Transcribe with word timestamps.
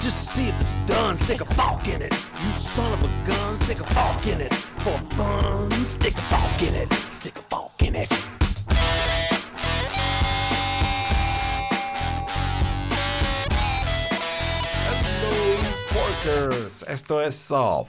Just 0.00 0.32
see 0.32 0.48
if 0.48 0.60
it's 0.60 0.80
done, 0.82 1.16
stick 1.16 1.40
a 1.40 1.90
in 1.90 2.02
it. 2.02 2.12
You 2.42 2.52
son 2.54 2.92
of 2.92 3.02
a 3.02 3.28
gun, 3.28 3.56
stick 3.56 3.80
a 3.80 4.30
in 4.30 4.40
it. 4.40 4.52
For 4.54 4.96
fun, 5.14 5.70
stick 5.84 6.14
a 6.18 6.66
in 6.66 6.74
it. 6.74 6.92
Stick 7.10 7.34
a 7.52 7.84
in 7.84 7.96
it. 7.96 8.12
Esto 16.88 17.22
es 17.22 17.50
uh, 17.50 17.86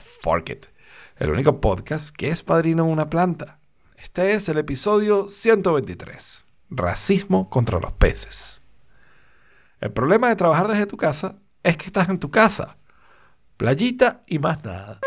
el 1.18 1.30
único 1.30 1.60
podcast 1.60 2.10
que 2.10 2.28
es 2.28 2.42
padrino 2.42 2.84
de 2.84 2.90
una 2.90 3.10
planta. 3.10 3.58
Este 3.96 4.32
es 4.34 4.48
el 4.48 4.58
episodio 4.58 5.28
123. 5.28 6.44
Racismo 6.70 7.50
contra 7.50 7.80
los 7.80 7.92
peces. 7.92 8.59
El 9.80 9.92
problema 9.92 10.28
de 10.28 10.36
trabajar 10.36 10.68
desde 10.68 10.86
tu 10.86 10.98
casa 10.98 11.36
es 11.62 11.78
que 11.78 11.86
estás 11.86 12.10
en 12.10 12.18
tu 12.18 12.30
casa. 12.30 12.76
Playita 13.56 14.20
y 14.26 14.38
más 14.38 14.62
nada. 14.62 15.00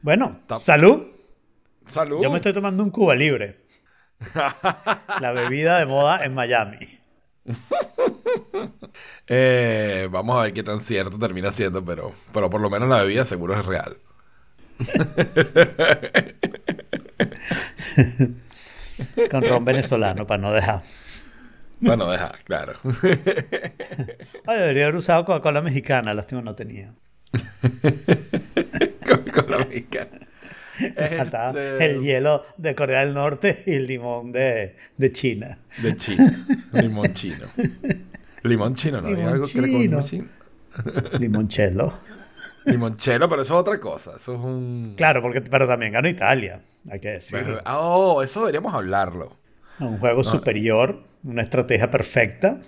Bueno, 0.00 0.40
salud. 0.56 1.08
Salud. 1.86 2.22
Yo 2.22 2.30
me 2.30 2.36
estoy 2.36 2.54
tomando 2.54 2.82
un 2.82 2.90
Cuba 2.90 3.14
Libre. 3.14 3.66
La 5.20 5.32
bebida 5.32 5.78
de 5.78 5.86
moda 5.86 6.24
en 6.24 6.34
Miami. 6.34 6.78
Eh, 9.26 10.08
vamos 10.10 10.38
a 10.38 10.42
ver 10.42 10.52
qué 10.52 10.62
tan 10.62 10.80
cierto 10.80 11.18
termina 11.18 11.50
siendo, 11.50 11.82
pero, 11.82 12.12
pero 12.32 12.50
por 12.50 12.60
lo 12.60 12.68
menos 12.68 12.86
la 12.88 13.00
bebida 13.00 13.24
seguro 13.24 13.58
es 13.58 13.64
real. 13.64 13.96
Con 19.30 19.42
ron 19.44 19.64
venezolano 19.64 20.26
para 20.26 20.42
no 20.42 20.52
dejar. 20.52 20.82
Bueno, 21.82 22.10
deja, 22.10 22.32
claro. 22.44 22.72
Ay, 24.46 24.58
debería 24.58 24.84
haber 24.84 24.96
usado 24.96 25.24
Coca-Cola 25.24 25.60
mexicana. 25.60 26.14
Lástima 26.14 26.40
no 26.40 26.54
tenía. 26.54 26.94
con, 29.06 29.18
con 29.30 29.50
la 29.50 29.58
mexicana. 29.58 30.18
Faltaba 31.18 31.48
Este, 31.50 31.84
el 31.84 32.00
hielo 32.02 32.44
de 32.56 32.74
Corea 32.74 33.00
del 33.00 33.14
Norte 33.14 33.62
y 33.66 33.74
el 33.74 33.86
limón 33.86 34.32
de, 34.32 34.76
de 34.96 35.12
China. 35.12 35.58
De 35.82 35.94
China. 35.96 36.32
Limón 36.72 37.12
chino. 37.14 37.46
Limón 38.42 38.74
chino, 38.74 39.00
¿no? 39.00 39.08
¿Hay 39.08 39.14
Limón 39.16 39.32
algo 39.34 39.46
que 39.46 39.60
le 39.60 39.70
con 39.70 39.80
limón 39.82 40.04
chino. 40.04 40.24
chino? 40.26 41.18
Limoncello. 41.18 41.92
Limonchelo, 42.64 43.28
pero 43.28 43.42
eso 43.42 43.54
es 43.54 43.60
otra 43.60 43.78
cosa. 43.80 44.12
Eso 44.16 44.34
es 44.34 44.40
un. 44.40 44.94
Claro, 44.96 45.20
porque, 45.20 45.40
pero 45.42 45.66
también 45.66 45.92
ganó 45.92 46.08
Italia. 46.08 46.62
Hay 46.90 47.00
que 47.00 47.08
decirlo. 47.10 47.60
Ah, 47.64 47.78
Oh, 47.80 48.22
eso 48.22 48.40
deberíamos 48.40 48.72
hablarlo. 48.72 49.36
Un 49.88 49.98
juego 49.98 50.24
superior, 50.24 51.00
una 51.24 51.42
estrategia 51.42 51.90
perfecta, 51.90 52.58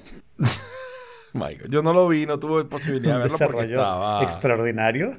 Michael, 1.33 1.69
yo 1.71 1.83
no 1.83 1.93
lo 1.93 2.07
vi, 2.09 2.27
no 2.27 2.39
tuve 2.39 2.65
posibilidad 2.65 3.15
de 3.17 3.23
verlo 3.29 3.39
porque 3.39 3.65
estaba. 3.65 4.23
extraordinario. 4.23 5.17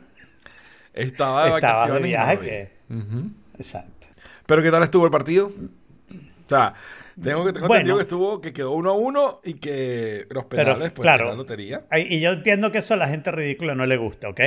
Estaba 0.93 1.43
de 1.49 1.55
Estaba 1.55 1.85
de 1.87 1.91
vacaciones. 1.91 2.01
no 2.01 2.07
viaje 2.07 2.37
vi. 2.37 2.45
que... 2.47 2.71
Ujú. 2.93 3.31
Exacto. 3.57 4.07
Pero 4.45 4.61
¿qué 4.63 4.71
tal 4.71 4.83
estuvo 4.83 5.03
el 5.05 5.11
partido? 5.11 5.47
O 5.47 6.47
sea, 6.49 6.73
tengo 7.21 7.43
que 7.45 7.51
tengo 7.53 7.67
Bueno. 7.67 7.81
entendido 7.81 7.97
que 7.97 8.01
estuvo, 8.03 8.39
que 8.41 8.53
quedó 8.53 8.71
uno 8.71 8.91
a 8.91 8.93
uno 8.93 9.39
y 9.43 9.55
que 9.55 10.25
los 10.29 10.45
Pero, 10.45 10.63
penales, 10.73 10.91
pues, 10.91 11.03
claro. 11.03 11.29
la 11.29 11.35
lotería. 11.35 11.85
Y 11.97 12.21
yo 12.21 12.31
entiendo 12.31 12.71
que 12.71 12.77
eso 12.77 12.93
a 12.93 12.97
la 12.97 13.09
gente 13.09 13.31
ridícula 13.31 13.75
no 13.75 13.85
le 13.85 13.97
gusta, 13.97 14.29
¿ok? 14.29 14.39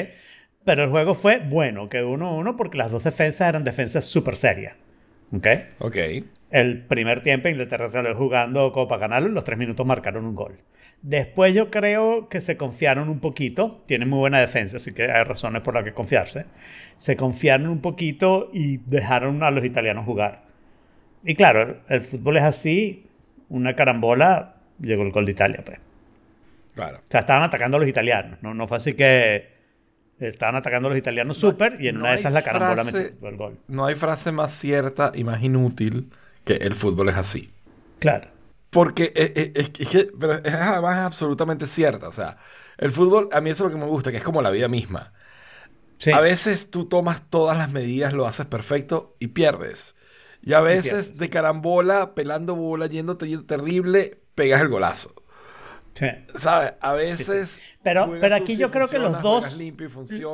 Pero 0.64 0.84
el 0.84 0.90
juego 0.90 1.14
fue 1.14 1.38
bueno, 1.40 1.88
que 1.90 2.02
uno 2.02 2.28
a 2.28 2.34
uno 2.34 2.56
porque 2.56 2.78
las 2.78 2.90
dos 2.90 3.04
defensas 3.04 3.46
eran 3.48 3.64
defensas 3.64 4.06
súper 4.06 4.36
serias, 4.36 4.74
¿ok? 5.32 5.46
Ok. 5.80 5.96
El 6.50 6.84
primer 6.86 7.20
tiempo 7.22 7.48
Inglaterra 7.48 7.88
salió 7.88 8.14
jugando 8.14 8.72
como 8.72 8.88
para 8.88 9.00
ganarlo 9.02 9.28
los 9.28 9.44
tres 9.44 9.58
minutos 9.58 9.86
marcaron 9.86 10.24
un 10.24 10.34
gol. 10.34 10.58
Después 11.02 11.54
yo 11.54 11.70
creo 11.70 12.28
que 12.28 12.40
se 12.40 12.56
confiaron 12.56 13.08
un 13.08 13.20
poquito, 13.20 13.82
tienen 13.86 14.08
muy 14.08 14.18
buena 14.18 14.40
defensa, 14.40 14.76
así 14.76 14.92
que 14.92 15.04
hay 15.12 15.22
razones 15.24 15.62
por 15.62 15.74
las 15.74 15.84
que 15.84 15.92
confiarse. 15.92 16.46
Se 16.96 17.16
confiaron 17.16 17.68
un 17.68 17.80
poquito 17.80 18.50
y 18.52 18.78
dejaron 18.78 19.42
a 19.44 19.50
los 19.50 19.64
italianos 19.64 20.04
jugar. 20.06 20.42
Y 21.24 21.34
claro, 21.34 21.62
el, 21.62 21.76
el 21.88 22.00
fútbol 22.00 22.38
es 22.38 22.42
así, 22.44 23.06
una 23.48 23.76
carambola, 23.76 24.56
llegó 24.80 25.02
el 25.04 25.12
gol 25.12 25.26
de 25.26 25.32
Italia, 25.32 25.62
pues. 25.64 25.78
Claro. 26.74 26.98
O 26.98 27.10
sea, 27.10 27.20
estaban 27.20 27.42
atacando 27.44 27.76
a 27.76 27.80
los 27.80 27.88
italianos. 27.88 28.38
No, 28.42 28.54
no 28.54 28.66
fue 28.66 28.76
así 28.78 28.94
que 28.94 29.48
estaban 30.18 30.56
atacando 30.56 30.88
a 30.88 30.90
los 30.90 30.98
italianos 30.98 31.36
súper 31.38 31.76
y 31.80 31.88
en 31.88 31.96
no 31.96 32.00
una 32.00 32.10
de 32.10 32.16
esas 32.16 32.32
la 32.32 32.42
carambola 32.42 32.82
frase- 32.84 33.12
metió 33.12 33.28
el 33.28 33.36
gol. 33.36 33.58
No 33.68 33.86
hay 33.86 33.94
frase 33.94 34.32
más 34.32 34.52
cierta 34.52 35.12
y 35.14 35.22
más 35.24 35.42
inútil 35.42 36.10
que 36.48 36.64
el 36.64 36.74
fútbol 36.74 37.08
es 37.10 37.16
así. 37.16 37.52
Claro. 38.00 38.28
Porque 38.70 39.12
es, 39.14 39.32
es- 39.54 39.70
es 39.80 39.88
que- 39.88 40.10
pero 40.18 40.34
es 40.34 40.54
además 40.54 40.98
absolutamente 40.98 41.66
cierta. 41.66 42.08
O 42.08 42.12
sea, 42.12 42.36
el 42.78 42.90
fútbol, 42.90 43.28
a 43.32 43.40
mí 43.40 43.50
eso 43.50 43.66
es 43.66 43.72
lo 43.72 43.78
que 43.78 43.84
me 43.84 43.90
gusta, 43.90 44.10
que 44.10 44.18
es 44.18 44.22
como 44.24 44.42
la 44.42 44.50
vida 44.50 44.68
misma. 44.68 45.12
Sí. 45.98 46.12
A 46.12 46.20
veces 46.20 46.70
tú 46.70 46.86
tomas 46.86 47.22
todas 47.30 47.58
las 47.58 47.70
medidas, 47.72 48.12
lo 48.12 48.26
haces 48.26 48.46
perfecto 48.46 49.16
y 49.18 49.28
pierdes. 49.28 49.96
Y 50.42 50.52
a 50.52 50.60
veces 50.60 51.18
de 51.18 51.28
carambola, 51.28 52.14
pelando 52.14 52.54
bola, 52.54 52.86
yéndote 52.86 53.36
terrible, 53.38 54.20
pegas 54.36 54.62
el 54.62 54.68
golazo. 54.68 55.14
sí. 55.94 56.06
¿Sabes? 56.36 56.74
A 56.80 56.92
veces. 56.92 57.60
Pero, 57.82 58.08
pero 58.20 58.34
aquí 58.36 58.56
yo 58.56 58.70
creo 58.70 58.86
que 58.88 58.98
los 58.98 59.20
dos, 59.20 59.58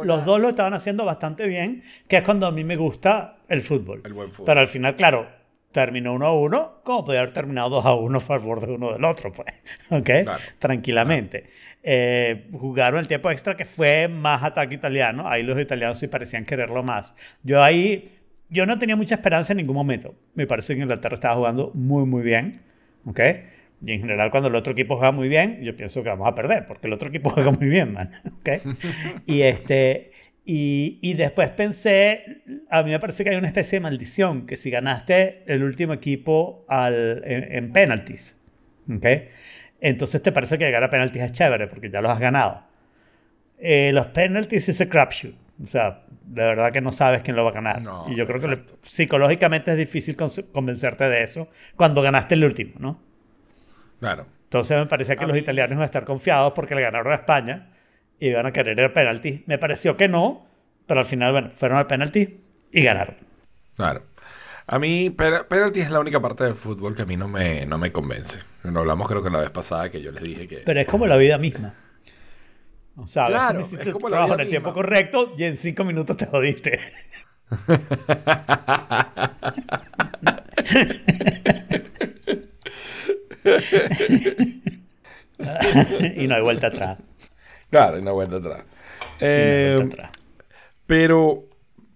los 0.04 0.24
dos 0.26 0.40
lo 0.40 0.48
estaban 0.50 0.74
haciendo 0.74 1.04
bastante 1.06 1.46
bien, 1.46 1.82
que 2.08 2.18
es 2.18 2.22
cuando 2.22 2.46
a 2.46 2.50
mí 2.50 2.64
me 2.64 2.76
gusta 2.76 3.38
el 3.48 3.62
fútbol. 3.62 4.02
El 4.04 4.12
buen 4.12 4.30
fútbol. 4.30 4.46
Pero 4.46 4.60
al 4.60 4.68
final, 4.68 4.96
claro, 4.96 5.26
terminó 5.74 6.14
1 6.14 6.24
a 6.24 6.32
1, 6.32 6.80
como 6.84 7.04
podía 7.04 7.20
haber 7.20 7.34
terminado 7.34 7.68
2 7.68 7.84
a 7.84 7.94
1 7.94 8.16
a 8.16 8.20
favor 8.20 8.64
de 8.64 8.72
uno 8.72 8.92
del 8.92 9.04
otro, 9.04 9.32
pues. 9.32 9.48
¿Ok? 9.90 10.06
Claro. 10.22 10.38
Tranquilamente. 10.60 11.50
Eh, 11.82 12.46
jugaron 12.52 13.00
el 13.00 13.08
tiempo 13.08 13.30
extra 13.30 13.56
que 13.56 13.64
fue 13.64 14.08
más 14.08 14.42
ataque 14.44 14.76
italiano. 14.76 15.28
Ahí 15.28 15.42
los 15.42 15.60
italianos 15.60 15.98
sí 15.98 16.06
parecían 16.06 16.44
quererlo 16.44 16.82
más. 16.84 17.14
Yo 17.42 17.62
ahí, 17.62 18.12
yo 18.48 18.66
no 18.66 18.78
tenía 18.78 18.94
mucha 18.94 19.16
esperanza 19.16 19.52
en 19.52 19.58
ningún 19.58 19.74
momento. 19.74 20.14
Me 20.34 20.46
parece 20.46 20.76
que 20.76 20.82
Inglaterra 20.82 21.14
estaba 21.14 21.34
jugando 21.34 21.72
muy, 21.74 22.06
muy 22.06 22.22
bien. 22.22 22.62
¿Ok? 23.04 23.20
Y 23.82 23.92
en 23.92 24.00
general, 24.00 24.30
cuando 24.30 24.48
el 24.48 24.54
otro 24.54 24.72
equipo 24.72 24.96
juega 24.96 25.12
muy 25.12 25.28
bien, 25.28 25.60
yo 25.62 25.76
pienso 25.76 26.02
que 26.02 26.08
vamos 26.08 26.26
a 26.26 26.34
perder, 26.34 26.64
porque 26.66 26.86
el 26.86 26.92
otro 26.92 27.08
equipo 27.08 27.30
juega 27.34 27.50
muy 27.50 27.68
bien, 27.68 27.92
man. 27.92 28.10
¿Ok? 28.38 28.48
Y, 29.26 29.42
este, 29.42 30.12
y, 30.44 30.98
y 31.02 31.14
después 31.14 31.50
pensé, 31.50 32.42
a 32.70 32.82
mí 32.82 32.90
me 32.90 32.98
parece 33.00 33.24
que 33.24 33.30
hay 33.30 33.36
una 33.36 33.48
especie 33.48 33.76
de 33.78 33.80
maldición, 33.82 34.46
que 34.46 34.56
si 34.56 34.70
ganaste 34.70 35.42
el 35.46 35.62
último 35.64 35.92
equipo 35.94 36.64
al, 36.68 37.22
en, 37.24 37.52
en 37.52 37.72
penalties. 37.72 38.36
Entonces 39.80 40.22
te 40.22 40.32
parece 40.32 40.58
que 40.58 40.64
llegar 40.64 40.82
a 40.84 40.90
penalties 40.90 41.24
es 41.24 41.32
chévere, 41.32 41.66
porque 41.66 41.90
ya 41.90 42.00
los 42.00 42.10
has 42.10 42.20
ganado. 42.20 42.62
Eh, 43.58 43.90
los 43.94 44.06
penalties 44.08 44.68
es 44.68 44.80
a 44.80 44.88
crapshoot. 44.88 45.34
O 45.62 45.66
sea, 45.66 46.02
de 46.24 46.42
verdad 46.42 46.72
que 46.72 46.80
no 46.80 46.90
sabes 46.90 47.22
quién 47.22 47.36
lo 47.36 47.44
va 47.44 47.50
a 47.50 47.54
ganar. 47.54 47.80
No, 47.80 48.06
y 48.08 48.16
yo 48.16 48.26
creo 48.26 48.40
que 48.40 48.48
le- 48.48 48.62
psicológicamente 48.80 49.70
es 49.70 49.76
difícil 49.78 50.16
con- 50.16 50.28
convencerte 50.52 51.04
de 51.08 51.22
eso 51.22 51.48
cuando 51.76 52.02
ganaste 52.02 52.34
el 52.34 52.44
último, 52.44 52.72
¿no? 52.78 53.00
Claro. 54.00 54.26
Entonces 54.44 54.76
me 54.78 54.86
parecía 54.86 55.16
que 55.16 55.24
A 55.24 55.26
los 55.28 55.34
mí- 55.34 55.40
italianos 55.40 55.72
iban 55.72 55.82
a 55.82 55.86
estar 55.86 56.04
confiados 56.04 56.52
porque 56.54 56.74
le 56.74 56.82
ganaron 56.82 57.12
a 57.12 57.16
España 57.16 57.70
y 58.18 58.28
iban 58.28 58.46
a 58.46 58.52
querer 58.52 58.78
el 58.78 58.92
penalti. 58.92 59.44
Me 59.46 59.58
pareció 59.58 59.96
que 59.96 60.08
no, 60.08 60.46
pero 60.86 61.00
al 61.00 61.06
final, 61.06 61.32
bueno, 61.32 61.50
fueron 61.54 61.78
al 61.78 61.86
penalti 61.86 62.40
y 62.72 62.82
ganaron. 62.82 63.16
Claro. 63.76 64.02
A 64.66 64.78
mí, 64.78 65.10
penalti 65.10 65.80
es 65.80 65.90
la 65.90 66.00
única 66.00 66.20
parte 66.20 66.44
del 66.44 66.54
fútbol 66.54 66.94
que 66.94 67.02
a 67.02 67.06
mí 67.06 67.16
no 67.16 67.28
me, 67.28 67.66
no 67.66 67.76
me 67.76 67.92
convence. 67.92 68.40
Lo 68.62 68.80
hablamos 68.80 69.08
creo 69.08 69.22
que 69.22 69.30
la 69.30 69.40
vez 69.40 69.50
pasada 69.50 69.90
que 69.90 70.00
yo 70.00 70.10
les 70.10 70.22
dije 70.22 70.48
que... 70.48 70.58
Pero 70.64 70.80
es 70.80 70.86
como 70.86 71.06
la 71.06 71.16
vida 71.16 71.36
misma. 71.36 71.74
O 72.96 73.06
sea, 73.06 73.26
Claro, 73.26 73.60
es 73.60 73.76
como 73.92 74.08
la 74.08 74.16
trabajo 74.16 74.34
en 74.34 74.40
el 74.40 74.48
tiempo 74.48 74.70
misma. 74.70 74.82
correcto 74.82 75.34
y 75.36 75.44
en 75.44 75.56
cinco 75.56 75.84
minutos 75.84 76.16
te 76.16 76.26
jodiste. 76.26 76.78
y 86.16 86.26
no 86.26 86.34
hay 86.34 86.42
vuelta 86.42 86.68
atrás. 86.68 86.98
Claro, 87.78 87.98
una 87.98 88.12
vuelta 88.12 88.36
atrás. 88.36 88.58
Hay 88.60 89.16
Eh, 89.20 89.72
vuelta 89.76 89.94
atrás. 89.94 90.10
pero 90.86 91.44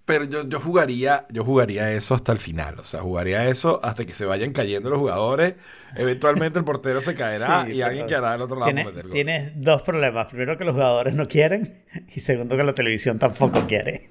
pero 0.05 0.25
yo, 0.25 0.49
yo 0.49 0.59
jugaría 0.59 1.27
yo 1.31 1.45
jugaría 1.45 1.93
eso 1.93 2.15
hasta 2.15 2.33
el 2.33 2.39
final. 2.41 2.79
O 2.81 2.85
sea, 2.85 3.01
jugaría 3.01 3.47
eso 3.49 3.79
hasta 3.83 4.05
que 4.05 4.15
se 4.15 4.25
vayan 4.25 4.53
cayendo 4.53 4.89
los 4.89 4.99
jugadores. 4.99 5.55
Eventualmente 5.97 6.59
el 6.59 6.65
portero 6.65 7.01
se 7.03 7.15
caerá 7.15 7.65
Sí, 7.67 7.73
y 7.75 7.83
alguien 7.83 8.07
quedará 8.07 8.33
del 8.33 8.41
otro 8.43 8.57
lado 8.59 8.73
Tiene- 8.73 8.85
meter 8.91 9.11
tienes 9.11 9.53
dos 9.55 9.83
problemas. 9.83 10.27
Primero, 10.29 10.57
que 10.57 10.65
los 10.65 10.73
jugadores 10.73 11.15
no 11.15 11.27
quieren. 11.29 11.85
Y 12.15 12.21
segundo, 12.21 12.57
que 12.57 12.65
la 12.65 12.75
televisión 12.75 13.19
tampoco 13.19 13.67
quiere. 13.67 14.09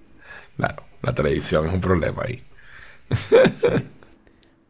Claro, 0.56 0.84
la 1.02 1.14
televisión 1.16 1.66
es 1.68 1.74
un 1.74 1.82
problema 1.82 2.24
ahí. 2.28 2.44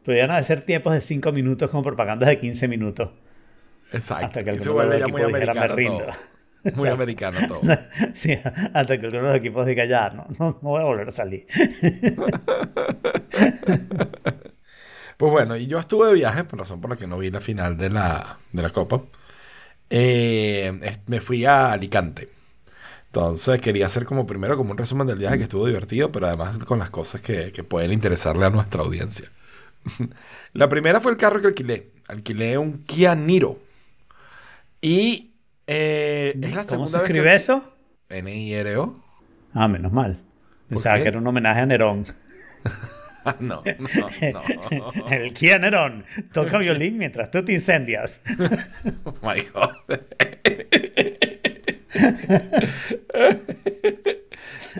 Podrían 0.04 0.30
hacer 0.30 0.62
tiempos 0.62 0.94
de 0.94 1.00
5 1.02 1.32
minutos 1.32 1.70
con 1.70 1.82
propagandas 1.82 2.28
de 2.30 2.38
15 2.40 2.68
minutos. 2.68 3.10
Exacto. 3.92 4.26
Hasta 4.26 4.44
que 4.44 4.52
vuelve 4.70 4.98
ya 4.98 5.08
muy 5.08 5.20
equipos 5.22 5.40
dijera, 5.40 5.54
"Me 5.54 5.68
rindo". 5.68 5.98
todo. 6.04 6.12
Muy 6.74 6.88
americano 6.90 7.44
todo. 7.46 7.68
Sí, 8.14 8.38
hasta 8.74 9.00
que 9.00 9.08
los 9.10 9.36
equipos 9.36 9.66
diga 9.66 9.84
ya, 9.84 10.10
no, 10.10 10.26
no, 10.38 10.58
no 10.62 10.68
voy 10.70 10.80
a 10.82 10.84
volver 10.84 11.08
a 11.08 11.12
salir. 11.12 11.46
Pues 15.16 15.32
bueno, 15.32 15.56
y 15.56 15.66
yo 15.66 15.78
estuve 15.78 16.08
de 16.08 16.14
viaje, 16.14 16.44
por 16.44 16.58
razón 16.60 16.80
por 16.80 16.90
la 16.90 16.96
que 16.96 17.06
no 17.06 17.18
vi 17.18 17.30
la 17.30 17.40
final 17.40 17.76
de 17.76 17.90
la, 17.90 18.38
de 18.52 18.62
la 18.62 18.70
Copa. 18.70 19.02
eh, 19.90 20.72
me 21.06 21.20
fui 21.20 21.44
a 21.46 21.72
Alicante. 21.72 22.30
Entonces 23.06 23.60
quería 23.62 23.86
hacer 23.86 24.04
como 24.06 24.26
primero 24.26 24.56
como 24.56 24.72
un 24.72 24.78
resumen 24.78 25.06
del 25.08 25.18
viaje 25.18 25.38
que 25.38 25.44
estuvo 25.44 25.66
divertido, 25.66 26.12
pero 26.12 26.26
además 26.28 26.58
con 26.60 26.78
las 26.80 26.90
cosas 26.90 27.20
que, 27.22 27.52
que 27.52 27.64
pueden 27.64 27.92
interesarle 27.92 28.46
a 28.46 28.50
nuestra 28.50 28.82
audiencia. 28.82 29.30
La 30.54 30.68
primera 30.68 31.00
fue 31.00 31.12
el 31.12 31.18
carro 31.18 31.40
que 31.40 31.48
alquilé. 31.48 31.90
Alquilé 32.08 32.58
un 32.58 32.84
Kia 32.84 33.14
Niro. 33.14 33.60
Y 34.80 35.27
eh, 35.68 36.34
es 36.40 36.54
la 36.54 36.64
¿Cómo 36.64 36.88
se 36.88 36.96
escribe 36.96 37.34
eso? 37.34 37.72
N-I-R-O. 38.08 39.02
Ah, 39.54 39.68
menos 39.68 39.92
mal. 39.92 40.18
Pensaba 40.68 40.96
qué? 40.96 41.02
que 41.02 41.08
era 41.08 41.18
un 41.18 41.26
homenaje 41.26 41.60
a 41.60 41.66
Nerón. 41.66 42.04
no, 43.40 43.62
no, 43.62 44.42
no. 44.70 45.08
El 45.10 45.32
Kia 45.32 45.58
Nerón 45.58 46.04
toca 46.32 46.58
violín 46.58 46.98
mientras 46.98 47.30
tú 47.30 47.44
te 47.44 47.52
incendias. 47.52 48.20
Oh 49.04 49.14
my 49.22 49.40
God. 49.52 49.98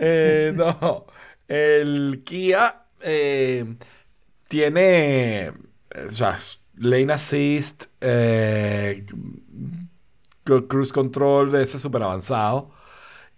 Eh, 0.01 0.53
no. 0.55 1.05
El 1.47 2.23
Kia 2.25 2.83
eh, 3.01 3.65
tiene 4.47 5.51
o 6.07 6.11
sea, 6.11 6.37
lane 6.77 7.13
assist, 7.13 7.85
eh, 8.01 9.05
cruise 10.67 10.91
control 10.93 11.51
de 11.51 11.63
ese 11.63 11.79
súper 11.79 12.03
avanzado. 12.03 12.71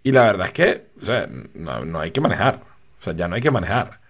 Y 0.02 0.12
la 0.12 0.24
verdad 0.24 0.46
es 0.48 0.52
que, 0.52 0.90
o 1.00 1.04
sea, 1.04 1.28
no, 1.54 1.84
no 1.84 2.00
hay 2.00 2.10
que 2.10 2.20
manejar. 2.20 2.60
O 3.00 3.02
sea, 3.04 3.12
ya 3.14 3.28
no 3.28 3.34
hay 3.36 3.40
que 3.42 3.50
manejar. 3.50 4.00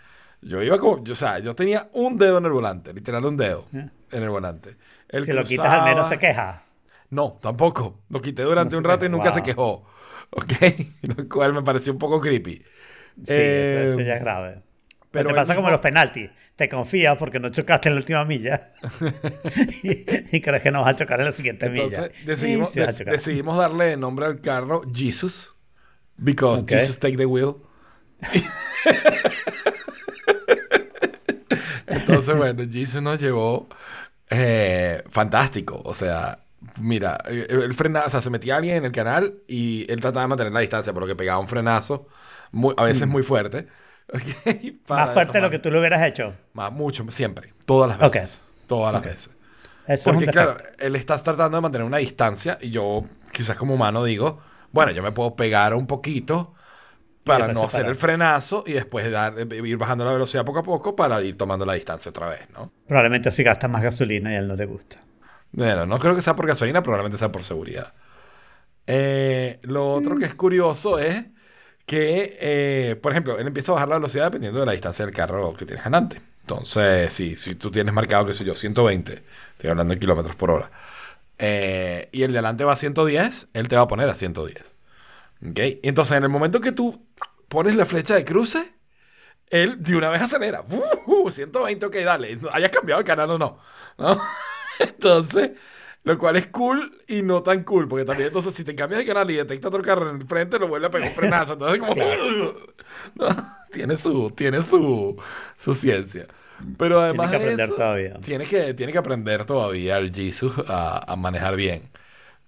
Yo 0.42 0.62
iba 0.62 0.78
como, 0.78 1.02
yo, 1.04 1.12
o 1.12 1.16
sea, 1.16 1.38
yo 1.38 1.54
tenía 1.54 1.88
un 1.92 2.18
dedo 2.18 2.38
en 2.38 2.46
el 2.46 2.52
volante, 2.52 2.92
literal 2.92 3.24
un 3.26 3.36
dedo 3.36 3.66
en 3.72 3.90
el 4.22 4.28
volante. 4.30 4.76
Él 5.08 5.24
si 5.26 5.32
lo 5.32 5.44
quitas 5.44 5.68
al 5.68 5.82
menos 5.84 6.06
cruzaba- 6.06 6.08
se 6.08 6.18
queja. 6.18 6.62
no, 7.10 7.38
tampoco. 7.42 8.00
Lo 8.08 8.20
quité 8.22 8.42
durante 8.42 8.74
No 8.74 8.78
un 8.78 8.84
se 8.84 8.88
rato 8.88 9.04
y 9.06 9.08
nunca 9.08 9.32
se 9.32 9.40
Wow. 9.40 9.44
quejó. 9.46 9.86
¿Ok? 10.30 10.52
Lo 11.02 11.28
cual 11.28 11.52
me 11.52 11.62
pareció 11.62 11.92
un 11.92 11.98
poco 11.98 12.20
creepy. 12.20 12.64
Sí, 13.24 13.24
Eh, 13.28 13.84
eso, 13.84 14.00
eso 14.00 14.00
ya 14.00 14.14
es 14.16 14.20
grave. 14.22 14.62
Pero 15.12 15.28
te 15.28 15.34
pasa 15.34 15.54
como 15.54 15.68
mismo- 15.68 15.72
los 15.76 15.80
penaltis. 15.80 16.30
Te 16.56 16.68
confías 16.68 17.16
porque 17.16 17.38
no 17.38 17.48
chocaste 17.50 17.88
en 17.88 17.94
la 17.94 18.00
última 18.00 18.24
milla. 18.24 18.72
y, 19.82 20.36
y 20.36 20.40
crees 20.40 20.62
que 20.62 20.70
no 20.70 20.80
vas 20.82 20.94
a 20.94 20.96
chocar 20.96 21.20
en 21.20 21.26
la 21.26 21.32
siguiente 21.32 21.66
Entonces 21.66 22.00
milla. 22.00 22.10
decidimos, 22.26 22.70
Sí, 22.72 22.80
dec- 22.80 23.04
decidimos 23.10 23.56
darle 23.58 23.96
nombre 23.96 24.26
al 24.26 24.40
carro 24.40 24.82
Jesus. 24.92 25.54
Because. 26.16 26.64
Jesus 26.68 26.98
take 26.98 27.16
the 27.16 27.26
wheel. 27.26 27.54
Entonces, 31.86 32.36
bueno, 32.36 32.62
Jesus 32.70 33.02
nos 33.02 33.20
llevó 33.20 33.68
eh, 34.30 35.02
fantástico. 35.08 35.80
O 35.84 35.94
sea, 35.94 36.44
mira, 36.80 37.18
eh, 37.28 37.46
él 37.48 37.74
frenaba, 37.74 38.06
o 38.06 38.10
sea, 38.10 38.20
se 38.20 38.30
metía 38.30 38.56
alguien 38.56 38.76
en 38.76 38.84
el 38.86 38.92
canal 38.92 39.34
y 39.46 39.84
él 39.90 40.00
trataba 40.00 40.22
de 40.22 40.28
mantener 40.28 40.52
la 40.52 40.60
distancia, 40.60 40.92
por 40.92 41.02
lo 41.02 41.06
que 41.08 41.16
pegaba 41.16 41.38
un 41.38 41.48
frenazo, 41.48 42.06
muy- 42.50 42.74
a 42.76 42.84
veces 42.84 43.08
muy 43.08 43.22
fuerte. 43.22 43.66
¿ok? 44.12 44.80
Para 44.86 45.04
Mm. 45.04 45.06
Más 45.06 45.14
fuerte 45.14 45.38
de 45.38 45.42
lo 45.42 45.50
que 45.50 45.58
tú 45.58 45.70
lo 45.70 45.78
hubieras 45.78 46.02
hecho. 46.02 46.34
Más, 46.52 46.72
mucho, 46.72 47.04
siempre. 47.10 47.54
Todas 47.64 47.88
las 47.88 48.12
veces. 48.12 48.42
Todas 48.66 48.92
las 48.92 49.02
veces. 49.02 49.30
Eso 49.86 50.10
Porque 50.10 50.24
es 50.24 50.28
un 50.28 50.32
claro, 50.32 50.56
él 50.78 50.96
está 50.96 51.16
tratando 51.16 51.56
de 51.56 51.60
mantener 51.60 51.86
una 51.86 51.96
distancia 51.96 52.56
y 52.60 52.70
yo, 52.70 53.04
quizás 53.32 53.56
como 53.56 53.74
humano, 53.74 54.04
digo, 54.04 54.40
bueno, 54.70 54.92
yo 54.92 55.02
me 55.02 55.10
puedo 55.10 55.34
pegar 55.34 55.74
un 55.74 55.86
poquito 55.86 56.54
para 57.24 57.48
después 57.48 57.62
no 57.62 57.66
hacer 57.66 57.86
el 57.86 57.94
frenazo 57.94 58.64
y 58.66 58.72
después 58.72 59.10
dar, 59.10 59.34
eh, 59.38 59.46
ir 59.64 59.76
bajando 59.76 60.04
la 60.04 60.12
velocidad 60.12 60.44
poco 60.44 60.60
a 60.60 60.62
poco 60.62 60.96
para 60.96 61.20
ir 61.22 61.36
tomando 61.36 61.64
la 61.66 61.74
distancia 61.74 62.10
otra 62.10 62.28
vez, 62.28 62.48
¿no? 62.50 62.72
Probablemente 62.86 63.28
así 63.28 63.42
gastas 63.42 63.70
más 63.70 63.82
gasolina 63.82 64.32
y 64.32 64.36
a 64.36 64.38
él 64.38 64.48
no 64.48 64.56
le 64.56 64.66
gusta. 64.66 64.98
Bueno, 65.52 65.84
no 65.84 65.98
creo 65.98 66.14
que 66.14 66.22
sea 66.22 66.34
por 66.34 66.46
gasolina, 66.46 66.82
probablemente 66.82 67.18
sea 67.18 67.30
por 67.30 67.42
seguridad. 67.42 67.92
Eh, 68.86 69.60
lo 69.62 69.92
otro 69.92 70.16
que 70.16 70.24
es 70.24 70.34
curioso 70.34 70.98
es 70.98 71.24
que, 71.86 72.36
eh, 72.40 72.96
por 72.96 73.12
ejemplo, 73.12 73.38
él 73.38 73.46
empieza 73.46 73.72
a 73.72 73.74
bajar 73.74 73.88
la 73.88 73.96
velocidad 73.96 74.24
dependiendo 74.26 74.60
de 74.60 74.66
la 74.66 74.72
distancia 74.72 75.04
del 75.04 75.14
carro 75.14 75.54
que 75.54 75.66
tienes 75.66 75.82
adelante. 75.82 76.20
Entonces, 76.42 77.12
si, 77.12 77.36
si 77.36 77.54
tú 77.54 77.70
tienes 77.70 77.94
marcado, 77.94 78.26
qué 78.26 78.32
sé 78.32 78.44
yo, 78.44 78.54
120, 78.54 79.22
estoy 79.52 79.70
hablando 79.70 79.92
en 79.92 80.00
kilómetros 80.00 80.36
por 80.36 80.50
hora, 80.50 80.70
eh, 81.38 82.08
y 82.12 82.22
el 82.22 82.32
de 82.32 82.38
adelante 82.38 82.64
va 82.64 82.72
a 82.72 82.76
110, 82.76 83.48
él 83.52 83.68
te 83.68 83.76
va 83.76 83.82
a 83.82 83.88
poner 83.88 84.08
a 84.08 84.14
110. 84.14 84.74
¿Ok? 85.48 85.58
Entonces, 85.82 86.16
en 86.16 86.24
el 86.24 86.28
momento 86.28 86.60
que 86.60 86.72
tú 86.72 87.04
pones 87.48 87.76
la 87.76 87.86
flecha 87.86 88.14
de 88.14 88.24
cruce, 88.24 88.72
él 89.50 89.82
de 89.82 89.96
una 89.96 90.08
vez 90.10 90.22
acelera. 90.22 90.64
¡Uh! 91.06 91.30
120, 91.30 91.86
ok, 91.86 91.96
dale. 91.96 92.38
Hayas 92.52 92.70
cambiado 92.70 93.00
el 93.00 93.06
canal 93.06 93.30
o 93.30 93.38
no. 93.38 93.58
¿No? 93.98 94.20
Entonces, 94.78 95.52
lo 96.04 96.18
cual 96.18 96.36
es 96.36 96.48
cool 96.48 96.98
y 97.08 97.22
no 97.22 97.42
tan 97.42 97.64
cool, 97.64 97.88
porque 97.88 98.04
también 98.04 98.28
entonces 98.28 98.54
si 98.54 98.64
te 98.64 98.74
cambias 98.74 99.00
de 99.00 99.06
canal 99.06 99.30
y 99.30 99.36
detecta 99.36 99.68
otro 99.68 99.82
carro 99.82 100.10
en 100.10 100.16
el 100.20 100.26
frente, 100.26 100.58
lo 100.58 100.68
vuelve 100.68 100.86
a 100.88 100.90
pegar 100.90 101.08
un 101.08 101.14
frenazo. 101.14 101.54
Entonces, 101.54 101.78
como... 101.80 101.94
¿no? 103.14 103.28
Tiene 103.70 103.96
su, 103.96 104.30
tiene 104.32 104.62
su, 104.62 105.16
su 105.56 105.74
ciencia. 105.74 106.26
Pero 106.76 107.00
además 107.00 107.30
que 107.30 107.36
de 107.36 107.36
aprender 107.36 107.54
eso, 107.54 107.74
todavía. 107.74 108.20
Tiene 108.20 108.46
que, 108.46 108.74
tiene 108.74 108.92
que 108.92 108.98
aprender 108.98 109.44
todavía 109.44 109.98
el 109.98 110.14
Jesus 110.14 110.52
a, 110.68 111.10
a 111.12 111.16
manejar 111.16 111.56
bien. 111.56 111.90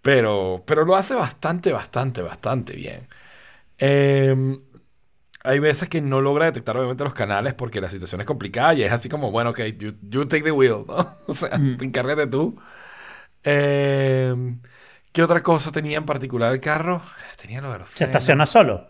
Pero, 0.03 0.65
pero 0.67 0.85
lo 0.85 0.97
hace 0.97 1.15
bastante, 1.15 1.73
bastante, 1.73 2.23
bastante 2.23 2.75
bien. 2.75 3.09
Eh, 3.79 4.37
hay 5.45 5.59
veces 5.59 5.89
que 5.89 6.01
no 6.01 6.21
logra 6.21 6.47
detectar 6.47 6.77
obviamente 6.77 7.05
los 7.05 7.15
canales 7.15 7.55
porque 7.55 7.81
la 7.81 7.91
situación 7.91 8.21
es 8.21 8.27
complicada 8.27 8.75
y 8.75 8.83
es 8.83 8.93
así 8.93 9.09
como, 9.09 9.31
bueno, 9.31 9.51
ok, 9.51 9.61
you, 9.79 9.93
you 10.03 10.25
take 10.27 10.43
the 10.45 10.53
wheel, 10.53 10.85
¿no? 10.87 11.19
O 11.27 11.35
sea, 11.35 11.51
Mm. 11.57 11.77
encárgate 11.81 12.27
tú. 12.27 12.59
Eh, 13.45 14.35
¿qué 15.13 15.23
otra 15.23 15.43
cosa 15.43 15.71
tenía 15.73 15.99
en 15.99 16.07
particular 16.07 16.53
el 16.53 16.61
carro? 16.61 17.03
Tenía 17.41 17.61
lo 17.61 17.73
de 17.73 17.81
los 17.81 17.91
Se 17.91 18.07
frenos. 18.07 18.11
estaciona 18.11 18.47
solo. 18.47 18.89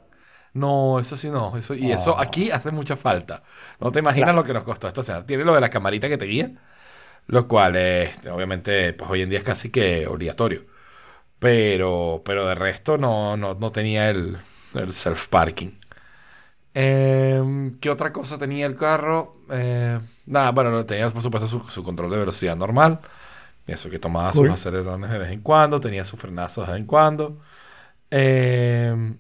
No, 0.55 1.01
eso 1.01 1.17
sí 1.17 1.29
no. 1.31 1.57
Eso, 1.57 1.75
y 1.75 1.91
eso 1.93 2.17
Ah. 2.19 2.23
aquí 2.23 2.51
hace 2.51 2.71
mucha 2.71 2.97
falta. 2.97 3.43
No 3.81 3.91
te 3.93 3.99
imaginas 4.01 4.29
Claro. 4.29 4.39
lo 4.39 4.45
que 4.45 4.53
nos 4.55 4.65
costó 4.65 4.87
estacionar. 4.89 5.25
Tiene 5.25 5.45
lo 5.45 5.55
de 5.55 5.61
la 5.61 5.71
camarita 5.71 6.09
que 6.09 6.19
te 6.19 6.27
guía, 6.27 6.53
lo 7.29 7.49
cual 7.49 7.77
es, 7.77 8.27
obviamente, 8.29 8.93
pues 8.95 9.11
hoy 9.11 9.23
en 9.23 9.31
día 9.31 9.39
es 9.41 9.45
casi 9.45 9.71
que 9.71 10.07
obligatorio. 10.07 10.63
Pero, 11.39 12.23
pero 12.25 12.47
de 12.47 12.55
resto 12.57 12.99
no, 12.99 13.37
no, 13.37 13.55
no 13.55 13.73
tenía 13.73 14.11
el, 14.11 14.39
el 14.75 14.95
self-parking. 14.95 15.79
Em, 16.75 17.79
¿qué 17.79 17.91
otra 17.91 18.13
cosa 18.13 18.39
tenía 18.39 18.67
el 18.67 18.77
carro? 18.77 19.37
Eh, 19.51 20.01
nada, 20.27 20.51
bueno, 20.51 20.85
tenía 20.85 21.09
por 21.11 21.23
supuesto 21.23 21.47
su, 21.47 21.63
su 21.65 21.85
control 21.85 22.11
de 22.11 22.19
velocidad 22.19 22.57
normal. 22.57 23.01
Pienso 23.65 23.89
que 23.91 23.99
tomaba 23.99 24.31
cool. 24.33 24.49
sus 24.49 24.55
acelerones 24.55 25.11
de 25.11 25.19
vez 25.19 25.31
en 25.31 25.41
cuando, 25.41 25.81
tenía 25.81 26.05
sus 26.05 26.21
frenazos 26.21 26.67
de 26.67 26.73
vez 26.73 26.81
en 26.81 26.87
cuando. 26.87 27.41
Eh, 28.11 29.17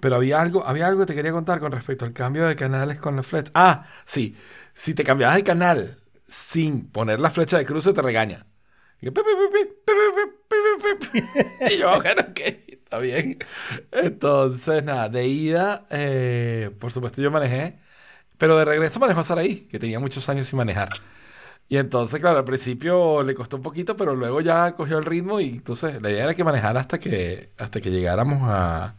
pero 0.00 0.16
había 0.16 0.40
algo, 0.40 0.66
había 0.66 0.86
algo 0.86 1.00
que 1.00 1.06
te 1.06 1.14
quería 1.14 1.32
contar 1.32 1.60
con 1.60 1.72
respecto 1.72 2.04
al 2.04 2.12
cambio 2.12 2.46
de 2.46 2.56
canales 2.56 2.98
con 2.98 3.16
la 3.16 3.22
flecha. 3.22 3.50
Ah, 3.54 3.86
sí. 4.04 4.36
Si 4.74 4.94
te 4.94 5.02
cambiabas 5.04 5.36
de 5.36 5.44
canal 5.44 5.98
sin 6.26 6.88
poner 6.88 7.20
la 7.20 7.30
flecha 7.30 7.58
de 7.58 7.64
cruce, 7.64 7.92
te 7.92 8.02
regaña. 8.02 8.46
Y, 9.00 9.06
yo, 9.06 9.12
bueno, 11.90 12.22
ok, 12.30 12.40
está 12.68 12.98
bien. 12.98 13.38
Entonces, 13.92 14.84
nada, 14.84 15.08
de 15.08 15.26
ida, 15.26 15.86
eh, 15.90 16.70
por 16.78 16.92
supuesto, 16.92 17.22
yo 17.22 17.30
manejé. 17.30 17.78
Pero 18.38 18.56
de 18.56 18.64
regreso 18.64 19.00
manejó 19.00 19.20
a 19.20 19.24
Saraí, 19.24 19.66
que 19.68 19.78
tenía 19.78 19.98
muchos 19.98 20.28
años 20.28 20.46
sin 20.46 20.58
manejar. 20.58 20.90
Y 21.68 21.76
entonces, 21.76 22.20
claro, 22.20 22.38
al 22.38 22.44
principio 22.44 23.22
le 23.22 23.34
costó 23.34 23.56
un 23.56 23.62
poquito, 23.62 23.96
pero 23.96 24.16
luego 24.16 24.40
ya 24.40 24.74
cogió 24.74 24.98
el 24.98 25.04
ritmo 25.04 25.38
y 25.40 25.50
entonces 25.50 26.00
la 26.00 26.10
idea 26.10 26.24
era 26.24 26.34
que 26.34 26.44
manejara 26.44 26.80
hasta 26.80 26.98
que, 26.98 27.50
hasta 27.58 27.80
que 27.80 27.90
llegáramos 27.90 28.40
a, 28.44 28.96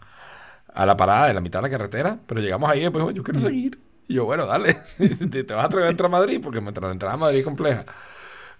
a 0.67 0.85
la 0.85 0.95
parada 0.97 1.27
de 1.27 1.33
la 1.33 1.41
mitad 1.41 1.59
de 1.59 1.63
la 1.63 1.69
carretera, 1.71 2.19
pero 2.27 2.41
llegamos 2.41 2.69
ahí 2.69 2.79
y 2.81 2.83
después, 2.83 3.13
yo 3.13 3.23
quiero 3.23 3.39
seguir. 3.39 3.79
Y 4.07 4.15
yo, 4.15 4.25
bueno, 4.25 4.45
dale, 4.45 4.77
te, 5.31 5.43
vas 5.43 5.63
a 5.63 5.65
atrever 5.65 5.87
a 5.87 5.91
entrar 5.91 6.07
a 6.07 6.09
Madrid, 6.09 6.39
porque 6.43 6.61
mientras 6.61 6.85
la 6.85 6.91
entrada 6.93 7.15
a 7.15 7.17
Madrid 7.17 7.39
es 7.39 7.45
compleja. 7.45 7.85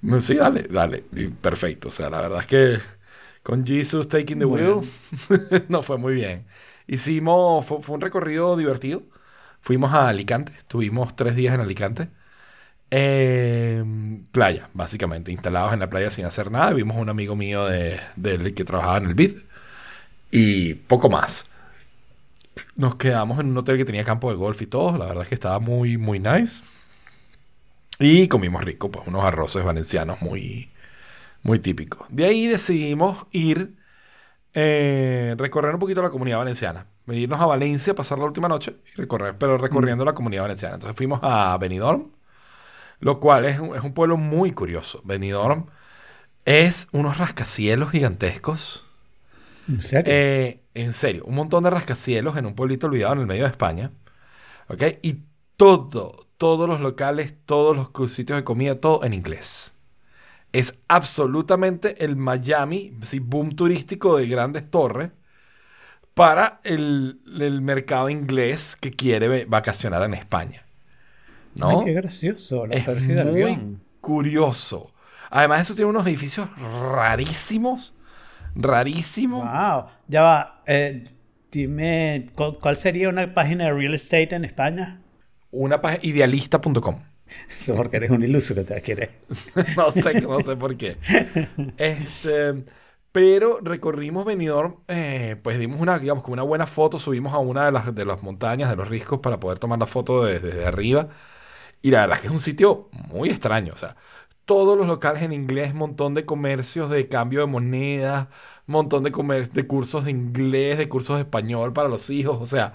Me, 0.02 0.22
Sí, 0.22 0.36
dale, 0.36 0.64
dale. 0.70 1.06
Y 1.14 1.28
perfecto, 1.28 1.90
o 1.90 1.92
sea, 1.92 2.10
la 2.10 2.22
verdad 2.22 2.42
es 2.42 2.48
que 2.48 2.80
con 3.44 3.66
Jesus 3.66 4.08
taking 4.08 4.40
the 4.40 4.46
wheel, 4.46 4.82
no 5.70 5.84
fue 5.84 5.98
muy 5.98 6.14
bien. 6.16 6.46
Hicimos, 6.88 7.66
fue, 7.66 7.82
fue 7.82 7.96
un 7.96 8.02
recorrido 8.02 8.58
divertido. 8.58 9.04
Fuimos 9.62 9.94
a 9.94 10.10
Alicante, 10.10 10.54
estuvimos 10.58 11.16
tres 11.16 11.36
días 11.36 11.54
en 11.56 11.62
Alicante. 11.62 12.10
Eh, 12.92 13.84
playa, 14.32 14.70
básicamente, 14.74 15.32
instalados 15.32 15.74
en 15.74 15.80
la 15.80 15.90
playa 15.90 16.10
sin 16.12 16.26
hacer 16.26 16.52
nada. 16.52 16.74
Vimos 16.74 16.98
a 16.98 17.02
un 17.02 17.10
amigo 17.10 17.36
mío 17.36 17.66
de, 17.66 18.00
del 18.16 18.54
que 18.54 18.64
trabajaba 18.66 18.98
en 18.98 19.06
el 19.06 19.14
BID 19.16 19.38
y 20.32 20.76
poco 20.76 21.10
más. 21.10 21.48
Nos 22.76 22.96
quedamos 22.96 23.40
en 23.40 23.48
un 23.48 23.58
hotel 23.58 23.78
que 23.78 23.86
tenía 23.86 24.04
campo 24.04 24.30
de 24.32 24.38
golf 24.38 24.62
y 24.62 24.68
todo. 24.68 24.98
La 24.98 25.06
verdad 25.06 25.24
es 25.24 25.30
que 25.30 25.36
estaba 25.36 25.60
muy, 25.60 25.98
muy 25.98 26.20
nice. 26.20 26.64
Y 28.00 28.28
comimos 28.30 28.64
rico, 28.64 28.90
pues 28.92 29.08
unos 29.08 29.24
arroces 29.26 29.64
valencianos 29.64 30.22
muy, 30.22 30.70
muy 31.44 31.60
típicos. 31.60 32.08
De 32.10 32.26
ahí 32.26 32.48
decidimos 32.48 33.28
ir, 33.32 33.76
eh, 34.54 35.36
recorrer 35.38 35.74
un 35.76 35.80
poquito 35.80 36.02
la 36.02 36.10
comunidad 36.12 36.40
valenciana. 36.40 36.88
Irnos 37.08 37.42
a 37.42 37.46
Valencia, 37.48 37.96
pasar 37.96 38.20
la 38.20 38.26
última 38.26 38.48
noche 38.48 38.78
y 38.94 38.98
recorrer, 38.98 39.38
pero 39.38 39.58
recorriendo 39.58 40.06
la 40.06 40.14
comunidad 40.14 40.44
valenciana. 40.44 40.76
Entonces 40.76 40.98
fuimos 40.98 41.20
a 41.24 41.58
Benidorm, 41.60 42.12
lo 43.00 43.20
cual 43.20 43.46
es 43.46 43.60
un, 43.60 43.76
es 43.76 43.84
un 43.84 43.94
pueblo 43.94 44.18
muy 44.18 44.52
curioso. 44.52 45.02
Benidorm 45.06 45.68
es 46.46 46.88
unos 46.92 47.18
rascacielos 47.18 47.92
gigantescos. 47.92 48.86
¿En 49.68 49.80
serio? 49.82 50.12
Eh, 50.12 50.64
en 50.74 50.94
serio, 50.94 51.24
un 51.26 51.36
montón 51.36 51.64
de 51.64 51.70
rascacielos 51.70 52.38
en 52.38 52.46
un 52.46 52.56
pueblito 52.56 52.88
olvidado 52.88 53.14
en 53.14 53.20
el 53.22 53.28
medio 53.28 53.44
de 53.44 53.50
España. 53.50 53.92
¿Ok? 54.68 54.84
Y 55.02 55.24
todo, 55.58 56.28
todos 56.38 56.70
los 56.70 56.82
locales, 56.82 57.36
todos 57.46 57.76
los 57.78 58.14
sitios 58.14 58.40
de 58.40 58.44
comida, 58.44 58.80
todo 58.80 59.04
en 59.04 59.14
inglés. 59.14 59.74
Es 60.54 60.80
absolutamente 60.88 62.04
el 62.06 62.16
Miami, 62.18 62.98
sí, 63.04 63.20
boom 63.20 63.56
turístico 63.56 64.18
de 64.18 64.28
grandes 64.28 64.70
torres 64.72 65.12
para 66.14 66.60
el, 66.64 67.22
el 67.40 67.62
mercado 67.62 68.10
inglés 68.10 68.76
que 68.80 68.92
quiere 68.92 69.46
vacacionar 69.46 70.04
en 70.04 70.14
España. 70.14 70.66
¿No? 71.56 71.80
Ay, 71.80 71.86
qué 71.86 71.94
gracioso, 71.94 72.66
la 72.68 72.76
Es 72.76 72.88
muy 72.88 73.18
avión. 73.20 73.82
curioso. 74.02 74.92
Además, 75.30 75.62
eso 75.62 75.76
tiene 75.76 75.90
unos 75.90 76.06
edificios 76.08 76.50
rarísimos. 76.92 77.94
Rarísimos. 78.56 79.44
Wow. 79.44 79.86
Ya 80.08 80.22
va. 80.24 80.64
eh, 80.66 81.04
dime, 81.52 82.28
¿cu- 82.36 82.58
¿cuál 82.60 82.78
sería 82.78 83.10
una 83.10 83.34
página 83.34 83.66
de 83.66 83.74
real 83.74 83.94
estate 83.94 84.36
en 84.36 84.46
España? 84.46 85.02
Una 85.52 85.82
página 85.82 86.04
idealista.com. 86.04 87.00
Eso 87.50 87.76
porque 87.76 87.98
eres 87.98 88.10
un 88.10 88.24
iluso 88.24 88.56
que 88.56 88.64
te 88.64 88.82
quieres. 88.82 89.10
no 89.78 89.92
sé, 89.92 90.22
no 90.22 90.40
sé 90.42 90.56
por 90.56 90.76
qué. 90.78 90.98
Este, 91.78 92.64
pero 93.12 93.60
recorrimos 93.62 94.26
Benidorm, 94.26 94.78
eh, 94.88 95.36
pues 95.42 95.60
dimos 95.60 95.80
una, 95.80 95.98
digamos, 96.00 96.24
como 96.24 96.34
una 96.34 96.44
buena 96.44 96.68
foto, 96.68 97.00
subimos 97.00 97.34
a 97.34 97.40
una 97.40 97.66
de 97.66 97.72
las, 97.72 97.94
de 97.94 98.06
las 98.06 98.22
montañas 98.24 98.70
de 98.70 98.76
los 98.76 98.88
riscos 98.88 99.20
para 99.20 99.40
poder 99.40 99.60
tomar 99.60 99.80
la 99.80 99.86
foto 99.88 100.24
de- 100.26 100.40
desde 100.40 100.66
arriba. 100.66 101.10
Y 101.82 101.92
la 101.92 102.02
verdad 102.02 102.18
es 102.18 102.22
que 102.22 102.28
es 102.28 102.34
un 102.34 102.40
sitio 102.42 102.90
muy 102.92 103.30
extraño, 103.30 103.74
o 103.74 103.78
sea, 103.78 103.96
todos 104.46 104.78
los 104.78 104.88
locales 104.88 105.24
en 105.24 105.32
inglés, 105.34 105.74
montón 105.74 106.14
de 106.14 106.26
comercios 106.26 106.90
de 106.90 107.08
cambio 107.08 107.42
de 107.42 107.46
moneda, 107.48 108.30
montón 108.66 109.04
de, 109.04 109.12
comer- 109.12 109.52
de 109.52 109.68
cursos 109.68 110.06
de 110.06 110.12
inglés, 110.12 110.78
de 110.78 110.90
cursos 110.90 111.18
de 111.18 111.22
español 111.24 111.72
para 111.74 111.88
los 111.90 112.10
hijos, 112.10 112.38
o 112.42 112.46
sea, 112.46 112.74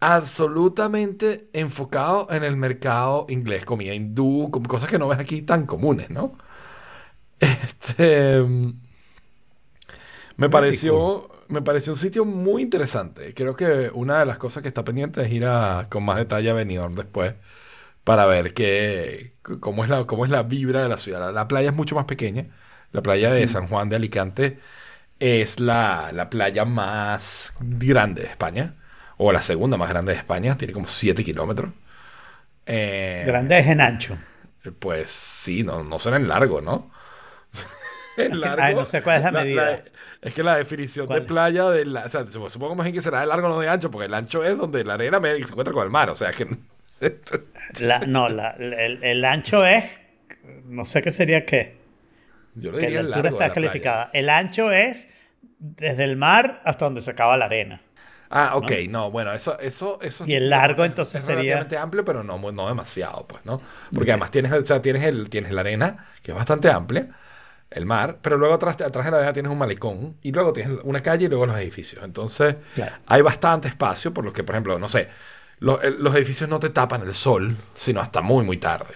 absolutamente 0.00 1.48
enfocado 1.52 2.26
en 2.30 2.44
el 2.44 2.56
mercado 2.56 3.26
inglés, 3.28 3.64
comida 3.64 3.94
hindú, 3.94 4.50
cosas 4.68 4.90
que 4.90 4.98
no 4.98 5.08
ves 5.08 5.18
aquí 5.20 5.42
tan 5.42 5.66
comunes, 5.66 6.10
¿no? 6.10 6.36
Este, 7.40 8.40
me 10.36 10.48
pareció, 10.50 11.28
me 11.48 11.62
pareció 11.62 11.92
un 11.92 11.98
sitio 11.98 12.24
muy 12.24 12.62
interesante. 12.62 13.34
Creo 13.34 13.54
que 13.56 13.90
una 13.94 14.20
de 14.20 14.26
las 14.26 14.38
cosas 14.38 14.62
que 14.62 14.68
está 14.68 14.84
pendiente 14.84 15.22
es 15.22 15.30
ir 15.32 15.44
a, 15.46 15.88
con 15.90 16.04
más 16.04 16.16
detalle 16.18 16.50
a 16.50 16.54
Benidorm 16.54 16.94
después 16.94 17.34
para 18.04 18.26
ver 18.26 18.54
qué, 18.54 19.34
cómo 19.60 19.84
es 19.84 19.90
la, 19.90 20.04
cómo 20.06 20.24
es 20.24 20.30
la 20.30 20.42
vibra 20.44 20.82
de 20.82 20.88
la 20.88 20.98
ciudad. 20.98 21.20
La, 21.20 21.32
la 21.32 21.48
playa 21.48 21.70
es 21.70 21.76
mucho 21.76 21.94
más 21.96 22.06
pequeña. 22.06 22.46
La 22.92 23.02
playa 23.02 23.32
de 23.32 23.48
San 23.48 23.68
Juan 23.68 23.88
de 23.88 23.96
Alicante 23.96 24.58
es 25.20 25.60
la, 25.60 26.10
la 26.12 26.30
playa 26.30 26.64
más 26.66 27.54
grande 27.60 28.22
de 28.22 28.28
España, 28.28 28.76
o 29.18 29.32
la 29.32 29.42
segunda 29.42 29.76
más 29.78 29.88
grande 29.90 30.12
de 30.12 30.18
España, 30.18 30.56
tiene 30.58 30.72
como 30.74 30.86
7 30.88 31.24
kilómetros. 31.24 31.72
Eh, 32.66 33.28
Grande 33.28 33.58
es 33.58 33.66
en 33.68 33.80
ancho. 33.80 34.18
pues 34.78 35.10
sí, 35.10 35.62
no, 35.64 35.82
no 35.82 35.98
suena 35.98 36.16
en 36.18 36.28
largo, 36.28 36.60
¿no? 36.60 36.90
En 38.16 38.40
largo. 38.40 38.62
ay, 38.62 38.74
no 38.74 38.84
sé 38.86 39.02
cuál 39.02 39.18
es 39.18 39.24
la 39.24 39.32
medida. 39.32 39.84
es 40.20 40.34
que 40.34 40.42
la 40.42 40.56
definición 40.56 41.10
de 41.10 41.20
¿Cuál? 41.20 41.22
playa 41.22 41.70
de 41.70 41.84
la, 41.84 42.04
o 42.06 42.08
sea, 42.08 42.22
sup- 42.26 42.50
supongo 42.50 42.74
más 42.74 42.84
bien 42.84 42.94
que 42.94 43.02
será 43.02 43.20
de 43.20 43.26
largo 43.26 43.48
no 43.48 43.58
de 43.60 43.68
ancho, 43.68 43.90
porque 43.90 44.06
el 44.06 44.14
ancho 44.14 44.44
es 44.44 44.56
donde 44.58 44.84
la 44.84 44.94
arena 44.94 45.20
se 45.22 45.36
encuentra 45.38 45.72
con 45.74 45.84
el 45.84 45.90
mar, 45.90 46.10
o 46.10 46.16
sea 46.16 46.32
que 46.32 46.46
La- 47.80 48.00
no, 48.00 48.28
la- 48.28 48.50
el, 48.58 49.02
el 49.02 49.24
ancho 49.24 49.64
es. 49.66 49.84
No 50.64 50.84
sé 50.84 51.02
qué 51.02 51.12
sería 51.12 51.44
qué. 51.46 51.76
yo 52.54 52.70
lo 52.72 52.78
Que 52.78 52.86
diría 52.86 52.96
la 52.96 53.00
el 53.00 53.06
altura 53.08 53.22
largo 53.24 53.36
está 53.38 53.48
la 53.48 53.52
playa. 53.54 53.68
calificada. 53.68 54.10
El 54.12 54.28
ancho 54.28 54.70
es 54.72 55.08
desde 55.58 56.04
el 56.04 56.16
mar 56.16 56.60
hasta 56.64 56.84
donde 56.86 57.00
se 57.02 57.10
acaba 57.10 57.36
la 57.36 57.44
arena. 57.46 57.80
Ah, 58.34 58.52
ok, 58.56 58.72
no, 58.88 59.10
bueno, 59.10 59.30
eso, 59.32 59.58
eso, 59.60 59.98
eso 60.00 60.24
Y 60.26 60.32
el 60.34 60.48
largo, 60.48 60.86
entonces, 60.86 61.16
es 61.16 61.26
sería- 61.26 61.36
relativamente 61.40 61.76
amplio, 61.76 62.02
pero 62.04 62.24
no, 62.24 62.38
no 62.50 62.66
demasiado, 62.68 63.26
pues, 63.28 63.44
¿no? 63.44 63.60
Porque 63.92 64.10
además 64.10 64.30
tienes, 64.30 64.50
o 64.52 64.64
sea, 64.64 64.80
tienes, 64.80 65.04
el, 65.04 65.28
tienes 65.28 65.52
la 65.52 65.60
arena, 65.60 66.06
que 66.22 66.30
es 66.30 66.34
bastante 66.34 66.70
amplia, 66.70 67.08
el 67.70 67.84
mar, 67.84 68.18
pero 68.22 68.38
luego 68.38 68.54
atrás, 68.54 68.80
atrás 68.80 69.04
de 69.04 69.10
la 69.10 69.18
arena 69.18 69.32
tienes 69.34 69.52
un 69.52 69.58
malecón, 69.58 70.16
y 70.22 70.32
luego 70.32 70.54
tienes 70.54 70.78
una 70.82 71.02
calle 71.02 71.26
y 71.26 71.28
luego 71.28 71.44
los 71.44 71.56
edificios. 71.58 72.02
Entonces, 72.04 72.56
Claro. 72.74 72.92
hay 73.06 73.20
bastante 73.20 73.68
espacio, 73.68 74.14
por 74.14 74.24
lo 74.24 74.32
que, 74.32 74.42
por 74.44 74.54
ejemplo, 74.54 74.78
no 74.78 74.88
sé, 74.88 75.08
los, 75.62 75.78
los 75.98 76.14
edificios 76.16 76.48
no 76.50 76.58
te 76.60 76.70
tapan 76.70 77.02
el 77.02 77.14
sol, 77.14 77.56
sino 77.74 78.00
hasta 78.00 78.20
muy, 78.20 78.44
muy 78.44 78.56
tarde. 78.58 78.94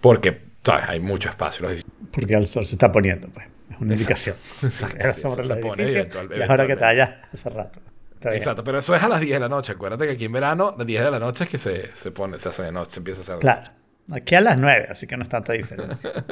Porque, 0.00 0.40
¿sabes? 0.64 0.84
Hay 0.88 1.00
mucho 1.00 1.28
espacio. 1.28 1.62
Los 1.62 1.72
edificios. 1.72 1.92
Porque 2.10 2.34
el 2.34 2.46
sol 2.46 2.66
se 2.66 2.74
está 2.74 2.90
poniendo, 2.90 3.28
pues. 3.28 3.46
Es 3.70 3.80
una 3.80 3.92
indicación. 3.94 4.36
Exacto, 4.62 4.96
Era 4.98 5.12
sí, 5.12 5.20
sobre 5.22 5.36
los 5.46 5.48
se 5.48 5.56
pone 5.56 5.82
edificios, 5.84 6.06
eventual- 6.08 6.38
y 6.38 6.42
es 6.42 6.50
hora 6.50 6.66
que 6.66 6.76
te 6.76 6.84
eventualmente. 6.84 6.84
vayas 6.84 7.10
hace 7.32 7.50
rato. 7.50 7.80
Está 8.14 8.30
bien. 8.30 8.38
Exacto, 8.42 8.64
pero 8.64 8.78
eso 8.78 8.94
es 8.94 9.02
a 9.02 9.08
las 9.08 9.20
10 9.20 9.32
de 9.34 9.40
la 9.40 9.48
noche. 9.48 9.72
Acuérdate 9.72 10.06
que 10.06 10.12
aquí 10.12 10.24
en 10.26 10.32
verano, 10.32 10.68
a 10.74 10.78
las 10.78 10.86
10 10.86 11.02
de 11.04 11.10
la 11.10 11.18
noche 11.18 11.44
es 11.44 11.50
que 11.50 11.58
se, 11.58 11.94
se 11.96 12.10
pone, 12.10 12.38
se 12.38 12.48
hace 12.48 12.62
de 12.62 12.72
noche, 12.72 12.92
se 12.92 13.00
empieza 13.00 13.20
a 13.20 13.22
hacer. 13.22 13.38
Claro. 13.38 13.70
Aquí 14.10 14.34
a 14.34 14.40
las 14.40 14.60
9, 14.60 14.88
así 14.90 15.06
que 15.06 15.16
no 15.16 15.22
es 15.22 15.28
tanta 15.28 15.52
diferencia. 15.52 16.10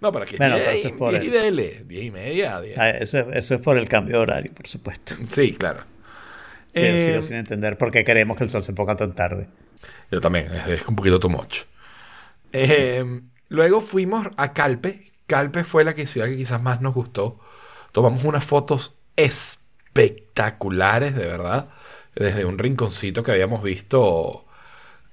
No, 0.00 0.10
pero 0.12 0.24
aquí 0.24 0.34
es 0.34 0.38
Bueno, 0.38 0.54
10, 0.56 0.66
pero 0.66 0.78
eso 0.78 0.88
es 0.88 0.94
por 0.94 1.10
10 1.10 1.22
y 1.22 1.26
el- 1.26 1.32
dele, 1.32 1.84
10 1.86 2.04
y 2.04 2.10
media, 2.10 2.58
10. 2.60 2.78
Ah, 2.78 2.88
Eso, 2.90 3.18
eso 3.32 3.54
es 3.56 3.60
por 3.60 3.76
el 3.76 3.86
cambio 3.88 4.16
de 4.16 4.22
horario, 4.22 4.52
por 4.54 4.66
supuesto. 4.66 5.14
Sí, 5.26 5.52
claro. 5.52 5.80
Pero 6.78 6.98
Eh, 6.98 6.98
sigo 6.98 7.22
sin 7.22 7.36
entender 7.36 7.78
por 7.78 7.90
qué 7.90 8.04
queremos 8.04 8.36
que 8.36 8.44
el 8.44 8.50
sol 8.50 8.64
se 8.64 8.72
ponga 8.72 8.96
tan 8.96 9.14
tarde. 9.14 9.48
yo 10.10 10.20
también, 10.20 10.46
es, 10.52 10.66
es 10.68 10.88
un 10.88 10.96
poquito 10.96 11.18
too 11.20 11.28
much. 11.30 11.62
Eh, 12.52 13.04
luego 13.48 13.80
fuimos 13.80 14.28
a 14.36 14.52
Calpe. 14.52 15.12
Calpe 15.26 15.64
fue 15.64 15.84
la 15.84 15.94
que, 15.94 16.06
ciudad 16.06 16.26
que 16.26 16.36
quizás 16.36 16.62
más 16.62 16.80
nos 16.80 16.94
gustó. 16.94 17.38
Tomamos 17.92 18.24
unas 18.24 18.44
fotos 18.44 18.96
espectaculares, 19.16 21.14
de 21.14 21.26
verdad. 21.26 21.68
Desde 22.14 22.44
un 22.44 22.58
rinconcito 22.58 23.22
que 23.22 23.32
habíamos 23.32 23.62
visto 23.62 24.46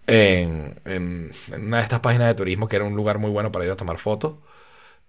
en, 0.07 0.81
en- 0.85 1.33
en 1.51 1.67
una 1.67 1.77
de 1.77 1.83
estas 1.83 2.01
páginas 2.01 2.27
de 2.29 2.35
turismo, 2.35 2.67
que 2.67 2.77
era 2.77 2.85
un 2.85 2.95
lugar 2.95 3.19
muy 3.19 3.31
bueno 3.31 3.51
para 3.51 3.65
ir 3.65 3.71
a 3.71 3.77
tomar 3.77 3.97
fotos. 3.99 4.35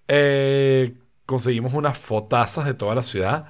Eh, 0.09 0.97
conseguimos 1.27 1.75
unas 1.75 1.99
fotazas 1.99 2.67
de 2.67 2.75
toda 2.75 2.95
la 2.95 3.03
ciudad. 3.03 3.47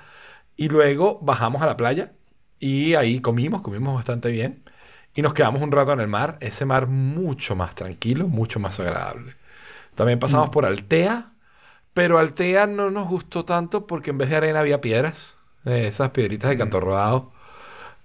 Y 0.57 0.69
luego 0.71 1.21
bajamos 1.23 1.63
a 1.63 1.67
la 1.67 1.77
playa. 1.79 2.15
Y 2.59 2.95
ahí 2.95 3.21
comimos, 3.21 3.63
comimos 3.63 3.95
bastante 3.95 4.31
bien. 4.31 4.65
Y 5.15 5.23
nos 5.23 5.35
quedamos 5.35 5.63
un 5.63 5.73
rato 5.73 5.93
en 5.93 6.01
el 6.01 6.09
mar. 6.09 6.39
Ese 6.41 6.65
mar 6.65 6.87
mucho 6.89 7.57
más 7.57 7.75
tranquilo, 7.75 8.29
mucho 8.29 8.61
más 8.61 8.79
agradable. 8.81 9.35
También 9.95 10.19
pasamos 10.21 10.51
por 10.51 10.67
Altea. 10.67 11.33
Pero 11.95 12.19
Altea 12.19 12.67
no 12.69 12.91
nos 12.91 13.09
gustó 13.09 13.45
tanto 13.45 13.87
porque 13.87 14.11
en 14.11 14.19
vez 14.19 14.31
de 14.31 14.37
arena 14.37 14.61
había 14.61 14.81
piedras. 14.81 15.37
eh, 15.65 15.89
esas 15.89 16.11
piedritas 16.11 16.51
de 16.51 16.57
canto 16.59 16.81
rodado. 16.81 17.33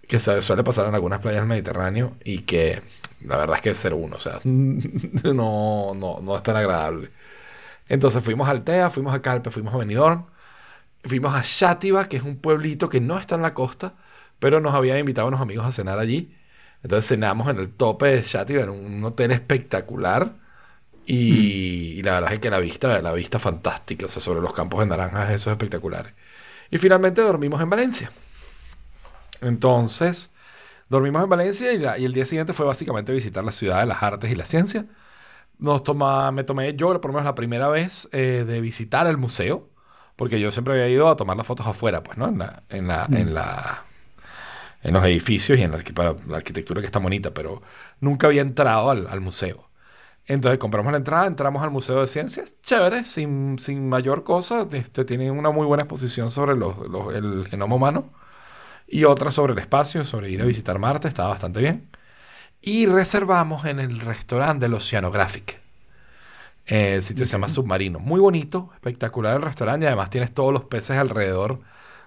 Que 0.08 0.20
se 0.20 0.42
suele 0.42 0.64
pasar 0.64 0.88
en 0.88 0.96
algunas 0.96 1.20
playas 1.20 1.42
del 1.42 1.50
Mediterráneo. 1.50 2.18
Y 2.24 2.40
que 2.42 2.82
la 3.22 3.38
verdad 3.38 3.58
es 3.58 3.62
que 3.62 3.70
es 3.72 3.80
0-1. 3.80 4.18
O 4.18 4.20
sea, 4.20 4.40
no, 4.44 5.94
no, 5.96 6.20
no 6.22 6.36
es 6.38 6.44
tan 6.44 6.56
agradable. 6.58 7.12
Entonces 7.90 8.24
fuimos 8.24 8.48
a 8.48 8.52
Altea, 8.52 8.90
fuimos 8.90 9.14
a 9.14 9.22
Calpe, 9.22 9.52
fuimos 9.52 9.74
a 9.74 9.78
Benidorm. 9.78 10.26
Fuimos 11.04 11.36
a 11.36 11.44
Xátiva, 11.44 12.06
que 12.06 12.18
es 12.18 12.24
un 12.24 12.38
pueblito 12.38 12.90
que 12.90 13.02
no 13.02 13.18
está 13.20 13.36
en 13.36 13.42
la 13.44 13.54
costa, 13.54 13.96
pero 14.44 14.60
nos 14.62 14.76
habían 14.76 15.00
invitado 15.00 15.28
unos 15.30 15.42
amigos 15.42 15.66
a 15.66 15.72
cenar 15.72 16.00
allí. 16.00 16.36
Entonces 16.84 17.08
cenamos 17.10 17.48
en 17.50 17.60
el 17.60 17.70
tope 17.74 18.08
de 18.08 18.24
Xátiva, 18.24 18.64
en 18.64 18.70
un 18.72 19.04
hotel 19.06 19.32
espectacular. 19.32 20.36
Y, 21.06 21.96
y 22.00 22.04
la 22.04 22.14
verdad 22.14 22.34
es 22.34 22.40
que 22.40 22.50
la 22.50 22.60
vista, 22.60 23.02
la 23.02 23.14
vista 23.14 23.40
fantástica, 23.40 24.06
o 24.08 24.10
sea, 24.10 24.22
sobre 24.22 24.42
los 24.42 24.54
campos 24.54 24.80
de 24.82 24.88
naranjas, 24.88 25.32
eso 25.32 25.50
es 25.52 25.54
espectacular. 25.56 26.16
Y 26.72 26.78
finalmente 26.80 27.22
dormimos 27.22 27.62
en 27.62 27.70
Valencia. 27.70 28.12
Entonces, 29.42 30.32
dormimos 30.90 31.24
en 31.24 31.30
Valencia 31.30 31.74
y, 31.74 31.80
la- 31.80 31.98
y 31.98 32.06
el 32.06 32.14
día 32.14 32.26
siguiente 32.26 32.54
fue 32.54 32.66
básicamente 32.66 33.14
visitar 33.14 33.44
la 33.44 33.52
ciudad 33.54 33.82
de 33.82 33.88
las 33.88 34.04
artes 34.04 34.32
y 34.32 34.36
la 34.36 34.46
ciencia. 34.46 34.86
Nos 35.60 35.84
toma, 35.84 36.32
me 36.34 36.44
tomé 36.46 36.76
yo, 36.76 36.90
por 37.02 37.12
lo 37.12 37.16
menos 37.16 37.26
la 37.26 37.36
primera 37.36 37.70
vez, 37.70 38.10
eh, 38.12 38.46
de 38.48 38.62
visitar 38.62 39.08
el 39.08 39.18
museo, 39.18 39.70
porque 40.18 40.40
yo 40.40 40.52
siempre 40.52 40.74
había 40.76 40.90
ido 40.90 41.10
a 41.10 41.18
tomar 41.18 41.38
las 41.38 41.48
fotos 41.48 41.68
afuera, 41.68 42.04
pues, 42.04 42.18
¿no? 42.18 42.28
En 42.30 42.40
la, 42.40 42.64
en 42.70 42.88
la, 42.88 43.10
en 43.14 43.34
la, 43.36 43.86
en 44.84 44.94
los 44.94 45.04
edificios 45.06 45.58
y 45.60 45.64
en 45.64 45.72
la, 45.72 45.78
arqui- 45.80 45.94
para 45.94 46.16
la 46.28 46.38
arquitectura 46.38 46.82
que 46.82 46.88
está 46.88 47.00
bonita, 47.00 47.34
pero 47.34 47.62
nunca 48.00 48.28
había 48.28 48.42
entrado 48.42 48.90
al, 48.92 49.08
al 49.08 49.22
museo. 49.22 49.70
Entonces 50.26 50.60
compramos 50.60 50.92
la 50.94 50.98
entrada, 51.00 51.28
entramos 51.28 51.64
al 51.64 51.72
Museo 51.72 52.02
de 52.02 52.08
Ciencias, 52.08 52.56
chévere, 52.64 53.06
sin, 53.06 53.60
sin 53.60 53.90
mayor 53.90 54.24
cosa. 54.24 54.68
Este, 54.72 55.06
tiene 55.06 55.32
una 55.32 55.52
muy 55.52 55.66
buena 55.68 55.84
exposición 55.84 56.32
sobre 56.32 56.56
los- 56.56 56.78
los- 56.90 57.14
el 57.16 57.48
genoma 57.50 57.76
humano 57.76 58.10
y 58.88 59.06
otra 59.06 59.32
sobre 59.32 59.54
el 59.54 59.60
espacio, 59.60 60.06
sobre 60.06 60.30
ir 60.32 60.42
a 60.42 60.46
visitar 60.46 60.80
Marte, 60.80 61.08
estaba 61.10 61.30
bastante 61.30 61.62
bien. 61.62 61.90
Y 62.62 62.88
reservamos 62.88 63.66
en 63.66 63.80
el 63.80 64.00
restaurante 64.02 64.66
del 64.66 64.76
Oceanographic. 64.76 65.62
Eh, 66.66 66.96
el 66.96 67.04
sitio 67.04 67.26
se 67.26 67.34
llama 67.34 67.50
Submarino. 67.50 68.00
Muy 68.00 68.20
bonito, 68.20 68.70
espectacular 68.74 69.36
el 69.36 69.42
restaurante 69.42 69.86
y 69.86 69.88
además 69.88 70.10
tienes 70.10 70.34
todos 70.34 70.54
los 70.54 70.64
peces 70.66 70.98
alrededor 70.98 71.60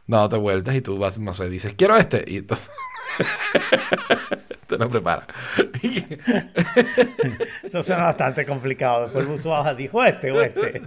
dándote 0.07 0.37
vueltas 0.37 0.75
y 0.75 0.81
tú 0.81 0.99
vas, 0.99 1.19
no 1.19 1.35
sé, 1.35 1.49
dices, 1.49 1.75
quiero 1.77 1.97
este. 1.97 2.25
Y 2.27 2.39
entonces 2.39 2.71
Te 4.67 4.79
lo 4.79 4.89
prepara. 4.89 5.27
Eso 7.63 7.83
suena 7.85 8.05
bastante 8.05 8.45
complicado. 8.45 9.05
Después 9.05 9.45
el 9.45 9.51
baja, 9.51 9.75
dijo 9.75 10.05
este 10.05 10.33
o 10.33 10.43
este. 10.43 10.83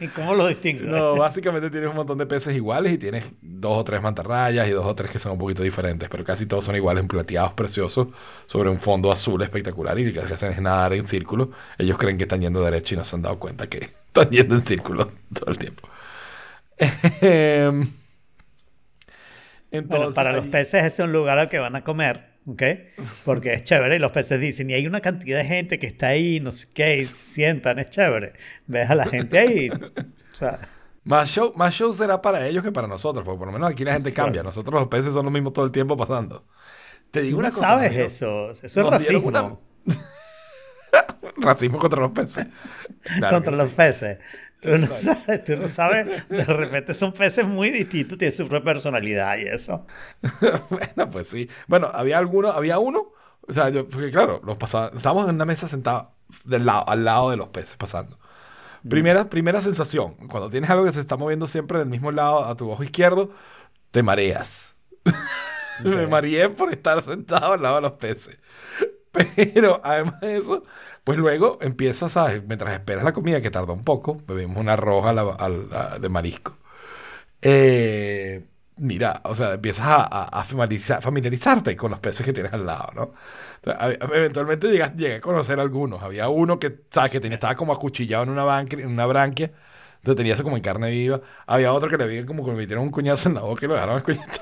¿Y 0.00 0.06
cómo 0.08 0.34
lo 0.34 0.46
distingo? 0.46 0.84
No, 0.84 1.16
básicamente 1.16 1.70
tienes 1.70 1.90
un 1.90 1.96
montón 1.96 2.18
de 2.18 2.26
peces 2.26 2.54
iguales 2.54 2.92
y 2.92 2.98
tienes 2.98 3.26
dos 3.40 3.78
o 3.78 3.84
tres 3.84 4.00
mantarrayas 4.00 4.68
y 4.68 4.70
dos 4.70 4.86
o 4.86 4.94
tres 4.94 5.10
que 5.10 5.18
son 5.18 5.32
un 5.32 5.38
poquito 5.38 5.64
diferentes, 5.64 6.08
pero 6.08 6.24
casi 6.24 6.46
todos 6.46 6.64
son 6.64 6.76
iguales, 6.76 7.04
plateados, 7.06 7.52
preciosos, 7.54 8.08
sobre 8.46 8.70
un 8.70 8.78
fondo 8.78 9.10
azul 9.10 9.42
espectacular 9.42 9.98
y 9.98 10.12
lo 10.12 10.24
que 10.24 10.32
hacen 10.32 10.52
es 10.52 10.60
nadar 10.60 10.92
en 10.92 11.04
círculo. 11.04 11.50
Ellos 11.78 11.98
creen 11.98 12.16
que 12.16 12.24
están 12.24 12.40
yendo 12.40 12.62
derecho 12.62 12.94
y 12.94 12.98
no 12.98 13.04
se 13.04 13.16
han 13.16 13.22
dado 13.22 13.40
cuenta 13.40 13.66
que 13.66 13.78
están 13.78 14.30
yendo 14.30 14.54
en 14.54 14.64
círculo 14.64 15.10
todo 15.34 15.50
el 15.50 15.58
tiempo. 15.58 15.88
Em, 16.78 17.88
Bueno, 19.86 20.12
para 20.12 20.32
los 20.32 20.46
peces 20.46 20.84
ese 20.84 20.86
es 20.86 20.98
un 21.06 21.12
lugar 21.12 21.38
al 21.38 21.48
que 21.48 21.58
van 21.58 21.76
a 21.76 21.82
comer, 21.84 22.30
¿ok? 22.46 22.62
Porque 23.24 23.54
es 23.54 23.64
chévere 23.64 23.96
y 23.96 23.98
los 23.98 24.12
peces 24.12 24.38
dicen, 24.40 24.68
y 24.70 24.74
hay 24.74 24.86
una 24.86 25.00
cantidad 25.00 25.38
de 25.38 25.44
gente 25.46 25.78
que 25.78 25.86
está 25.86 26.08
ahí, 26.08 26.40
no 26.40 26.52
sé 26.52 26.68
qué, 26.74 26.98
y 26.98 27.06
se 27.06 27.14
sientan, 27.14 27.78
es 27.78 27.88
chévere. 27.90 28.34
Ves 28.66 28.90
a 28.90 28.94
la 28.94 29.06
gente 29.06 29.38
ahí. 29.38 29.70
O 29.70 30.34
sea, 30.34 30.58
Más 31.04 31.28
show, 31.30 31.52
más 31.56 31.72
show 31.74 31.92
será 31.94 32.20
para 32.20 32.46
ellos 32.46 32.62
que 32.62 32.70
para 32.72 32.86
nosotros, 32.86 33.24
porque 33.24 33.38
por 33.38 33.46
lo 33.48 33.52
menos 33.52 33.70
aquí 33.70 33.84
la 33.84 33.94
gente 33.94 34.12
cambia. 34.12 34.42
Nosotros 34.42 34.78
los 34.78 34.88
peces 34.88 35.12
son 35.14 35.24
los 35.24 35.32
mismos 35.32 35.52
todo 35.52 35.64
el 35.64 35.72
tiempo 35.72 35.96
pasando. 35.96 36.44
Te 37.10 37.22
digo 37.22 37.36
tú 37.36 37.40
una 37.40 37.48
no 37.48 37.54
cosa. 37.54 37.68
sabes 37.68 37.90
amigo. 37.90 38.06
eso. 38.06 38.50
Eso 38.50 38.66
es 38.66 38.76
racismo 38.90 39.28
una- 39.28 39.56
Racismo 41.38 41.78
contra 41.78 42.00
los 42.00 42.12
peces. 42.12 42.46
Claro 43.18 43.34
contra 43.36 43.52
los 43.56 43.70
sí. 43.70 43.76
peces. 43.76 44.18
Tú 44.62 44.78
no, 44.78 44.86
sabes, 44.96 45.42
tú 45.42 45.56
no 45.56 45.66
sabes, 45.66 46.28
de 46.28 46.44
repente 46.44 46.94
son 46.94 47.12
peces 47.12 47.44
muy 47.44 47.70
distintos, 47.70 48.16
tienen 48.16 48.36
su 48.36 48.46
propia 48.46 48.74
personalidad 48.74 49.36
y 49.38 49.48
eso. 49.48 49.84
bueno, 50.70 51.10
pues 51.10 51.28
sí. 51.28 51.50
Bueno, 51.66 51.90
había 51.92 52.16
alguno, 52.18 52.52
había 52.52 52.78
uno, 52.78 53.12
o 53.40 53.52
sea, 53.52 53.70
yo, 53.70 53.88
porque 53.88 54.12
claro, 54.12 54.40
los 54.44 54.56
pasaba, 54.58 54.92
estábamos 54.94 55.28
en 55.28 55.34
una 55.34 55.44
mesa 55.46 55.66
del 56.44 56.64
lado, 56.64 56.88
al 56.88 57.04
lado 57.04 57.30
de 57.30 57.36
los 57.36 57.48
peces 57.48 57.74
pasando. 57.74 58.20
Primera, 58.88 59.28
primera 59.28 59.60
sensación, 59.60 60.14
cuando 60.28 60.48
tienes 60.48 60.70
algo 60.70 60.84
que 60.84 60.92
se 60.92 61.00
está 61.00 61.16
moviendo 61.16 61.48
siempre 61.48 61.80
del 61.80 61.88
mismo 61.88 62.12
lado 62.12 62.44
a 62.44 62.54
tu 62.56 62.70
ojo 62.70 62.84
izquierdo, 62.84 63.30
te 63.90 64.04
mareas. 64.04 64.76
Me 65.84 66.06
mareé 66.06 66.48
por 66.50 66.72
estar 66.72 67.02
sentado 67.02 67.54
al 67.54 67.62
lado 67.62 67.76
de 67.76 67.80
los 67.82 67.92
peces. 67.92 68.38
Pero 69.12 69.80
además 69.82 70.20
de 70.20 70.36
eso, 70.36 70.64
pues 71.04 71.18
luego 71.18 71.58
empiezas, 71.60 72.12
¿sabes? 72.12 72.42
Mientras 72.46 72.72
esperas 72.74 73.04
la 73.04 73.12
comida, 73.12 73.40
que 73.40 73.50
tarda 73.50 73.72
un 73.72 73.84
poco, 73.84 74.18
bebimos 74.26 74.56
una 74.58 74.76
roja 74.76 75.12
la- 75.12 75.36
a 75.38 75.98
de 75.98 76.08
marisco. 76.08 76.56
Eh, 77.42 78.44
mira, 78.76 79.20
o 79.24 79.34
sea, 79.34 79.54
empiezas 79.54 79.86
a, 79.86 79.96
a- 80.04 80.24
a 80.40 80.44
familiariza- 80.44 81.00
familiarizarte 81.00 81.76
con 81.76 81.90
los 81.90 82.00
peces 82.00 82.24
que 82.26 82.32
tienes 82.32 82.52
al 82.52 82.66
lado, 82.66 82.90
¿no? 82.94 83.14
Eventualmente 84.14 84.68
llegas- 84.70 84.94
llegué 84.96 85.16
a 85.16 85.20
conocer 85.20 85.58
algunos. 85.60 86.02
Había 86.02 86.28
uno 86.28 86.58
que, 86.58 86.80
¿sabes? 86.90 87.10
Que 87.12 87.20
tenía, 87.20 87.36
estaba 87.36 87.54
como 87.56 87.72
acuchillado 87.72 88.24
en 88.24 88.30
una, 88.30 88.44
banque- 88.44 88.76
branquia. 89.06 89.52
Entonces 89.98 90.16
tenía 90.16 90.34
eso 90.34 90.42
como 90.42 90.56
en 90.56 90.62
carne 90.62 90.90
viva. 90.90 91.20
Había 91.46 91.72
otro 91.72 91.88
que 91.88 91.96
le 91.96 92.04
habían 92.04 92.26
como 92.26 92.44
que 92.44 92.50
le 92.52 92.56
metieron 92.56 92.84
un 92.84 92.90
cuñazo 92.90 93.28
en 93.28 93.36
la 93.36 93.42
boca 93.42 93.64
y 93.66 93.68
lo 93.68 93.74
dejaron 93.74 93.96
escuchando 93.98 94.32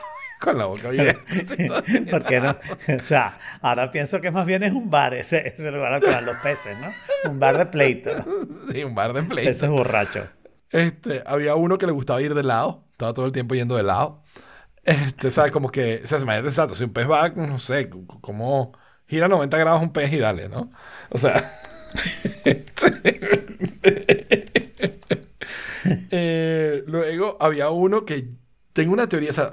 con 0.41 0.59
la 0.59 0.65
boca 0.65 0.89
abierta. 0.89 1.21
así, 1.29 1.67
todo 1.67 1.83
¿Por 2.11 2.25
qué 2.25 2.41
no? 2.41 2.57
O 2.97 3.01
sea, 3.01 3.39
ahora 3.61 3.93
pienso 3.93 4.21
que 4.21 4.31
más 4.31 4.47
bien 4.47 4.63
es 4.63 4.73
un 4.73 4.91
bar, 4.91 5.15
ese, 5.15 5.49
ese 5.49 5.71
lugar 5.71 5.93
al 5.93 6.01
que 6.01 6.07
van 6.07 6.25
los 6.25 6.37
peces, 6.39 6.77
¿no? 6.79 7.31
Un 7.31 7.39
bar 7.39 7.59
de 7.59 7.67
pleito. 7.67 8.11
Sí, 8.73 8.85
un 8.85 8.95
bar 8.95 9.13
de 9.13 9.23
pleito. 9.23 9.51
Peces 9.51 9.69
borrachos. 9.69 10.29
Este, 10.71 11.23
había 11.27 11.57
uno 11.57 11.79
que 11.79 11.87
le 11.87 11.93
gustaba 11.93 12.23
ir 12.23 12.35
de 12.35 12.43
lado, 12.43 12.85
estaba 12.93 13.13
todo 13.13 13.27
el 13.27 13.33
tiempo 13.33 13.55
yendo 13.55 13.77
de 13.77 13.83
lado. 13.83 14.23
Este, 14.85 15.31
¿sabes? 15.31 15.53
Como 15.53 15.71
que, 15.71 16.01
o 16.05 16.09
sea, 16.09 16.19
imagínate 16.19 16.49
exacto, 16.49 16.75
si 16.75 16.85
un 16.85 16.93
pez 16.93 17.11
va, 17.11 17.29
no 17.31 17.59
sé, 17.59 17.91
como 17.91 18.73
gira 19.07 19.29
90 19.29 19.59
grados 19.59 19.83
un 19.83 19.93
pez 19.93 20.13
y 20.13 20.19
dale, 20.19 20.49
¿no? 20.49 20.71
O 21.11 21.19
sea, 21.19 21.61
eh, 26.11 26.83
luego 26.87 27.37
había 27.41 27.71
uno 27.71 28.05
que 28.05 28.29
tengo 28.73 28.93
una 28.93 29.09
teoría, 29.09 29.31
o 29.31 29.35
sea, 29.35 29.51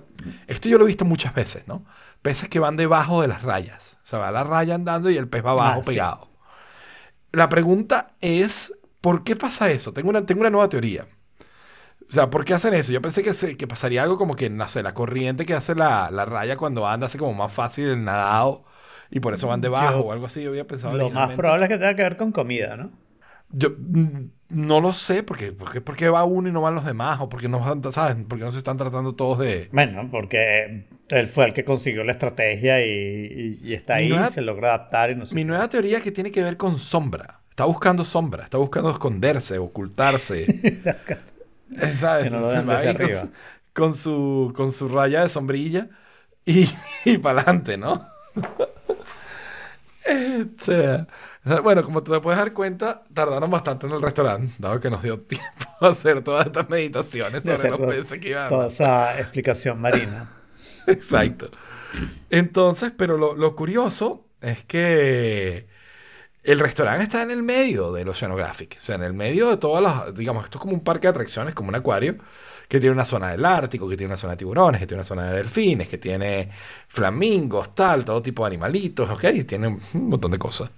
esto 0.47 0.69
yo 0.69 0.77
lo 0.77 0.83
he 0.85 0.87
visto 0.87 1.05
muchas 1.05 1.33
veces, 1.33 1.67
¿no? 1.67 1.85
Peces 2.21 2.49
que 2.49 2.59
van 2.59 2.77
debajo 2.77 3.21
de 3.21 3.27
las 3.27 3.41
rayas, 3.43 3.97
o 4.03 4.07
sea, 4.07 4.19
va 4.19 4.31
la 4.31 4.43
raya 4.43 4.75
andando 4.75 5.09
y 5.09 5.17
el 5.17 5.27
pez 5.27 5.45
va 5.45 5.51
abajo 5.51 5.79
Ah, 5.79 5.83
sí. 5.83 5.91
pegado. 5.91 6.27
La 7.31 7.49
pregunta 7.49 8.15
es, 8.21 8.73
¿por 9.01 9.23
qué 9.23 9.35
pasa 9.35 9.69
eso? 9.71 9.93
Tengo 9.93 10.09
una, 10.09 10.25
tengo 10.25 10.41
una 10.41 10.49
nueva 10.49 10.69
teoría. 10.69 11.05
O 12.07 12.11
sea, 12.11 12.29
¿por 12.29 12.45
qué 12.45 12.53
hacen 12.53 12.73
eso? 12.73 12.91
Yo 12.93 13.01
pensé 13.01 13.21
que, 13.21 13.33
se- 13.33 13.57
que 13.57 13.67
pasaría 13.67 14.01
algo 14.01 14.17
como 14.17 14.35
que, 14.35 14.49
no 14.49 14.67
sé, 14.69 14.81
la 14.81 14.93
corriente 14.93 15.45
que 15.45 15.53
hace 15.53 15.75
la, 15.75 16.09
la 16.09 16.25
raya 16.25 16.55
cuando 16.55 16.87
anda 16.87 17.07
hace 17.07 17.17
como 17.17 17.33
más 17.33 17.51
fácil 17.53 17.87
el 17.87 18.03
nadado 18.05 18.63
y 19.11 19.19
por 19.19 19.33
eso 19.33 19.47
van 19.47 19.59
debajo 19.61 19.99
Yo- 19.99 20.05
o 20.05 20.11
algo 20.13 20.25
así. 20.25 20.41
Yo 20.41 20.49
había 20.49 20.65
pensado 20.65 20.97
Lo 20.97 21.09
más 21.09 21.31
probable 21.31 21.65
es 21.65 21.69
que 21.69 21.75
tenga 21.77 21.95
que 21.95 22.03
ver 22.03 22.15
con 22.17 22.31
comida, 22.31 22.77
¿no? 22.77 22.91
Yo 23.49 23.69
mm, 23.77 24.29
no 24.49 24.79
lo 24.81 24.93
sé, 24.93 25.23
porque, 25.23 25.51
porque, 25.51 25.81
¿por 25.81 25.95
qué 25.95 26.09
va 26.09 26.23
uno 26.23 26.47
y 26.49 26.51
no 26.51 26.61
van 26.61 26.75
los 26.75 26.85
demás? 26.85 27.19
¿O 27.21 27.29
porque 27.29 27.47
no, 27.49 27.59
¿sabes? 27.91 28.17
Porque 28.27 28.45
no 28.45 28.51
se 28.51 28.59
están 28.59 28.77
tratando 28.77 29.13
todos 29.15 29.39
de... 29.39 29.69
Bueno, 29.71 30.07
porque 30.09 30.85
él 31.09 31.27
fue 31.27 31.45
el 31.45 31.53
que 31.53 31.65
consiguió 31.65 32.03
la 32.03 32.13
estrategia 32.13 32.85
y, 32.85 32.89
y- 32.89 33.59
y 33.69 33.73
está 33.73 33.95
Mi 33.95 33.99
ahí, 34.01 34.09
nueva- 34.09 34.27
se 34.27 34.41
logra 34.41 34.69
adaptar 34.75 35.11
y 35.11 35.15
no 35.15 35.25
sé. 35.25 35.35
Mi 35.35 35.41
qué. 35.41 35.47
nueva 35.47 35.67
teoría 35.67 35.97
es 35.97 36.03
que 36.03 36.11
tiene 36.11 36.31
que 36.31 36.43
ver 36.43 36.57
con 36.57 36.79
sombra. 36.79 37.41
Está 37.49 37.65
buscando 37.65 38.03
sombra, 38.05 38.43
está 38.43 38.57
buscando 38.57 38.91
esconderse, 38.91 39.57
ocultarse. 39.57 40.45
¿Sabes? 41.95 42.23
Que 42.25 42.29
no 42.29 42.39
lo 42.39 42.47
vean 42.47 42.65
desde 42.67 43.19
con, 43.19 43.33
con 43.73 43.95
su 43.95 44.53
con 44.55 44.71
su 44.71 44.87
raya 44.87 45.23
de 45.23 45.29
sombrilla 45.29 45.89
y, 46.45 46.69
y 47.05 47.17
para 47.17 47.41
adelante, 47.41 47.77
¿no? 47.77 48.05
Este, 50.05 51.05
bueno, 51.63 51.83
como 51.83 52.03
te 52.03 52.19
puedes 52.19 52.37
dar 52.37 52.53
cuenta, 52.53 53.03
tardaron 53.13 53.49
bastante 53.51 53.87
en 53.87 53.93
el 53.93 54.01
restaurante, 54.01 54.53
dado 54.57 54.79
que 54.79 54.89
nos 54.89 55.03
dio 55.03 55.19
tiempo 55.21 55.65
a 55.81 55.89
hacer 55.89 56.23
todas 56.23 56.45
estas 56.47 56.69
meditaciones 56.69 57.43
sobre 57.43 57.55
hacer 57.55 57.69
los 57.71 57.79
todo- 57.79 57.89
peces 57.89 58.19
que 58.19 58.29
iban. 58.29 58.49
Toda 58.49 58.67
esa 58.67 59.19
explicación 59.19 59.79
marina. 59.81 60.31
Exacto. 60.87 61.49
Entonces, 62.29 62.91
pero 62.97 63.17
lo, 63.17 63.35
lo 63.35 63.55
curioso 63.55 64.25
es 64.41 64.63
que 64.65 65.67
el 66.43 66.59
restaurante 66.59 67.03
está 67.03 67.23
en 67.23 67.31
el 67.31 67.43
medio 67.43 67.91
del 67.93 68.09
Oceanographic. 68.09 68.77
O 68.79 68.81
sea, 68.81 68.95
en 68.95 69.03
el 69.03 69.13
medio 69.13 69.49
de 69.49 69.57
todas 69.57 69.83
las, 69.83 70.15
digamos, 70.15 70.45
esto 70.45 70.57
es 70.57 70.61
como 70.61 70.73
un 70.73 70.81
parque 70.83 71.07
de 71.07 71.11
atracciones, 71.11 71.53
como 71.53 71.69
un 71.69 71.75
acuario, 71.75 72.17
que 72.69 72.79
tiene 72.79 72.93
una 72.93 73.05
zona 73.05 73.31
del 73.31 73.45
Ártico, 73.45 73.87
que 73.89 73.97
tiene 73.97 74.11
una 74.11 74.17
zona 74.17 74.33
de 74.33 74.37
tiburones, 74.37 74.79
que 74.81 74.87
tiene 74.87 74.99
una 75.01 75.05
zona 75.07 75.25
de 75.31 75.37
delfines, 75.37 75.87
que 75.89 75.97
tiene 75.97 76.49
flamingos, 76.87 77.75
tal, 77.75 78.05
todo 78.05 78.21
tipo 78.21 78.43
de 78.43 78.47
animalitos, 78.47 79.09
¿ok? 79.09 79.25
Y 79.35 79.43
tiene 79.45 79.67
un 79.67 80.09
montón 80.09 80.31
de 80.31 80.39
cosas. 80.39 80.71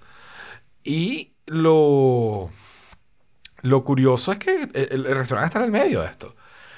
Y 0.84 1.34
lo, 1.46 2.50
lo 3.62 3.84
curioso 3.84 4.32
es 4.32 4.38
que 4.38 4.62
el, 4.72 5.06
el 5.06 5.16
restaurante 5.16 5.48
está 5.48 5.58
en 5.60 5.64
el 5.66 5.70
medio 5.70 6.00
de 6.00 6.06
esto. 6.06 6.34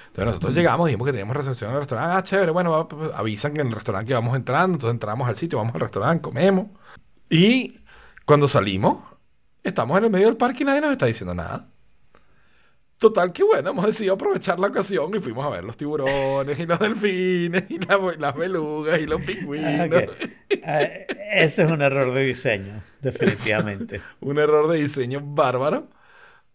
Entonces 0.09 0.27
nosotros 0.27 0.55
llegamos, 0.55 0.87
dijimos 0.87 1.07
que 1.07 1.13
teníamos 1.13 1.37
recepción 1.37 1.71
en 1.71 1.77
el 1.77 1.81
restaurante. 1.81 2.17
Ah, 2.17 2.23
chévere, 2.23 2.53
bueno, 2.53 2.87
pues, 2.87 3.11
avisan 3.15 3.55
que 3.55 3.63
en 3.63 3.69
el 3.69 3.73
restaurante 3.73 4.09
que 4.09 4.15
vamos 4.15 4.37
entrando. 4.37 4.75
Entonces 4.75 4.95
entramos 4.95 5.27
al 5.27 5.37
sitio, 5.37 5.57
vamos 5.59 5.75
al 5.75 5.81
restaurante, 5.81 6.21
comemos. 6.21 6.67
Y 7.31 7.81
cuando 8.27 8.47
salimos, 8.47 8.99
estamos 9.63 9.97
en 9.99 10.05
el 10.05 10.11
medio 10.11 10.27
del 10.27 10.37
parque 10.37 10.65
y 10.65 10.67
nadie 10.67 10.83
nos 10.83 10.93
está 10.93 11.07
diciendo 11.07 11.35
nada. 11.35 11.72
Total, 13.03 13.33
que 13.33 13.43
bueno, 13.43 13.71
hemos 13.71 13.85
decidido 13.85 14.15
aprovechar 14.15 14.61
la 14.61 14.69
ocasión 14.69 15.13
y 15.13 15.19
fuimos 15.19 15.45
a 15.45 15.49
ver 15.51 15.65
los 15.65 15.77
tiburones 15.77 16.57
y 16.57 16.67
los 16.67 16.79
delfines 16.79 17.65
y 17.69 17.79
la- 17.81 17.99
las 18.17 18.37
belugas 18.37 19.01
y 19.01 19.07
los 19.07 19.21
pingüinos. 19.23 20.05
ok. 20.05 20.11
Ah, 20.65 20.79
Ese 21.33 21.65
es 21.65 21.71
un 21.73 21.83
error 21.83 22.15
de 22.15 22.23
diseño, 22.25 22.81
definitivamente. 23.01 24.01
Un 24.21 24.39
error 24.39 24.71
de 24.71 24.79
diseño 24.79 25.21
bárbaro. 25.21 25.89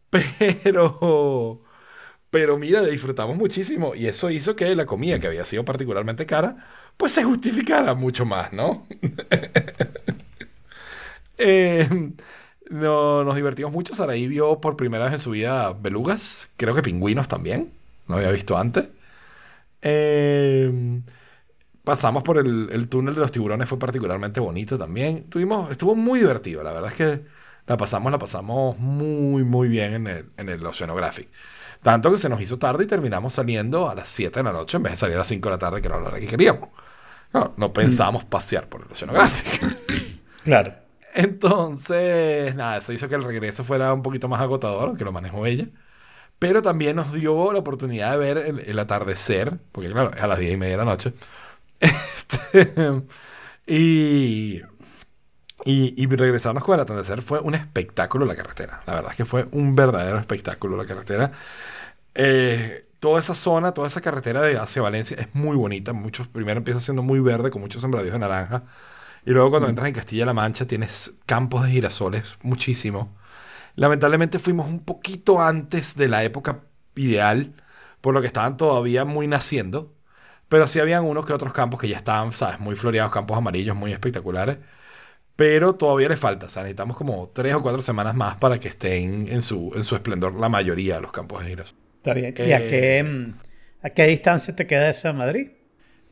Pero, 0.10 1.62
pero 2.30 2.58
mira, 2.58 2.82
disfrutamos 2.82 3.38
muchísimo 3.38 3.96
y 3.96 4.08
eso 4.08 4.30
hizo 4.30 4.56
que 4.56 4.74
la 4.76 4.86
comida, 4.86 5.20
que 5.20 5.28
había 5.28 5.46
sido 5.46 5.66
particularmente 5.66 6.26
cara, 6.26 6.58
pues 6.98 7.12
se 7.12 7.24
justificara 7.26 7.94
mucho 7.96 8.26
más, 8.26 8.54
¿no? 8.54 8.88
Eh, 11.38 11.88
no, 12.70 13.24
nos 13.24 13.36
divertimos 13.36 13.72
mucho. 13.72 13.96
Saraí 13.96 14.28
vio 14.28 14.60
por 14.60 14.78
primera 14.78 15.06
vez 15.06 15.14
en 15.14 15.20
su 15.20 15.32
vida 15.32 15.74
belugas, 15.74 16.50
creo 16.58 16.74
que 16.76 16.82
pingüinos 16.82 17.28
también, 17.28 17.74
no 18.08 18.18
había 18.18 18.32
visto 18.32 18.58
antes. 18.58 18.90
Eh, 19.82 21.02
pasamos 21.84 22.24
por 22.24 22.38
el, 22.38 22.70
el 22.72 22.90
túnel 22.90 23.16
de 23.16 23.22
los 23.22 23.32
tiburones, 23.32 23.70
fue 23.70 23.80
particularmente 23.80 24.40
bonito 24.40 24.78
también. 24.78 25.26
Tuvimos, 25.30 25.72
estuvo 25.72 25.96
muy 25.96 26.20
divertido, 26.20 26.64
la 26.64 26.72
verdad 26.72 26.92
es 26.92 26.98
que 26.98 27.26
la 27.68 27.78
pasamos, 27.78 28.12
la 28.12 28.18
pasamos 28.18 28.80
muy, 28.80 29.44
muy 29.44 29.68
bien 29.68 29.94
en 29.94 30.08
el, 30.08 30.26
en 30.38 30.50
el 30.50 30.66
Oceanographic. 30.66 31.30
Tanto 31.82 32.12
que 32.12 32.18
se 32.18 32.30
nos 32.30 32.42
hizo 32.42 32.58
tarde 32.58 32.86
y 32.86 32.88
terminamos 32.88 33.34
saliendo 33.34 33.90
a 33.90 33.96
las 33.96 34.10
7 34.10 34.40
de 34.40 34.44
la 34.44 34.52
noche 34.52 34.78
en 34.78 34.84
vez 34.84 34.94
de 34.94 34.98
salir 34.98 35.16
a 35.16 35.20
las 35.20 35.28
5 35.28 35.48
de 35.50 35.56
la 35.56 35.60
tarde, 35.60 35.82
que 35.82 35.88
era 35.88 36.00
la 36.00 36.08
hora 36.08 36.20
que 36.20 36.28
queríamos. 36.28 36.70
No, 37.34 37.54
no 37.58 37.74
pensábamos 37.74 38.24
pasear 38.24 38.68
por 38.68 38.82
el 38.82 38.92
Oceanographic. 38.92 39.78
Claro. 40.44 40.87
Entonces, 41.14 42.54
nada, 42.56 42.78
eso 42.78 42.94
hizo 42.94 43.10
que 43.10 43.16
el 43.16 43.24
regreso 43.24 43.64
fuera 43.64 43.94
un 43.94 44.04
poquito 44.04 44.28
más 44.28 44.42
agotador, 44.42 44.98
que 44.98 45.04
lo 45.06 45.12
manejó 45.12 45.46
ella. 45.46 45.68
Pero 46.40 46.62
también 46.64 46.98
nos 46.98 47.14
dio 47.14 47.54
la 47.54 47.60
oportunidad 47.60 48.12
de 48.14 48.18
ver 48.18 48.38
el, 48.40 48.60
el 48.62 48.80
atardecer, 48.80 49.60
porque 49.72 49.92
claro, 49.92 50.14
es 50.16 50.24
a 50.24 50.28
las 50.28 50.40
10 50.40 50.54
y 50.54 50.58
media 50.58 50.74
de 50.74 50.78
la 50.80 50.86
noche, 50.86 51.14
Este, 51.82 53.04
y, 53.68 54.62
y, 55.66 56.02
y 56.02 56.06
regresarnos 56.08 56.64
con 56.64 56.76
el 56.76 56.82
atardecer 56.82 57.22
fue 57.22 57.40
un 57.40 57.56
espectáculo 57.56 58.26
la 58.26 58.36
carretera. 58.36 58.82
La 58.86 58.96
verdad 58.96 59.12
es 59.12 59.18
que 59.18 59.26
fue 59.26 59.48
un 59.52 59.76
verdadero 59.76 60.18
espectáculo 60.20 60.78
la 60.78 60.86
carretera. 60.86 61.32
Eh, 62.16 62.88
toda 63.00 63.20
esa 63.20 63.36
zona, 63.36 63.74
toda 63.74 63.88
esa 63.88 64.02
carretera 64.02 64.42
de 64.42 64.58
hacia 64.58 64.82
Valencia 64.82 65.18
es 65.20 65.34
muy 65.36 65.58
bonita. 65.58 65.94
Muchos, 65.94 66.28
primero 66.28 66.60
empieza 66.60 66.80
siendo 66.82 67.04
muy 67.04 67.20
verde 67.22 67.52
con 67.52 67.62
muchos 67.62 67.82
sembradíos 67.82 68.14
de 68.14 68.20
naranja. 68.20 68.64
Y 69.28 69.32
luego 69.34 69.52
cuando 69.52 69.70
entras 69.70 69.90
en 69.90 69.96
Castilla-La 69.96 70.34
Mancha 70.34 70.68
tienes 70.68 71.16
campos 71.28 71.66
de 71.66 71.72
girasoles, 71.72 72.40
muchísimo. 72.44 73.18
Lamentablemente 73.76 74.40
fuimos 74.40 74.68
un 74.70 74.82
poquito 74.86 75.42
antes 75.42 75.96
de 75.98 76.10
la 76.10 76.24
época 76.24 76.66
ideal, 76.96 77.54
por 78.02 78.14
lo 78.14 78.22
que 78.22 78.28
estaban 78.28 78.58
todavía 78.58 79.06
muy 79.06 79.28
naciendo. 79.28 79.96
Pero 80.50 80.68
sí 80.68 80.80
habían 80.80 81.06
unos 81.06 81.26
que 81.26 81.34
otros 81.34 81.54
campos 81.54 81.80
que 81.82 81.90
ya 81.90 81.98
estaban, 81.98 82.32
¿sabes? 82.34 82.60
Muy 82.60 82.76
floreados, 82.76 83.12
campos 83.14 83.38
amarillos, 83.38 83.76
muy 83.76 83.94
espectaculares. 83.94 84.60
Pero 85.36 85.76
todavía 85.76 86.10
les 86.10 86.20
falta, 86.20 86.48
o 86.48 86.50
sea, 86.50 86.64
necesitamos 86.64 86.98
como 86.98 87.30
tres 87.30 87.56
o 87.56 87.62
cuatro 87.64 87.82
semanas 87.84 88.16
más 88.16 88.38
para 88.38 88.60
que 88.60 88.70
estén 88.70 89.28
en 89.30 89.42
su, 89.44 89.72
en 89.76 89.84
su 89.86 89.96
esplendor 89.96 90.34
la 90.36 90.50
mayoría 90.50 90.96
de 90.96 91.02
los 91.02 91.12
campos 91.12 91.44
de 91.44 91.50
girasol. 91.52 91.78
Está 91.98 92.14
bien. 92.14 92.36
¿Y 92.40 92.52
a, 92.54 92.60
Eh, 92.60 92.68
qué, 92.68 93.04
mm, 93.04 93.40
a 93.86 93.90
qué 93.92 94.04
distancia 94.08 94.56
te 94.56 94.68
queda 94.68 94.90
eso 94.90 95.08
de 95.10 95.14
Madrid? 95.14 95.52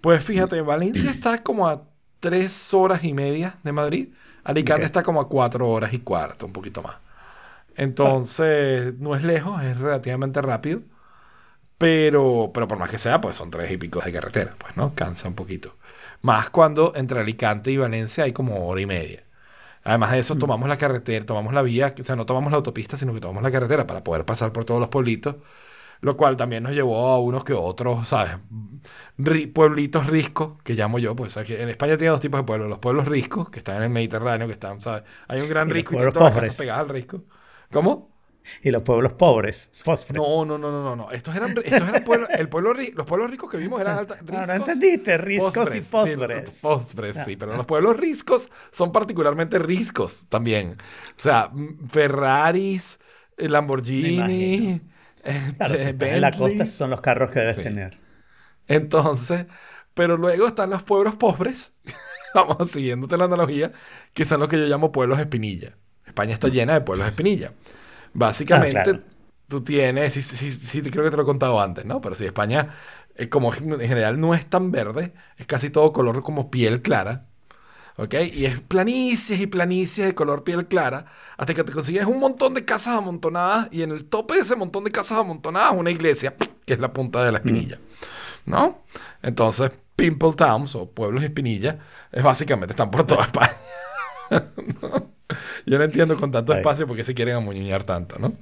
Pues 0.01 0.23
fíjate, 0.23 0.61
Valencia 0.61 1.09
está 1.11 1.41
como 1.43 1.67
a 1.67 1.89
tres 2.25 2.73
horas 2.73 3.03
y 3.03 3.13
media 3.13 3.57
de 3.61 3.71
Madrid. 3.71 4.07
Alicante 4.43 4.85
está 4.85 5.03
como 5.03 5.21
a 5.21 5.29
cuatro 5.29 5.69
horas 5.69 5.93
y 5.93 5.99
cuarto, 5.99 6.47
un 6.47 6.53
poquito 6.53 6.81
más. 6.81 6.95
Entonces, 7.75 8.95
no 8.97 9.15
es 9.15 9.23
lejos, 9.23 9.61
es 9.61 9.77
relativamente 9.77 10.41
rápido. 10.41 10.81
Pero, 11.77 12.49
pero 12.51 12.67
por 12.67 12.79
más 12.79 12.89
que 12.89 12.97
sea, 12.97 13.21
pues 13.21 13.35
son 13.35 13.51
tres 13.51 13.71
y 13.71 13.77
pico 13.77 13.99
de 14.01 14.11
carretera, 14.11 14.55
pues, 14.57 14.75
¿no? 14.75 14.95
Cansa 14.95 15.27
un 15.27 15.35
poquito. 15.35 15.75
Más 16.23 16.49
cuando 16.49 16.93
entre 16.95 17.19
Alicante 17.19 17.69
y 17.69 17.77
Valencia 17.77 18.23
hay 18.23 18.33
como 18.33 18.67
hora 18.67 18.81
y 18.81 18.87
media. 18.87 19.23
Además 19.83 20.11
de 20.13 20.19
eso, 20.19 20.35
tomamos 20.35 20.67
la 20.67 20.77
carretera, 20.79 21.27
tomamos 21.27 21.53
la 21.53 21.61
vía, 21.61 21.93
o 21.99 22.03
sea, 22.03 22.15
no 22.15 22.25
tomamos 22.25 22.51
la 22.51 22.57
autopista, 22.57 22.97
sino 22.97 23.13
que 23.13 23.19
tomamos 23.19 23.43
la 23.43 23.51
carretera 23.51 23.85
para 23.85 24.03
poder 24.03 24.25
pasar 24.25 24.51
por 24.51 24.65
todos 24.65 24.79
los 24.79 24.89
pueblitos, 24.89 25.35
lo 26.01 26.17
cual 26.17 26.37
también 26.37 26.63
nos 26.63 26.73
llevó 26.73 27.07
a 27.09 27.19
unos 27.19 27.43
que 27.43 27.53
otros, 27.53 28.07
¿sabes? 28.09 28.37
Ri- 29.17 29.51
pueblitos 29.51 30.07
riscos, 30.07 30.61
que 30.63 30.73
llamo 30.73 30.99
yo, 30.99 31.15
pues, 31.15 31.33
¿sabes? 31.33 31.49
en 31.51 31.69
España 31.69 31.97
tiene 31.97 32.11
dos 32.11 32.19
tipos 32.21 32.39
de 32.39 32.43
pueblos, 32.45 32.69
los 32.69 32.79
pueblos 32.79 33.07
riscos, 33.07 33.49
que 33.49 33.59
están 33.59 33.77
en 33.77 33.83
el 33.83 33.89
Mediterráneo, 33.89 34.47
que 34.47 34.53
están, 34.53 34.81
¿sabes? 34.81 35.03
Hay 35.27 35.41
un 35.41 35.49
gran 35.49 35.69
Y 35.69 35.71
risco 35.71 35.95
y 35.95 35.97
todas 35.97 36.25
las 36.25 36.33
pobres. 36.33 36.33
casas 36.33 36.55
pegadas 36.55 36.81
al 36.81 36.89
risco. 36.89 37.23
¿Cómo? 37.71 38.11
Y 38.61 38.71
los 38.71 38.83
pueblos 38.83 39.13
pobres, 39.13 39.71
fósforos. 39.83 40.23
No, 40.23 40.45
no, 40.45 40.57
no, 40.57 40.71
no, 40.71 40.83
no, 40.83 40.95
no. 40.95 41.11
Estos 41.11 41.35
eran, 41.35 41.55
estos 41.63 41.87
eran 41.89 42.03
pueblos, 42.03 42.29
el 42.35 42.47
pueblo, 42.47 42.73
los 42.73 43.05
pueblos 43.07 43.31
ricos 43.31 43.49
que 43.49 43.57
vimos 43.57 43.81
eran 43.81 43.97
alta, 43.99 44.17
No, 44.27 44.45
no 44.45 44.53
riscos. 44.53 44.53
entendiste, 44.53 45.17
riscos 45.17 45.73
y 45.73 45.81
fósfores. 45.81 46.71
Sí, 47.01 47.23
sí, 47.23 47.35
pero 47.37 47.55
los 47.55 47.65
pueblos 47.65 47.97
riscos 47.97 48.49
son 48.71 48.91
particularmente 48.91 49.59
riscos 49.59 50.27
también. 50.29 50.77
O 51.17 51.19
sea, 51.21 51.51
Ferraris, 51.89 52.99
eh, 53.37 53.49
Lamborghini, 53.49 54.81
Claro, 55.57 55.77
si 55.77 55.89
estás 55.89 56.11
en 56.11 56.21
la 56.21 56.35
costa 56.37 56.65
son 56.65 56.89
los 56.91 57.01
carros 57.01 57.31
que 57.31 57.39
debes 57.39 57.55
Sí. 57.55 57.61
tener. 57.61 57.99
Entonces, 58.67 59.47
pero 59.93 60.17
luego 60.17 60.47
están 60.47 60.69
los 60.71 60.83
pueblos 60.83 61.15
pobres, 61.15 61.75
vamos 62.35 62.71
siguiéndote 62.71 63.17
la 63.17 63.25
analogía, 63.25 63.71
que 64.13 64.25
son 64.25 64.39
los 64.41 64.49
que 64.49 64.57
yo 64.59 64.65
llamo 64.67 64.91
pueblos 64.91 65.19
espinilla. 65.19 65.77
España 66.05 66.33
está 66.33 66.49
llena 66.49 66.73
de 66.73 66.81
pueblos 66.81 67.07
espinilla. 67.07 67.53
Básicamente, 68.13 68.93
Ah, 68.93 68.99
claro. 68.99 69.03
tú 69.47 69.63
tienes, 69.63 70.13
sí, 70.13 70.21
sí, 70.21 70.37
sí, 70.37 70.51
sí, 70.51 70.91
creo 70.91 71.03
que 71.05 71.11
te 71.11 71.17
lo 71.17 71.23
he 71.23 71.25
contado 71.25 71.61
antes, 71.61 71.85
¿no? 71.85 72.01
Pero 72.01 72.15
sí, 72.15 72.25
España, 72.25 72.75
eh, 73.15 73.29
como 73.29 73.53
en 73.53 73.79
general 73.81 74.19
no 74.19 74.33
es 74.35 74.47
tan 74.49 74.71
verde, 74.71 75.13
es 75.37 75.47
casi 75.47 75.69
todo 75.71 75.93
color 75.93 76.23
como 76.23 76.51
piel 76.51 76.81
clara. 76.81 77.27
¿Ok? 77.97 78.13
Y 78.33 78.45
es 78.45 78.59
planicies 78.59 79.39
y 79.39 79.47
planicies 79.47 80.07
de 80.07 80.15
color 80.15 80.43
piel 80.43 80.67
clara, 80.67 81.05
hasta 81.37 81.53
que 81.53 81.63
te 81.63 81.71
consigues 81.71 82.05
un 82.05 82.19
montón 82.19 82.53
de 82.53 82.65
casas 82.65 82.95
amontonadas 82.95 83.69
y 83.71 83.83
en 83.83 83.91
el 83.91 84.05
tope 84.05 84.35
de 84.35 84.41
ese 84.41 84.55
montón 84.55 84.83
de 84.83 84.91
casas 84.91 85.19
amontonadas 85.19 85.73
una 85.75 85.91
iglesia, 85.91 86.35
que 86.65 86.73
es 86.73 86.79
la 86.79 86.91
punta 86.91 87.23
de 87.23 87.31
la 87.31 87.37
espinilla. 87.37 87.79
¿No? 88.45 88.83
Entonces, 89.21 89.71
Pimple 89.95 90.33
Towns 90.33 90.75
o 90.75 90.91
pueblos 90.91 91.23
espinilla, 91.23 91.79
es 92.11 92.21
básicamente 92.23 92.73
están 92.73 92.91
por 92.91 93.07
toda 93.07 93.23
España. 93.23 93.55
Yo 95.65 95.77
no 95.77 95.83
entiendo 95.83 96.17
con 96.17 96.31
tanto 96.31 96.53
espacio 96.53 96.85
por 96.85 96.95
qué 96.95 97.03
se 97.03 97.13
quieren 97.13 97.35
amuñuñar 97.35 97.83
tanto, 97.83 98.19
¿no? 98.19 98.33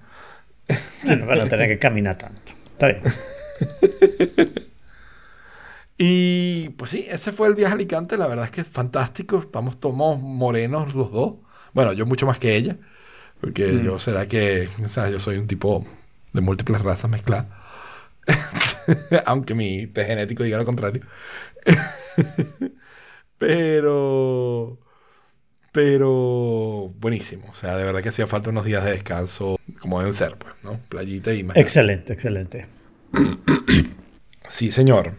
Bueno, 1.26 1.48
tener 1.48 1.68
que 1.68 1.80
caminar 1.80 2.18
tanto. 2.18 2.54
Está 2.74 2.88
bien. 2.88 3.02
Y 5.98 6.70
pues 6.70 6.92
sí, 6.92 7.06
ese 7.10 7.32
fue 7.32 7.48
el 7.48 7.56
viaje 7.56 7.74
a 7.74 7.76
Alicante. 7.76 8.18
La 8.18 8.28
verdad 8.28 8.46
es 8.46 8.52
que 8.52 8.62
es 8.62 8.68
fantástico. 8.68 9.38
Estamos 9.38 9.80
todos 9.80 9.96
morenos 9.96 10.96
los 10.96 11.12
dos. 11.12 11.36
Bueno, 11.74 11.94
yo 11.94 12.06
mucho 12.06 12.26
más 12.26 12.40
que 12.40 12.56
ella. 12.56 12.78
Porque 13.40 13.68
Mm. 13.68 13.84
yo 13.84 14.00
será 14.00 14.28
que, 14.28 14.70
o 14.84 14.90
sea, 14.90 15.10
yo 15.10 15.20
soy 15.20 15.38
un 15.38 15.48
tipo 15.48 15.86
de 16.34 16.42
múltiples 16.42 16.82
razas 16.82 17.10
mezcladas. 17.12 17.48
Aunque 19.26 19.54
mi 19.54 19.88
test 19.88 20.08
genético 20.08 20.44
diga 20.44 20.58
lo 20.58 20.66
contrario. 20.66 21.02
pero, 23.38 24.80
pero 25.72 26.92
buenísimo. 27.00 27.48
O 27.50 27.54
sea, 27.54 27.76
de 27.78 27.84
verdad 27.84 28.02
que 28.02 28.10
hacía 28.10 28.28
falta 28.28 28.50
unos 28.50 28.66
días 28.66 28.84
de 28.84 28.92
descanso, 28.92 29.60
como 29.80 30.00
deben 30.00 30.14
ser, 30.14 30.38
pues, 30.38 30.54
¿no? 30.64 30.80
Playita 30.90 31.34
y 31.34 31.44
más. 31.44 31.58
Excelente, 31.58 32.14
excelente. 32.14 32.68
Sí, 34.48 34.72
señor. 34.72 35.14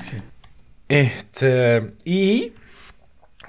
Sí. 0.00 0.16
Este, 0.88 1.94
y 2.04 2.52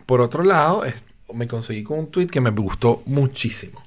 por 0.05 0.21
otro 0.21 0.43
lado, 0.43 0.85
es- 0.85 1.03
me 1.33 1.47
conseguí 1.47 1.83
con 1.83 1.99
un 1.99 2.11
tweet 2.11 2.27
que 2.27 2.41
me 2.41 2.49
gustó 2.51 3.03
muchísimo. 3.05 3.83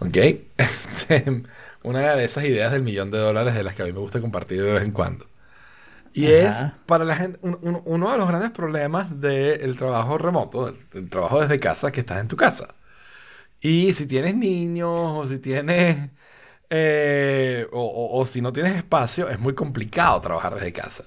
¿Ok? 0.00 0.16
Este, 0.58 1.44
una 1.82 2.14
de 2.16 2.24
esas 2.24 2.44
ideas 2.44 2.72
del 2.72 2.82
millón 2.82 3.10
de 3.10 3.18
dólares 3.18 3.54
de 3.54 3.62
las 3.64 3.74
que 3.76 3.82
a 3.82 3.86
mí 3.86 3.92
me 3.92 4.00
gusta 4.00 4.20
compartir 4.20 4.62
de 4.62 4.72
vez 4.72 4.82
en 4.84 4.92
cuando. 4.92 5.26
Y 6.14 6.28
es 6.28 6.66
para 6.86 7.04
la 7.04 7.16
gente, 7.16 7.38
un- 7.42 7.58
un- 7.62 7.82
uno 7.86 8.12
de 8.12 8.18
los 8.18 8.28
grandes 8.28 8.50
problemas 8.52 9.20
del 9.20 9.76
trabajo 9.76 10.18
remoto, 10.18 10.68
el, 10.68 10.76
el 10.94 11.10
trabajo 11.10 11.40
desde 11.42 11.60
casa, 11.60 11.92
que 11.92 12.00
estás 12.00 12.20
en 12.20 12.28
tu 12.28 12.36
casa. 12.36 12.74
Y 13.60 13.92
si 13.94 14.06
tienes 14.06 14.36
niños 14.36 14.92
o 14.94 15.26
si 15.28 15.38
tienes, 15.38 16.10
eh, 16.70 17.66
o, 17.72 17.80
o- 17.82 18.20
o 18.20 18.26
si 18.26 18.40
no 18.42 18.52
tienes 18.52 18.76
espacio, 18.76 19.28
es 19.30 19.38
muy 19.40 19.54
complicado 19.54 20.20
trabajar 20.22 20.54
desde 20.54 20.72
casa. 20.72 21.04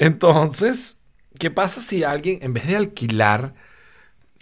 Entonces, 0.00 0.98
¿qué 1.38 1.52
pasa 1.52 1.80
si 1.82 2.04
alguien, 2.04 2.40
en 2.42 2.54
vez 2.54 2.66
de 2.68 2.76
alquilar, 2.76 3.54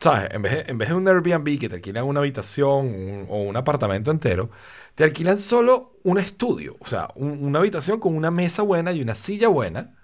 ¿sabes? 0.01 0.29
En 0.33 0.43
vez 0.43 0.53
de, 0.67 0.71
en 0.73 0.79
vez 0.79 0.89
de 0.91 0.95
un 0.97 1.07
Airbnb 1.09 1.59
que 1.61 1.69
te 1.69 1.77
alquilan 1.77 2.05
una 2.05 2.21
habitación 2.21 2.87
un- 2.87 3.27
o 3.31 3.43
un 3.43 3.57
apartamento 3.57 4.11
entero, 4.13 4.51
te 4.97 5.05
alquilan 5.05 5.39
solo 5.39 5.93
un 6.05 6.19
estudio, 6.19 6.77
o 6.81 6.87
sea, 6.87 7.09
un- 7.17 7.45
una 7.45 7.59
habitación 7.61 7.99
con 8.01 8.15
una 8.17 8.31
mesa 8.31 8.63
buena 8.63 8.93
y 8.93 9.03
una 9.03 9.15
silla 9.17 9.49
buena, 9.49 9.95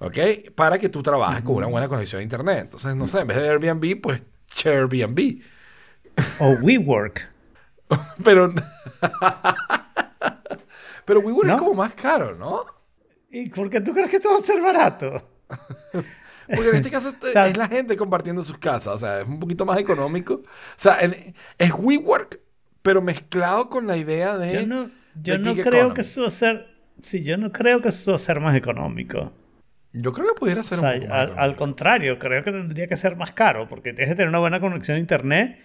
¿ok? 0.00 0.18
Para 0.56 0.78
que 0.78 0.88
tú 0.90 1.02
trabajes 1.02 1.42
con 1.44 1.56
una 1.56 1.66
buena 1.68 1.88
conexión 1.88 2.20
a 2.20 2.22
internet. 2.24 2.58
Entonces, 2.64 2.94
no 2.96 3.06
sé, 3.08 3.20
en 3.20 3.28
vez 3.28 3.36
de 3.38 3.48
Airbnb, 3.50 4.00
pues 4.02 4.22
Airbnb. 4.66 5.40
O 6.40 6.50
WeWork. 6.62 7.28
Pero, 8.24 8.52
pero 11.04 11.20
WeWork 11.20 11.46
¿No? 11.46 11.52
es 11.54 11.58
como 11.58 11.74
más 11.74 11.94
caro, 11.94 12.34
¿no? 12.36 12.66
¿Y 13.30 13.48
por 13.50 13.68
qué 13.70 13.80
tú 13.80 13.92
crees 13.92 14.10
que 14.10 14.16
esto 14.16 14.30
va 14.30 14.38
a 14.38 14.42
ser 14.42 14.60
barato? 14.62 15.28
Porque 16.48 16.70
en 16.70 16.76
este 16.76 16.90
caso 16.90 17.08
es- 17.22 17.32
sea- 17.32 17.48
es 17.48 17.56
la 17.56 17.68
gente 17.68 17.96
compartiendo 17.96 18.42
sus 18.42 18.58
casas, 18.58 18.94
o 18.94 18.98
sea, 18.98 19.20
es 19.20 19.28
un 19.28 19.38
poquito 19.38 19.66
más 19.66 19.78
económico. 19.78 20.34
O 20.34 20.44
sea, 20.76 20.98
es 21.58 21.72
WeWork, 21.72 22.40
pero 22.82 23.02
mezclado 23.02 23.68
con 23.68 23.86
la 23.86 23.96
idea 23.96 24.38
de... 24.38 24.52
Yo 24.52 24.66
no, 24.66 24.90
yo 25.22 25.38
no 25.38 25.52
creo 25.54 25.66
economy. 25.66 25.94
que 25.94 26.00
eso 26.00 26.22
va 26.22 26.26
a 26.28 26.30
ser. 26.30 26.66
Sí, 27.02 27.22
yo 27.22 27.36
no 27.36 27.52
creo 27.52 27.80
que 27.80 27.90
eso 27.90 28.12
va 28.12 28.16
a 28.16 28.18
ser 28.18 28.40
más 28.40 28.56
económico. 28.56 29.32
Yo 29.92 30.12
creo 30.12 30.28
que 30.34 30.38
pudiera 30.40 30.60
O 30.60 30.64
ser 30.64 30.78
sea, 30.78 30.92
un 30.94 31.00
poco 31.00 31.08
más 31.08 31.18
al, 31.18 31.38
al 31.38 31.56
contrario, 31.56 32.18
creo 32.18 32.42
que 32.42 32.52
tendría 32.52 32.86
que 32.88 32.96
ser 32.96 33.16
más 33.16 33.32
caro, 33.32 33.68
porque 33.68 33.92
tienes 33.92 34.12
que 34.12 34.16
tener 34.16 34.28
una 34.28 34.38
buena 34.38 34.60
conexión 34.60 34.96
a 34.96 35.00
internet, 35.00 35.58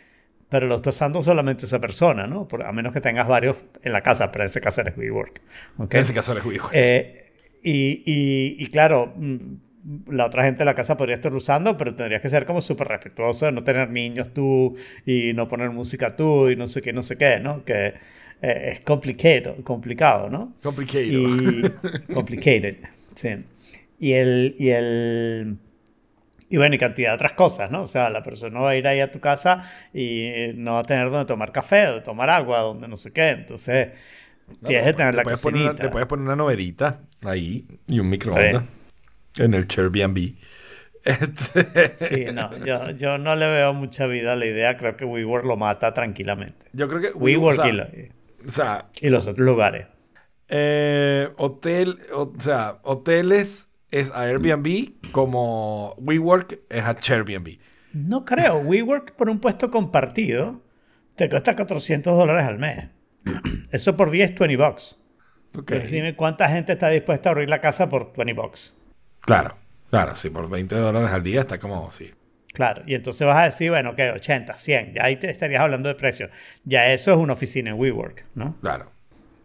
pero 0.49 0.67
lo 0.67 0.75
está 0.75 0.89
usando 0.91 1.21
solamente 1.23 1.65
esa 1.65 1.79
persona, 1.79 2.27
¿no? 2.27 2.47
Por- 2.47 2.63
a 2.63 2.71
menos 2.71 2.93
que 2.93 3.01
tengas 3.01 3.27
varios 3.27 3.57
en 3.81 3.91
la 3.93 4.01
casa, 4.01 4.31
pero 4.31 4.43
en 4.43 4.47
ese 4.47 4.61
caso 4.61 4.81
eres 4.81 4.97
WeWork. 4.97 5.41
¿ok? 5.77 5.93
En 5.95 6.01
ese 6.01 6.13
caso 6.13 6.37
es 6.37 6.43
WeWork. 6.45 6.71
Eh, 6.73 7.22
y, 7.63 8.03
y- 8.05 8.55
y 8.59 8.67
claro, 8.67 9.13
mm, 9.15 9.37
la 10.11 10.25
otra 10.25 10.43
gente 10.43 10.59
de 10.59 10.65
la 10.65 10.75
casa 10.75 10.95
podría 10.97 11.15
estar 11.15 11.33
usando, 11.33 11.75
pero 11.77 11.93
tendrías 11.95 12.21
que 12.21 12.29
ser 12.29 12.45
como 12.45 12.61
súper 12.61 12.87
respetuoso 12.87 13.45
de 13.45 13.51
no 13.51 13.63
tener 13.63 13.89
niños 13.89 14.33
tú 14.33 14.75
y 15.05 15.33
no 15.33 15.47
poner 15.49 15.71
música 15.71 16.15
tú 16.15 16.49
y 16.49 16.55
no 16.55 16.67
sé 16.67 16.81
qué, 16.81 16.93
no 16.93 17.03
sé 17.03 17.17
qué, 17.17 17.39
¿no? 17.39 17.65
Que 17.65 17.93
eh, 18.41 18.69
es 18.73 18.81
complicado, 18.81 19.55
complicado, 19.63 20.29
¿no? 20.29 20.53
Complicated. 20.63 21.07
Y 21.11 21.63
complicated, 22.13 22.77
sí. 23.15 23.29
Y 23.99 24.13
el, 24.13 24.55
y 24.57 24.69
el, 24.69 25.57
y 26.49 26.57
bueno, 26.57 26.75
y 26.75 26.77
cantidad 26.77 27.09
de 27.11 27.15
otras 27.15 27.33
cosas, 27.33 27.71
¿no? 27.71 27.81
O 27.83 27.87
sea, 27.87 28.09
la 28.09 28.21
persona 28.23 28.59
va 28.59 28.71
a 28.71 28.75
ir 28.77 28.87
ahí 28.87 28.99
a 28.99 29.11
tu 29.11 29.19
casa 29.19 29.63
y 29.93 30.29
no 30.55 30.73
va 30.73 30.79
a 30.79 30.83
tener 30.83 31.09
donde 31.09 31.25
tomar 31.25 31.51
café, 31.51 31.85
donde 31.85 32.01
tomar 32.01 32.29
agua, 32.29 32.59
donde 32.59 32.87
no 32.87 32.95
sé 32.97 33.11
qué. 33.11 33.29
Entonces, 33.29 33.89
No, 34.61 34.67
tienes 34.67 34.85
que 34.87 34.93
tener 34.93 35.15
la 35.15 35.23
puedes 35.23 35.41
poner 35.41 35.61
cocinita. 35.63 35.83
le 35.83 35.89
puedes 35.89 36.07
poner 36.07 36.25
una 36.25 36.35
noverita 36.35 37.01
ahí 37.23 37.65
y 37.87 37.99
un 37.99 38.09
microondas. 38.09 38.63
en 39.37 39.53
el 39.53 39.67
Airbnb. 39.77 40.35
Este, 41.05 41.97
Sí, 42.07 42.25
no, 42.33 42.57
yo, 42.65 42.91
yo 42.91 43.17
no 43.17 43.35
le 43.35 43.45
veo 43.49 43.73
mucha 43.73 44.07
vida 44.07 44.33
a 44.33 44.35
la 44.37 44.45
idea. 44.45 44.77
Creo 44.77 44.95
que 44.95 45.03
WeWork 45.03 45.43
lo 45.45 45.57
mata 45.57 45.93
tranquilamente. 45.93 46.67
yo 46.71 46.87
creo 46.87 47.01
que 47.01 47.11
WeWork 47.11 47.59
o 47.59 47.61
sea, 47.61 47.69
y, 47.69 47.75
lo- 47.75 47.83
o 48.47 48.49
sea, 48.51 48.85
y 49.01 49.09
los 49.09 49.27
otros 49.27 49.45
lugares. 49.45 49.87
eh, 50.47 51.29
hotel, 51.37 51.99
o, 52.13 52.31
o 52.37 52.39
sea, 52.39 52.77
hoteles 52.83 53.67
es 53.91 54.11
a 54.11 54.21
Airbnb 54.23 54.93
como 55.11 55.93
WeWork 55.97 56.59
es 56.69 56.83
a 56.83 56.95
Airbnb. 57.13 57.57
No 57.91 58.23
creo. 58.23 58.57
WeWork 58.59 59.13
por 59.15 59.29
un 59.29 59.39
puesto 59.39 59.69
compartido 59.69 60.61
te 61.17 61.27
cuesta 61.29 61.55
400 61.55 62.17
dólares 62.17 62.45
al 62.45 62.59
mes. 62.59 62.87
Eso 63.71 63.95
por 63.95 64.11
10, 64.11 64.35
20 64.35 64.57
bucks. 64.57 64.97
Dime 65.89 66.15
cuánta 66.15 66.49
gente 66.49 66.73
está 66.73 66.89
dispuesta 66.89 67.29
a 67.29 67.31
abrir 67.33 67.49
la 67.49 67.61
casa 67.61 67.87
por 67.89 68.15
20 68.15 68.33
bucks. 68.33 68.73
Claro, 69.21 69.55
claro, 69.89 70.15
sí, 70.15 70.29
por 70.29 70.49
20 70.49 70.75
dólares 70.75 71.11
al 71.11 71.23
día 71.23 71.41
está 71.41 71.59
como, 71.59 71.91
sí. 71.91 72.09
Claro, 72.53 72.83
y 72.85 72.93
entonces 72.95 73.25
vas 73.27 73.37
a 73.37 73.43
decir, 73.45 73.69
bueno, 73.71 73.95
que 73.95 74.11
80, 74.11 74.57
100, 74.57 74.93
ya 74.93 75.05
ahí 75.05 75.15
te 75.15 75.29
estarías 75.29 75.61
hablando 75.61 75.89
de 75.89 75.95
precio. 75.95 76.29
Ya 76.63 76.91
eso 76.91 77.11
es 77.11 77.17
una 77.17 77.33
oficina 77.33 77.71
en 77.71 77.79
WeWork, 77.79 78.25
¿no? 78.35 78.57
Claro. 78.61 78.91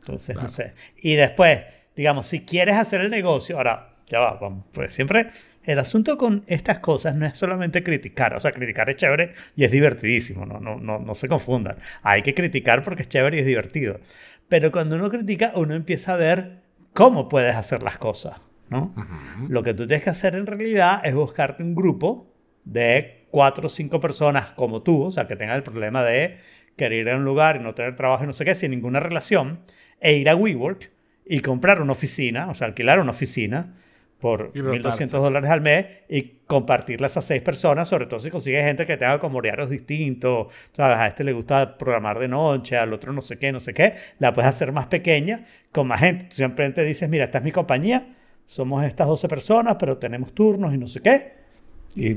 Entonces, 0.00 0.34
Claro. 0.34 0.42
no 0.42 0.48
sé. 0.48 0.74
Y 0.96 1.14
después, 1.14 1.60
digamos, 1.96 2.26
si 2.26 2.40
quieres 2.44 2.76
hacer 2.76 3.00
el 3.00 3.10
negocio, 3.10 3.56
ahora, 3.56 3.94
ya 4.06 4.18
va, 4.20 4.34
vamos, 4.34 4.64
pues 4.72 4.92
siempre 4.92 5.28
el 5.68 5.78
asunto 5.78 6.16
con 6.16 6.44
estas 6.46 6.78
cosas 6.78 7.14
no 7.14 7.26
es 7.26 7.36
solamente 7.36 7.82
criticar, 7.82 8.34
o 8.34 8.40
sea, 8.40 8.52
criticar 8.52 8.88
es 8.88 8.96
chévere 8.96 9.32
y 9.54 9.64
es 9.64 9.70
divertidísimo, 9.70 10.46
no, 10.46 10.58
no, 10.60 10.80
no, 10.80 10.98
no 10.98 11.14
se 11.14 11.28
confundan. 11.28 11.76
Hay 12.02 12.22
que 12.22 12.32
criticar 12.32 12.82
porque 12.82 13.02
es 13.02 13.08
chévere 13.10 13.36
y 13.36 13.40
es 13.40 13.46
divertido. 13.46 14.00
Pero 14.48 14.72
cuando 14.72 14.96
uno 14.96 15.10
critica, 15.10 15.52
uno 15.56 15.74
empieza 15.74 16.14
a 16.14 16.16
ver 16.16 16.62
cómo 16.94 17.28
puedes 17.28 17.54
hacer 17.54 17.82
las 17.82 17.98
cosas, 17.98 18.40
¿no? 18.70 18.94
Lo 19.46 19.62
que 19.62 19.74
tú 19.74 19.86
tienes 19.86 20.04
que 20.04 20.08
hacer 20.08 20.36
en 20.36 20.46
realidad 20.46 21.02
es 21.04 21.14
buscarte 21.14 21.62
un 21.62 21.74
grupo 21.74 22.34
de 22.64 23.26
cuatro 23.30 23.66
o 23.66 23.68
cinco 23.68 24.00
personas 24.00 24.52
como 24.52 24.82
tú, 24.82 25.02
o 25.02 25.10
sea, 25.10 25.26
que 25.26 25.36
tengan 25.36 25.56
el 25.56 25.62
problema 25.62 26.02
de 26.02 26.38
querer 26.76 27.00
ir 27.00 27.10
a 27.10 27.16
un 27.16 27.26
lugar 27.26 27.56
y 27.56 27.58
no 27.58 27.74
tener 27.74 27.94
trabajo 27.94 28.24
y 28.24 28.26
no 28.26 28.32
sé 28.32 28.46
qué, 28.46 28.54
sin 28.54 28.70
ninguna 28.70 29.00
relación, 29.00 29.60
e 30.00 30.14
ir 30.14 30.30
a 30.30 30.34
WeWork 30.34 30.90
y 31.26 31.40
comprar 31.40 31.82
una 31.82 31.92
oficina, 31.92 32.48
o 32.48 32.54
sea, 32.54 32.68
alquilar 32.68 33.00
una 33.00 33.10
oficina 33.10 33.74
por 34.20 34.52
Y 34.52 34.60
rotarse. 34.60 34.70
1.200 34.70 35.22
dólares 35.22 35.50
al 35.50 35.60
mes 35.60 35.86
y 36.08 36.38
compartirlas 36.46 37.16
a 37.16 37.22
seis 37.22 37.42
personas, 37.42 37.88
sobre 37.88 38.06
todo 38.06 38.20
si 38.20 38.30
consigues 38.30 38.64
gente 38.64 38.84
que 38.86 38.96
tenga 38.96 39.18
como 39.20 39.38
horarios 39.38 39.70
distintos, 39.70 40.48
¿sabes? 40.72 40.96
A 40.98 41.06
este 41.08 41.24
le 41.24 41.32
gusta 41.32 41.78
programar 41.78 42.18
de 42.18 42.28
noche, 42.28 42.76
al 42.76 42.92
otro 42.92 43.12
no 43.12 43.20
sé 43.22 43.38
qué, 43.38 43.52
no 43.52 43.60
sé 43.60 43.74
qué, 43.74 43.94
la 44.18 44.32
puedes 44.32 44.48
hacer 44.48 44.72
más 44.72 44.86
pequeña, 44.88 45.44
con 45.72 45.86
más 45.88 46.00
gente. 46.00 46.24
Tú 46.26 46.36
siempre 46.36 46.68
te 46.70 46.84
dices, 46.84 47.08
mira, 47.08 47.24
esta 47.26 47.38
es 47.38 47.44
mi 47.44 47.52
compañía, 47.52 48.14
somos 48.46 48.84
estas 48.84 49.06
12 49.06 49.28
personas, 49.28 49.76
pero 49.78 49.98
tenemos 49.98 50.32
turnos 50.34 50.74
y 50.74 50.78
no 50.78 50.86
sé 50.88 51.00
qué, 51.00 51.32
y 51.94 52.16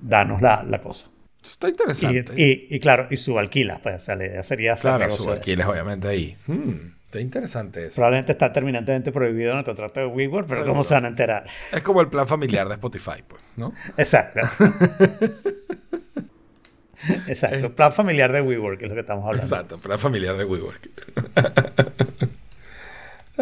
danos 0.00 0.42
la, 0.42 0.64
la 0.64 0.80
cosa. 0.80 1.08
Está 1.42 1.68
Y, 1.98 2.06
interesante. 2.08 2.34
y, 2.36 2.66
y 2.76 2.80
claro, 2.80 3.08
y 3.10 3.16
subalquilas, 3.16 3.80
pues, 3.80 3.96
o 3.96 3.98
sea, 4.00 4.16
la 4.16 4.26
idea 4.26 4.42
sería 4.42 4.72
hacer 4.74 4.96
claro, 4.96 5.10
subalquiles 5.10 5.66
obviamente 5.66 6.08
ahí. 6.08 6.36
Hmm, 6.46 6.99
está 7.10 7.20
interesante 7.20 7.86
eso. 7.86 7.96
Probablemente 7.96 8.30
está 8.30 8.52
terminantemente 8.52 9.10
prohibido 9.10 9.50
en 9.50 9.58
el 9.58 9.64
contrato 9.64 9.98
de 9.98 10.06
WeWork, 10.06 10.46
pero 10.46 10.64
¿cómo 10.64 10.84
se 10.84 10.94
van 10.94 11.06
a 11.06 11.08
enterar? 11.08 11.44
Es 11.72 11.82
como 11.82 12.00
el 12.00 12.08
plan 12.08 12.28
familiar 12.28 12.68
de 12.68 12.74
Spotify, 12.74 13.24
pues, 13.26 13.42
¿no? 13.56 13.72
Exacto. 13.96 14.40
Exacto. 17.26 17.74
Plan 17.74 17.92
familiar 17.92 18.30
de 18.30 18.42
WeWork 18.42 18.80
es 18.82 18.88
lo 18.88 18.94
que 18.94 19.00
estamos 19.00 19.24
hablando. 19.24 19.42
Exacto, 19.44 19.78
plan 19.78 19.98
familiar 19.98 20.36
de 20.36 20.44
WeWork. 20.44 20.90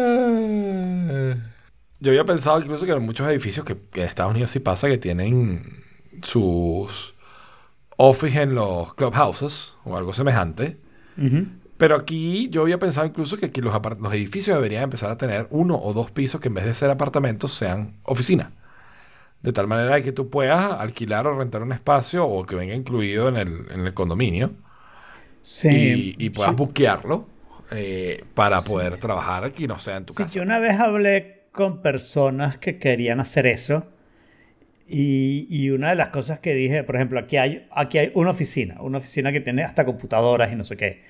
Ah. 0.01 1.35
Yo 1.99 2.11
había 2.11 2.23
pensado 2.23 2.61
incluso 2.61 2.85
que 2.85 2.93
en 2.93 3.01
muchos 3.01 3.27
edificios 3.27 3.65
que, 3.65 3.75
que 3.91 4.03
en 4.03 4.07
Estados 4.07 4.31
Unidos 4.31 4.49
sí 4.51 4.59
pasa 4.59 4.87
que 4.87 4.97
tienen 4.97 5.83
sus 6.21 7.15
office 7.97 8.41
en 8.41 8.55
los 8.55 8.93
clubhouses 8.93 9.75
o 9.83 9.97
algo 9.97 10.13
semejante. 10.13 10.77
Ujú. 11.17 11.47
Pero 11.79 11.95
aquí 11.95 12.49
yo 12.51 12.63
había 12.63 12.79
pensado 12.79 13.07
incluso 13.07 13.37
que 13.39 13.47
aquí 13.47 13.61
los, 13.61 13.73
los 14.01 14.13
edificios 14.13 14.57
deberían 14.57 14.83
empezar 14.85 15.11
a 15.11 15.17
tener 15.17 15.47
uno 15.51 15.79
o 15.81 15.93
dos 15.93 16.11
pisos 16.11 16.41
que 16.41 16.49
en 16.49 16.55
vez 16.55 16.65
de 16.65 16.75
ser 16.75 16.91
apartamentos 16.91 17.53
sean 17.55 17.95
oficinas. 18.03 18.49
De 19.43 19.53
tal 19.53 19.67
manera 19.67 20.01
que 20.01 20.11
tú 20.13 20.29
puedas 20.29 20.73
alquilar 20.79 21.27
o 21.27 21.37
rentar 21.37 21.63
un 21.63 21.71
espacio 21.73 22.27
o 22.27 22.45
que 22.45 22.55
venga 22.55 22.75
incluido 22.75 23.29
en 23.29 23.37
el, 23.37 23.65
en 23.71 23.87
el 23.87 23.93
condominio 23.93 24.51
Sí. 25.41 26.15
y, 26.19 26.25
y 26.25 26.29
puedas 26.31 26.51
Sí. 26.51 26.55
buquearlo 26.55 27.27
eh, 27.71 28.25
para 28.33 28.61
poder 28.61 28.97
trabajar 28.97 29.43
aquí, 29.45 29.67
no 29.67 29.79
sea 29.79 29.97
en 29.97 30.05
tu 30.05 30.13
Sí, 30.13 30.23
casa. 30.23 30.33
yo 30.35 30.41
una 30.43 30.59
vez 30.59 30.79
hablé 30.79 31.43
con 31.51 31.81
personas 31.81 32.57
que 32.57 32.77
querían 32.79 33.19
hacer 33.19 33.47
eso 33.47 33.85
y, 34.87 35.47
y 35.49 35.69
una 35.71 35.89
de 35.89 35.95
las 35.95 36.09
cosas 36.09 36.39
que 36.39 36.53
dije, 36.55 36.83
por 36.83 36.95
ejemplo, 36.95 37.19
aquí 37.19 37.37
hay, 37.37 37.67
aquí 37.71 37.97
hay 37.99 38.11
una 38.15 38.31
oficina, 38.31 38.77
una 38.81 38.97
oficina 38.97 39.31
que 39.31 39.39
tiene 39.41 39.63
hasta 39.63 39.85
computadoras 39.85 40.51
y 40.51 40.55
no 40.55 40.63
sé 40.63 40.77
qué. 40.77 41.03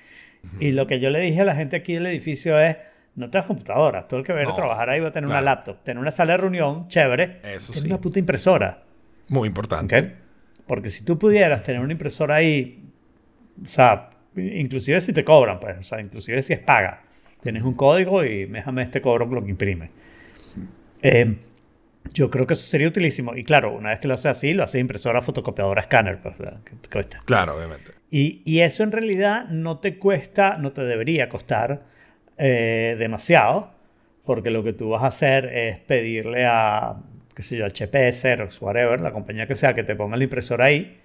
Y 0.58 0.72
lo 0.72 0.86
que 0.86 1.00
yo 1.00 1.10
le 1.10 1.20
dije 1.20 1.40
a 1.42 1.44
la 1.44 1.54
gente 1.54 1.76
aquí 1.76 1.94
del 1.94 2.06
edificio 2.06 2.58
es, 2.58 2.76
no 3.14 3.28
tengas 3.30 3.46
computadoras, 3.46 4.08
todo 4.08 4.20
el 4.20 4.26
que 4.26 4.32
va 4.32 4.38
a 4.38 4.42
ir 4.42 4.48
a 4.48 4.50
No, 4.50 4.56
trabajar 4.56 4.88
ahí 4.90 5.00
va 5.00 5.08
a 5.08 5.12
tener 5.12 5.26
una 5.26 5.40
claro. 5.40 5.44
laptop, 5.56 5.82
tener 5.84 6.00
una 6.00 6.10
sala 6.10 6.32
de 6.32 6.38
reunión, 6.38 6.88
chévere, 6.88 7.40
Eso 7.42 7.72
tener 7.72 7.82
sí. 7.82 7.86
una 7.88 8.00
puta 8.00 8.18
impresora. 8.18 8.82
Muy 9.28 9.48
importante. 9.48 9.98
¿ok? 9.98 10.06
Porque 10.66 10.90
si 10.90 11.04
tú 11.04 11.18
pudieras 11.18 11.62
tener 11.62 11.80
una 11.80 11.92
impresora 11.92 12.36
ahí, 12.36 12.84
o 13.62 13.66
sea, 13.68 14.10
inclusive 14.36 15.00
si 15.00 15.12
te 15.12 15.24
cobran, 15.24 15.60
pues, 15.60 15.78
o 15.78 15.82
sea, 15.82 16.00
inclusive 16.00 16.40
si 16.42 16.52
es 16.52 16.60
paga, 16.60 17.02
tienes 17.42 17.62
un 17.62 17.74
código 17.74 18.24
y 18.24 18.46
déjame 18.46 18.82
este 18.82 19.00
cobro 19.02 19.26
lo 19.26 19.42
que 19.44 19.50
imprime. 19.50 19.90
Eh, 21.02 21.36
yo 22.12 22.30
creo 22.30 22.46
que 22.46 22.54
eso 22.54 22.64
sería 22.64 22.88
utilísimo. 22.88 23.36
Y 23.36 23.44
claro, 23.44 23.72
una 23.72 23.90
vez 23.90 24.00
que 24.00 24.08
lo 24.08 24.14
haces 24.14 24.26
así, 24.26 24.52
lo 24.52 24.64
haces 24.64 24.80
impresora, 24.80 25.20
fotocopiadora, 25.20 25.82
escáner, 25.82 26.20
pues. 26.22 26.36
Claro, 27.24 27.56
obviamente. 27.56 27.92
Y, 28.10 28.42
y 28.44 28.60
eso 28.60 28.82
en 28.82 28.92
realidad 28.92 29.48
no 29.48 29.78
te 29.78 29.98
cuesta, 29.98 30.58
no 30.58 30.72
te 30.72 30.82
debería 30.82 31.28
costar 31.28 31.84
eh, 32.42 32.96
demasiado, 32.98 33.72
porque 34.24 34.50
lo 34.50 34.64
que 34.64 34.72
tú 34.72 34.88
vas 34.90 35.02
a 35.02 35.08
hacer 35.08 35.46
es 35.46 35.78
pedirle 35.78 36.46
a, 36.46 36.96
qué 37.34 37.42
sé 37.42 37.56
yo, 37.56 37.66
HP, 37.66 38.12
Xerox, 38.12 38.60
whatever, 38.60 39.00
la 39.00 39.12
compañía 39.12 39.46
que 39.46 39.54
sea, 39.54 39.74
que 39.74 39.84
te 39.84 39.94
ponga 39.94 40.16
la 40.16 40.24
impresora 40.24 40.64
ahí, 40.64 41.00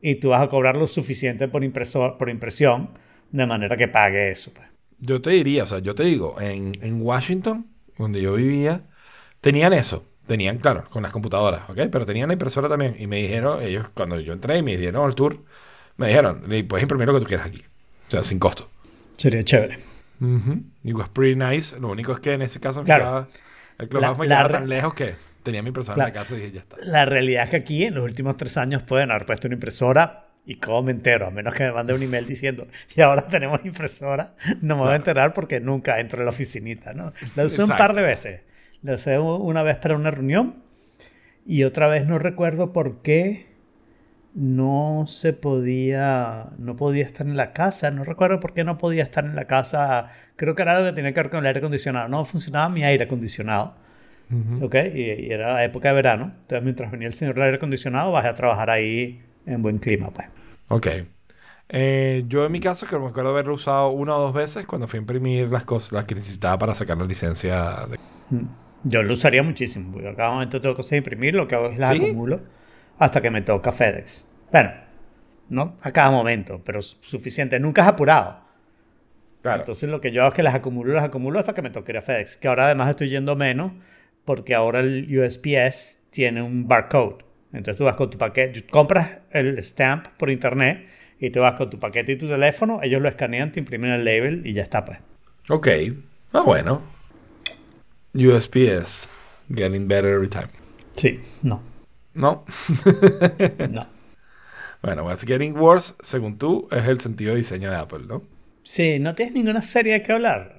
y 0.00 0.14
tú 0.16 0.30
vas 0.30 0.40
a 0.40 0.48
cobrar 0.48 0.76
lo 0.76 0.86
suficiente 0.86 1.48
por, 1.48 1.64
impresor, 1.64 2.16
por 2.16 2.30
impresión, 2.30 2.90
de 3.30 3.46
manera 3.46 3.76
que 3.76 3.88
pague 3.88 4.30
eso. 4.30 4.52
Pues. 4.54 4.68
Yo 5.00 5.20
te 5.20 5.30
diría, 5.30 5.64
o 5.64 5.66
sea, 5.66 5.80
yo 5.80 5.94
te 5.94 6.04
digo, 6.04 6.40
en, 6.40 6.72
en 6.80 7.02
Washington, 7.02 7.66
donde 7.98 8.22
yo 8.22 8.34
vivía, 8.34 8.82
tenían 9.40 9.72
eso. 9.72 10.07
Tenían, 10.28 10.58
claro, 10.58 10.84
con 10.90 11.02
las 11.02 11.10
computadoras, 11.10 11.62
¿ok? 11.68 11.78
Pero 11.90 12.06
tenían 12.06 12.28
la 12.28 12.34
impresora 12.34 12.68
también. 12.68 12.94
Y 12.98 13.06
me 13.06 13.16
dijeron, 13.16 13.62
ellos, 13.62 13.86
cuando 13.94 14.20
yo 14.20 14.32
entré 14.32 14.58
y 14.58 14.62
me 14.62 14.76
dieron 14.76 15.08
el 15.08 15.14
tour, 15.14 15.42
me 15.96 16.08
dijeron, 16.08 16.44
"Y 16.52 16.62
puedes 16.62 16.82
imprimir 16.82 17.06
lo 17.08 17.14
que 17.14 17.20
tú 17.20 17.26
quieras 17.26 17.46
aquí. 17.46 17.64
O 18.06 18.10
sea, 18.10 18.22
sin 18.22 18.38
costo. 18.38 18.70
Sería 19.16 19.42
chévere. 19.42 19.78
Ujú. 20.20 20.62
Y 20.84 20.92
was 20.92 21.08
pretty 21.08 21.34
nice. 21.36 21.78
Lo 21.80 21.88
único 21.88 22.12
es 22.12 22.20
que 22.20 22.34
en 22.34 22.42
ese 22.42 22.60
caso 22.60 22.80
me 22.80 22.86
Claro. 22.86 23.04
quedaba- 23.04 23.28
el 23.78 24.16
me 24.18 24.26
quedaba 24.26 24.48
tan 24.48 24.68
lejos 24.68 24.94
que 24.94 25.14
tenía 25.42 25.62
mi 25.62 25.68
impresora 25.68 25.94
Claro. 25.94 26.08
en 26.08 26.14
la 26.14 26.20
casa 26.20 26.34
y 26.34 26.38
dije, 26.38 26.52
ya 26.52 26.60
está. 26.60 26.76
La 26.82 27.04
realidad 27.04 27.44
es 27.44 27.50
que 27.50 27.56
aquí 27.56 27.84
en 27.84 27.94
los 27.94 28.04
últimos 28.04 28.36
tres 28.36 28.56
años 28.56 28.82
pueden 28.82 29.10
haber 29.10 29.24
puesto 29.26 29.46
una 29.48 29.54
impresora 29.54 30.26
y 30.44 30.56
cómo 30.56 30.82
me 30.82 30.92
entero, 30.92 31.26
a 31.26 31.30
menos 31.30 31.54
que 31.54 31.64
me 31.64 31.72
mande 31.72 31.94
un 31.94 32.02
email 32.02 32.26
diciendo, 32.26 32.66
y 32.96 33.00
ahora 33.00 33.26
tenemos 33.28 33.60
impresora, 33.64 34.34
no 34.60 34.76
me 34.76 34.82
voy 34.82 34.92
a 34.92 34.96
enterar 34.96 35.32
porque 35.34 35.60
nunca 35.60 36.00
entro 36.00 36.20
en 36.20 36.26
la 36.26 36.30
oficinita, 36.30 36.92
¿no? 36.94 37.12
La 37.36 37.44
usé 37.44 37.62
un 37.62 37.68
par 37.70 37.94
de 37.94 38.02
veces. 38.02 38.40
La 38.82 38.94
usé 38.94 39.18
una 39.18 39.62
vez 39.62 39.76
para 39.76 39.96
una 39.96 40.10
reunión 40.10 40.62
y 41.46 41.64
otra 41.64 41.88
vez 41.88 42.06
no 42.06 42.18
recuerdo 42.18 42.72
por 42.72 43.02
qué 43.02 43.48
no 44.34 45.04
se 45.08 45.32
podía, 45.32 46.50
no 46.58 46.76
podía 46.76 47.04
estar 47.04 47.26
en 47.26 47.36
la 47.36 47.52
casa, 47.52 47.90
no 47.90 48.04
recuerdo 48.04 48.40
por 48.40 48.54
qué 48.54 48.64
no 48.64 48.78
podía 48.78 49.02
estar 49.02 49.24
en 49.24 49.34
la 49.34 49.46
casa, 49.46 50.10
creo 50.36 50.54
que 50.54 50.62
era 50.62 50.76
algo 50.76 50.90
que 50.90 50.94
tenía 50.94 51.12
que 51.12 51.20
ver 51.20 51.30
con 51.30 51.40
el 51.40 51.46
aire 51.46 51.58
acondicionado, 51.58 52.08
no 52.08 52.24
funcionaba 52.24 52.68
mi 52.68 52.84
aire 52.84 53.04
acondicionado. 53.04 53.74
¿ok? 54.60 54.74
Y, 54.94 55.00
y 55.00 55.32
era 55.32 55.64
época 55.64 55.88
de 55.88 55.94
verano. 55.94 56.32
Entonces, 56.42 56.62
mientras 56.62 56.90
venía 56.90 57.08
el 57.08 57.14
señor 57.14 57.34
del 57.34 57.44
aire 57.44 57.56
acondicionado, 57.56 58.12
bajé 58.12 58.28
a 58.28 58.34
trabajar 58.34 58.70
ahí 58.70 59.22
en 59.46 59.62
buen 59.62 59.78
clima, 59.78 60.10
pues. 60.10 60.28
Ok. 60.68 60.86
Eh, 61.70 62.24
yo 62.28 62.46
en 62.46 62.52
mi 62.52 62.60
caso, 62.60 62.86
que 62.86 62.98
me 62.98 63.08
acuerdo 63.08 63.30
haberlo 63.30 63.54
usado 63.54 63.90
una 63.90 64.16
o 64.16 64.20
dos 64.20 64.34
veces 64.34 64.66
cuando 64.66 64.86
fui 64.86 64.98
a 64.98 65.00
imprimir 65.00 65.50
las 65.50 65.64
cosas, 65.64 65.92
las 65.92 66.04
que 66.04 66.14
necesitaba 66.14 66.58
para 66.58 66.72
sacar 66.74 66.96
la 66.96 67.04
licencia. 67.04 67.86
De... 67.86 67.98
Yo 68.84 69.02
lo 69.02 69.12
usaría 69.12 69.42
muchísimo, 69.42 69.92
porque 69.92 70.08
a 70.08 70.14
cada 70.14 70.30
momento 70.32 70.60
tengo 70.60 70.74
cosas 70.74 70.90
de 70.92 70.96
imprimir, 70.98 71.34
lo 71.34 71.48
que 71.48 71.54
hago 71.54 71.68
es 71.70 71.78
las 71.78 71.90
¿Sí? 71.96 72.04
acumulo 72.04 72.40
hasta 72.98 73.20
que 73.20 73.30
me 73.30 73.42
toca 73.42 73.72
FedEx. 73.72 74.24
Bueno, 74.52 74.70
no 75.48 75.76
a 75.82 75.92
cada 75.92 76.10
momento, 76.10 76.60
pero 76.64 76.80
su- 76.82 76.96
suficiente. 77.00 77.58
Nunca 77.60 77.82
es 77.82 77.88
apurado. 77.88 78.40
Claro. 79.42 79.60
Entonces 79.60 79.88
lo 79.88 80.00
que 80.00 80.10
yo 80.12 80.22
hago 80.22 80.30
es 80.30 80.34
que 80.34 80.42
las 80.42 80.54
acumulo, 80.54 80.94
las 80.94 81.04
acumulo 81.04 81.38
hasta 81.38 81.54
que 81.54 81.62
me 81.62 81.70
toque 81.70 81.92
ir 81.92 81.98
a 81.98 82.02
FedEx. 82.02 82.36
Que 82.36 82.48
ahora 82.48 82.66
además 82.66 82.90
estoy 82.90 83.08
yendo 83.08 83.36
menos 83.36 83.72
porque 84.24 84.54
ahora 84.54 84.80
el 84.80 85.06
USPS 85.18 85.98
tiene 86.10 86.42
un 86.42 86.66
barcode. 86.68 87.24
Entonces 87.52 87.76
tú 87.78 87.84
vas 87.84 87.94
con 87.94 88.10
tu 88.10 88.18
paquete, 88.18 88.66
compras 88.66 89.18
el 89.30 89.62
stamp 89.64 90.06
por 90.18 90.28
internet 90.30 90.86
y 91.18 91.30
tú 91.30 91.40
vas 91.40 91.54
con 91.54 91.70
tu 91.70 91.78
paquete 91.78 92.12
y 92.12 92.16
tu 92.16 92.28
teléfono, 92.28 92.80
ellos 92.82 93.00
lo 93.00 93.08
escanean, 93.08 93.52
te 93.52 93.58
imprimen 93.60 93.90
el 93.90 94.04
label 94.04 94.42
y 94.44 94.52
ya 94.52 94.62
está 94.62 94.84
pues. 94.84 94.98
Ok. 95.48 95.68
Ah, 96.32 96.42
bueno. 96.42 96.82
USPS. 98.14 99.08
Getting 99.54 99.88
better 99.88 100.10
every 100.14 100.28
time. 100.28 100.48
Sí, 100.92 101.20
no, 101.42 101.62
¿No? 102.14 102.44
no. 103.70 103.86
bueno, 104.82 105.04
What's 105.04 105.24
Getting 105.24 105.56
Worse, 105.56 105.94
según 106.02 106.36
tú, 106.38 106.68
es 106.72 106.86
el 106.86 107.00
sentido 107.00 107.30
de 107.32 107.38
diseño 107.38 107.70
de 107.70 107.76
Apple, 107.76 108.00
¿no? 108.08 108.22
Sí, 108.64 108.98
no 108.98 109.14
tienes 109.14 109.34
ninguna 109.34 109.62
serie 109.62 109.94
de 109.94 110.02
que 110.02 110.12
hablar. 110.12 110.56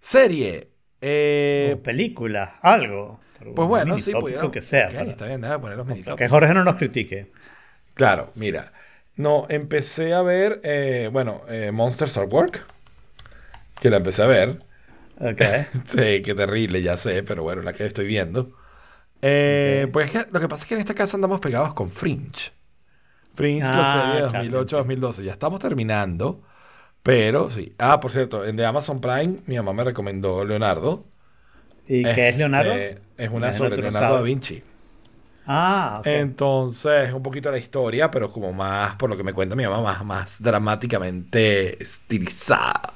Serie. 0.00 0.68
Eh, 1.02 1.74
o 1.76 1.82
película, 1.82 2.58
algo. 2.62 3.20
pues 3.54 3.68
bueno, 3.68 3.98
sí, 3.98 4.12
pudieron. 4.12 4.50
que 4.50 4.62
sea. 4.62 4.86
Ok, 4.88 4.94
para- 4.94 5.10
está 5.10 5.26
bien, 5.26 5.40
nada, 5.40 5.60
poner 5.60 5.76
los 5.78 6.16
que 6.16 6.28
Jorge 6.28 6.54
no 6.54 6.64
nos 6.64 6.76
critique. 6.76 7.30
Claro, 7.94 8.30
mira. 8.36 8.72
No, 9.16 9.46
empecé 9.50 10.14
a 10.14 10.22
ver, 10.22 10.60
eh, 10.62 11.10
bueno, 11.12 11.42
eh, 11.48 11.72
Monsters 11.72 12.16
at 12.16 12.32
Work. 12.32 12.64
Que 13.80 13.90
la 13.90 13.96
empecé 13.98 14.22
a 14.22 14.26
ver. 14.26 14.58
Ok. 15.20 15.40
Sí, 15.86 16.22
qué 16.22 16.34
terrible, 16.34 16.82
ya 16.82 16.96
sé, 16.96 17.22
pero 17.22 17.42
bueno, 17.42 17.62
la 17.62 17.72
que 17.72 17.84
estoy 17.86 18.06
viendo. 18.06 18.52
Eh, 19.22 19.88
Ok. 19.88 19.92
Pues 19.92 20.14
es 20.14 20.24
que 20.26 20.32
lo 20.32 20.40
que 20.40 20.48
pasa 20.48 20.62
es 20.64 20.68
que 20.68 20.74
en 20.74 20.80
esta 20.80 20.94
casa 20.94 21.16
andamos 21.16 21.40
pegados 21.40 21.74
con 21.74 21.90
Fringe. 21.90 22.52
Fringe, 23.34 23.72
Ah, 23.72 23.76
la 23.76 23.84
serie 23.84 24.14
de 24.14 24.22
claro, 24.28 24.48
2008-2012. 24.48 25.22
Ya 25.24 25.32
estamos 25.32 25.60
terminando, 25.60 26.42
pero 27.02 27.50
sí. 27.50 27.74
Ah, 27.78 28.00
por 28.00 28.10
cierto, 28.12 28.44
en 28.44 28.56
de 28.56 28.66
Amazon 28.66 29.00
Prime, 29.00 29.38
mi 29.46 29.56
mamá 29.56 29.72
me 29.74 29.84
recomendó 29.84 30.44
Leonardo. 30.44 31.06
¿Y 31.86 32.10
qué 32.12 32.28
es 32.28 32.36
Leonardo? 32.36 32.72
Este, 32.74 33.02
Es 33.16 33.30
una 33.30 33.52
sobre 33.52 33.78
Leonardo 33.78 34.14
da. 34.14 34.22
Vinci. 34.22 34.62
Ah, 35.46 35.98
ok. 36.00 36.06
Entonces, 36.06 37.12
un 37.12 37.22
poquito 37.22 37.50
la 37.50 37.58
historia, 37.58 38.10
pero 38.10 38.32
como 38.32 38.52
más, 38.52 38.96
por 38.96 39.10
lo 39.10 39.16
que 39.16 39.24
me 39.24 39.34
cuenta 39.34 39.54
mi 39.54 39.64
mamá, 39.64 39.82
más, 39.82 40.04
más 40.04 40.42
dramáticamente 40.42 41.82
estilizada. 41.82 42.94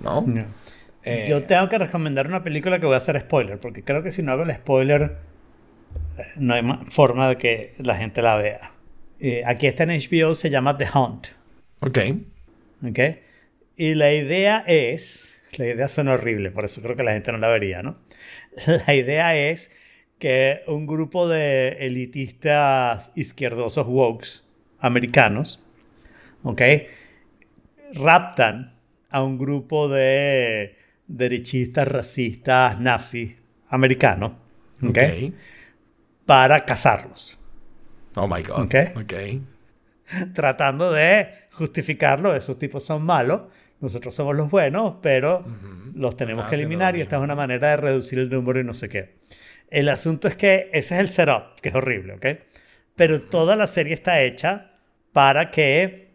¿No? 0.00 0.26
No. 0.26 0.59
Eh, 1.04 1.24
Yo 1.28 1.44
tengo 1.44 1.68
que 1.68 1.78
recomendar 1.78 2.26
una 2.26 2.42
película 2.42 2.78
que 2.78 2.86
voy 2.86 2.94
a 2.94 2.98
hacer 2.98 3.18
spoiler, 3.20 3.58
porque 3.58 3.82
creo 3.84 4.02
que 4.02 4.12
si 4.12 4.22
no 4.22 4.32
hago 4.32 4.42
el 4.42 4.52
spoiler, 4.54 5.16
eh, 6.18 6.22
no 6.36 6.54
hay 6.54 6.62
ma- 6.62 6.84
forma 6.90 7.28
de 7.28 7.36
que 7.36 7.74
la 7.78 7.96
gente 7.96 8.22
la 8.22 8.36
vea. 8.36 8.72
Eh, 9.18 9.42
aquí 9.46 9.66
está 9.66 9.84
en 9.84 9.90
HBO, 9.90 10.34
se 10.34 10.50
llama 10.50 10.76
The 10.76 10.86
Hunt. 10.94 11.28
Ok. 11.80 11.98
¿ok? 12.86 12.98
Y 13.76 13.94
la 13.94 14.12
idea 14.12 14.62
es, 14.66 15.40
la 15.56 15.66
idea 15.66 15.88
suena 15.88 16.12
horrible, 16.14 16.50
por 16.50 16.64
eso 16.64 16.82
creo 16.82 16.96
que 16.96 17.02
la 17.02 17.12
gente 17.12 17.32
no 17.32 17.38
la 17.38 17.48
vería, 17.48 17.82
¿no? 17.82 17.96
La 18.86 18.94
idea 18.94 19.36
es 19.36 19.70
que 20.18 20.62
un 20.66 20.86
grupo 20.86 21.28
de 21.28 21.76
elitistas 21.80 23.12
izquierdosos 23.14 23.86
wokes 23.86 24.44
americanos, 24.80 25.64
¿ok? 26.42 26.60
Raptan 27.94 28.74
a 29.10 29.22
un 29.22 29.38
grupo 29.38 29.88
de 29.88 30.76
derechistas, 31.10 31.88
racistas, 31.88 32.80
nazis 32.80 33.34
americanos, 33.68 34.32
¿ok? 34.82 34.88
Ok. 34.88 35.34
Para 36.26 36.60
cazarlos. 36.60 37.38
Oh 38.16 38.28
my 38.28 38.42
God. 38.42 38.64
Ok. 38.64 38.74
Ok. 38.96 39.14
tratando 40.34 40.92
de 40.92 41.28
justificarlo. 41.52 42.34
Esos 42.34 42.58
tipos 42.58 42.84
son 42.84 43.02
malos, 43.02 43.42
nosotros 43.80 44.14
somos 44.14 44.36
los 44.36 44.50
buenos, 44.50 44.96
pero 45.02 45.44
los 45.94 46.16
tenemos 46.16 46.48
que 46.48 46.56
eliminar 46.56 46.96
y 46.96 47.00
esta 47.00 47.16
es 47.16 47.22
una 47.22 47.34
manera 47.34 47.70
de 47.70 47.76
reducir 47.76 48.18
el 48.18 48.28
número 48.28 48.60
y 48.60 48.64
no 48.64 48.74
sé 48.74 48.88
qué. 48.88 49.18
El 49.68 49.88
asunto 49.88 50.28
es 50.28 50.36
que 50.36 50.68
ese 50.72 50.94
es 50.94 51.00
el 51.00 51.08
setup, 51.08 51.60
que 51.60 51.68
es 51.68 51.74
horrible, 51.74 52.14
¿ok? 52.14 52.26
Pero 52.96 53.22
toda 53.22 53.56
la 53.56 53.66
serie 53.66 53.94
está 53.94 54.20
hecha 54.20 54.72
para 55.12 55.50
que 55.50 56.10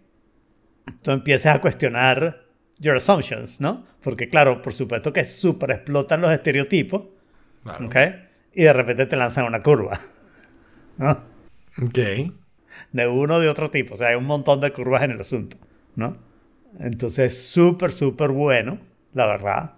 tú 1.01 1.11
empieces 1.11 1.47
a 1.47 1.61
cuestionar 1.61 2.44
your 2.79 2.95
assumptions, 2.97 3.61
¿no? 3.61 3.85
Porque 4.01 4.29
claro, 4.29 4.61
por 4.61 4.73
supuesto 4.73 5.13
que 5.13 5.25
súper 5.25 5.71
explotan 5.71 6.21
los 6.21 6.31
estereotipos, 6.31 7.03
Claro. 7.63 7.87
¿ok? 7.87 7.95
Y 8.53 8.63
de 8.63 8.73
repente 8.73 9.05
te 9.07 9.15
lanzan 9.15 9.45
una 9.45 9.61
curva, 9.61 9.99
¿no? 10.97 11.23
Ok. 11.81 11.99
de 12.91 13.07
uno 13.07 13.35
o 13.35 13.39
de 13.39 13.49
otro 13.49 13.69
tipo. 13.69 13.93
O 13.93 13.97
sea, 13.97 14.09
hay 14.09 14.15
un 14.15 14.25
montón 14.25 14.61
de 14.61 14.71
curvas 14.71 15.03
en 15.03 15.11
el 15.11 15.19
asunto, 15.21 15.57
¿no? 15.95 16.17
Entonces, 16.79 17.49
súper, 17.49 17.91
súper 17.91 18.31
bueno, 18.31 18.79
la 19.13 19.27
verdad. 19.27 19.73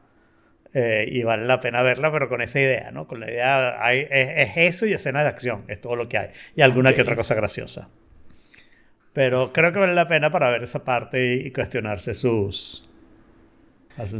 Eh, 0.73 1.07
y 1.11 1.23
vale 1.23 1.45
la 1.45 1.59
pena 1.59 1.81
verla, 1.81 2.11
pero 2.11 2.29
con 2.29 2.41
esa 2.41 2.59
idea, 2.59 2.91
¿no? 2.91 3.07
Con 3.07 3.19
la 3.21 3.31
idea, 3.31 3.83
hay, 3.83 4.01
es, 4.11 4.49
es 4.49 4.57
eso 4.57 4.85
y 4.85 4.93
escena 4.93 5.23
de 5.23 5.29
acción, 5.29 5.63
es 5.67 5.81
todo 5.81 5.95
lo 5.95 6.09
que 6.09 6.17
hay. 6.17 6.29
Y 6.55 6.61
alguna 6.61 6.93
que 6.93 7.01
otra 7.01 7.15
cosa 7.15 7.35
graciosa. 7.35 7.89
Pero 9.13 9.51
creo 9.53 9.71
que 9.73 9.79
vale 9.79 9.95
la 9.95 10.07
pena 10.07 10.29
para 10.31 10.49
ver 10.51 10.63
esa 10.63 10.83
parte 10.83 11.35
y, 11.35 11.47
y 11.47 11.51
cuestionarse 11.51 12.13
sus... 12.13 12.86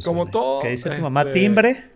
Como 0.04 0.26
todo, 0.28 0.62
¿Qué 0.62 0.70
dice 0.72 0.90
tu 0.90 1.02
mamá? 1.02 1.22
este- 1.22 1.34
¿Timbre? 1.34 1.90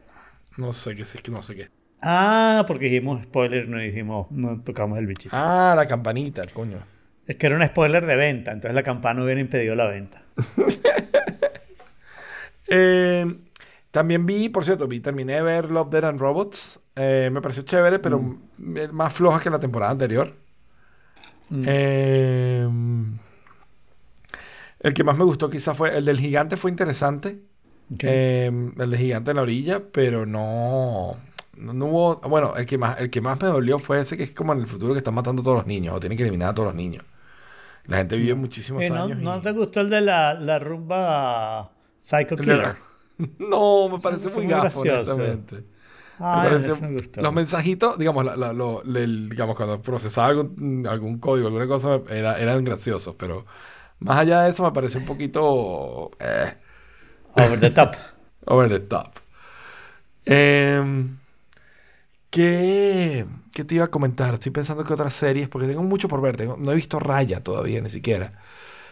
No 0.57 0.73
sé 0.73 0.95
qué, 0.95 1.03
que 1.23 1.31
no 1.31 1.41
sé 1.41 1.55
qué. 1.55 1.69
Ah, 2.01 2.63
porque 2.67 2.85
dijimos 2.85 3.21
spoiler, 3.23 3.67
no 3.67 3.77
dijimos, 3.77 4.29
no 4.31 4.61
tocamos 4.61 4.97
el 4.99 5.07
bichito. 5.07 5.35
Ah, 5.37 5.73
la 5.75 5.85
campanita, 5.87 6.41
coño. 6.53 6.79
Es 7.27 7.35
que 7.37 7.47
era 7.47 7.55
un 7.55 7.65
spoiler 7.65 8.05
de 8.05 8.15
venta, 8.15 8.51
entonces 8.51 8.73
la 8.73 8.83
campana 8.83 9.23
hubiera 9.23 9.39
impedido 9.39 9.75
la 9.75 9.87
venta. 9.87 10.21
Eh, 12.73 13.25
también 13.91 14.25
vi, 14.25 14.47
por 14.47 14.63
cierto, 14.63 14.87
vi, 14.87 15.01
terminé 15.01 15.33
de 15.33 15.41
ver 15.41 15.69
Love, 15.69 15.89
Dead 15.89 16.05
and 16.05 16.19
Robots. 16.21 16.79
Eh, 16.95 17.29
me 17.29 17.41
pareció 17.41 17.63
chévere, 17.63 17.99
pero 17.99 18.19
Mm. 18.19 18.39
más 18.93 19.11
floja 19.11 19.41
que 19.41 19.49
la 19.49 19.59
temporada 19.59 19.91
anterior. 19.91 20.33
Eh, 21.65 22.65
el 24.79 24.93
que 24.93 25.03
más 25.03 25.17
me 25.17 25.25
gustó 25.25 25.49
quizás 25.49 25.75
fue 25.77 25.97
el 25.97 26.05
del 26.05 26.17
gigante, 26.19 26.55
fue 26.55 26.71
interesante. 26.71 27.41
Eh, 27.99 28.51
el 28.77 28.91
de 28.91 28.97
gigante 28.97 29.31
en 29.31 29.37
la 29.37 29.43
orilla, 29.43 29.81
pero 29.91 30.25
no, 30.25 31.17
no, 31.57 31.73
no 31.73 31.85
hubo. 31.87 32.15
Bueno, 32.29 32.55
el 32.55 32.65
que 32.65 32.77
más, 32.77 32.99
el 32.99 33.09
que 33.09 33.21
más 33.21 33.39
me 33.41 33.47
dolió 33.47 33.79
fue 33.79 33.99
ese 34.01 34.17
que 34.17 34.23
es 34.23 34.31
como 34.31 34.53
en 34.53 34.59
el 34.59 34.67
futuro 34.67 34.93
que 34.93 34.99
están 34.99 35.13
matando 35.13 35.41
a 35.41 35.45
todos 35.45 35.57
los 35.57 35.67
niños 35.67 35.95
o 35.95 35.99
tienen 35.99 36.17
que 36.17 36.23
eliminar 36.23 36.49
a 36.51 36.53
todos 36.53 36.67
los 36.67 36.75
niños. 36.75 37.03
La 37.87 37.97
gente 37.97 38.17
vive 38.17 38.35
muchísimos 38.35 38.83
Eh, 38.83 38.89
¿no, 38.89 39.05
años. 39.05 39.19
y- 39.19 39.23
¿No 39.23 39.41
te 39.41 39.51
gustó 39.51 39.81
el 39.81 39.89
de 39.89 40.01
la, 40.01 40.33
la 40.35 40.59
rumba 40.59 41.71
Psycho 41.97 42.39
Killer? 42.39 42.61
la- 42.61 42.77
No, 43.39 43.89
me 43.89 43.99
parece 43.99 44.29
muy 44.29 44.43
muy 44.45 44.47
gafo, 44.47 44.81
honestamente. 44.81 45.55
Me 45.57 45.63
Ah, 46.23 46.47
ese 46.57 46.81
me 46.81 46.93
gustó. 46.93 47.21
los 47.21 47.33
mensajitos, 47.33 47.97
digamos, 47.97 48.25
la- 48.25 48.35
la- 48.35 48.53
lo- 48.53 48.83
el- 48.83 49.29
digamos, 49.29 49.57
cuando 49.57 49.81
procesaba 49.81 50.27
algún, 50.29 50.87
algún 50.87 51.19
código, 51.19 51.47
alguna 51.47 51.67
cosa, 51.67 52.01
era- 52.09 52.39
eran 52.39 52.63
graciosos, 52.63 53.15
pero 53.17 53.45
más 53.99 54.19
allá 54.19 54.43
de 54.43 54.51
eso 54.51 54.63
me 54.63 54.71
pareció 54.71 54.99
un 54.99 55.05
poquito 55.07 56.11
eh, 56.19 56.55
Over 57.35 57.59
the 57.59 57.69
top. 57.71 57.95
over 58.47 58.69
the 58.69 58.79
top. 58.79 59.19
Em, 60.25 61.17
¿qué, 62.29 63.25
qué 63.53 63.63
te 63.63 63.75
iba 63.75 63.85
a 63.85 63.91
comentar? 63.91 64.33
Estoy 64.35 64.51
pensando 64.51 64.83
que 64.83 64.93
otras 64.93 65.13
series, 65.13 65.47
porque 65.49 65.67
tengo 65.67 65.83
mucho 65.83 66.07
por 66.07 66.21
ver. 66.21 66.37
tengo- 66.37 66.57
no 66.57 66.71
he 66.71 66.75
visto 66.75 66.99
Raya 66.99 67.41
todavía, 67.43 67.81
ni 67.81 67.89
siquiera. 67.89 68.33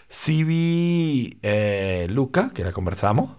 Sí 0.09 0.43
vi 0.43 1.39
eh, 1.43 2.07
Luca, 2.09 2.51
que 2.53 2.63
la 2.63 2.71
conversamos. 2.73 3.31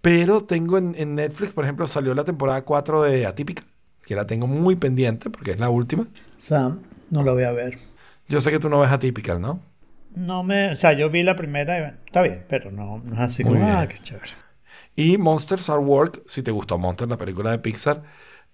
Pero 0.00 0.42
tengo 0.44 0.78
en, 0.78 0.94
en 0.98 1.14
Netflix, 1.14 1.52
por 1.52 1.64
ejemplo, 1.64 1.86
salió 1.86 2.14
la 2.14 2.24
temporada 2.24 2.62
4 2.64 3.02
de 3.02 3.26
Atípica, 3.26 3.62
que 4.04 4.16
la 4.16 4.26
tengo 4.26 4.46
muy 4.46 4.74
pendiente 4.76 5.30
porque 5.30 5.52
es 5.52 5.60
la 5.60 5.70
última. 5.70 6.08
Sam, 6.38 6.80
no 7.10 7.22
lo 7.22 7.34
voy 7.34 7.44
a 7.44 7.52
ver. 7.52 7.78
Yo 8.28 8.40
sé 8.40 8.50
que 8.50 8.58
tú 8.58 8.68
no 8.68 8.80
ves 8.80 8.90
Atypical, 8.90 9.40
¿no? 9.40 9.60
No 10.14 10.42
me... 10.44 10.70
O 10.72 10.74
sea, 10.76 10.92
yo 10.92 11.10
vi 11.10 11.22
la 11.22 11.36
primera 11.36 11.76
y 11.78 11.80
bueno, 11.82 11.98
está 12.06 12.22
bien, 12.22 12.44
pero 12.48 12.70
no, 12.70 12.98
no 13.04 13.14
es 13.14 13.20
así 13.20 13.44
Muy 13.44 13.44
como, 13.44 13.64
bien. 13.64 13.78
ah, 13.78 13.88
qué 13.88 13.98
chévere. 13.98 14.32
Y 14.96 15.18
Monsters 15.18 15.70
at 15.70 15.78
Work, 15.78 16.22
si 16.26 16.42
te 16.42 16.50
gustó 16.50 16.78
Monsters, 16.78 17.10
la 17.10 17.16
película 17.18 17.50
de 17.50 17.58
Pixar, 17.58 18.02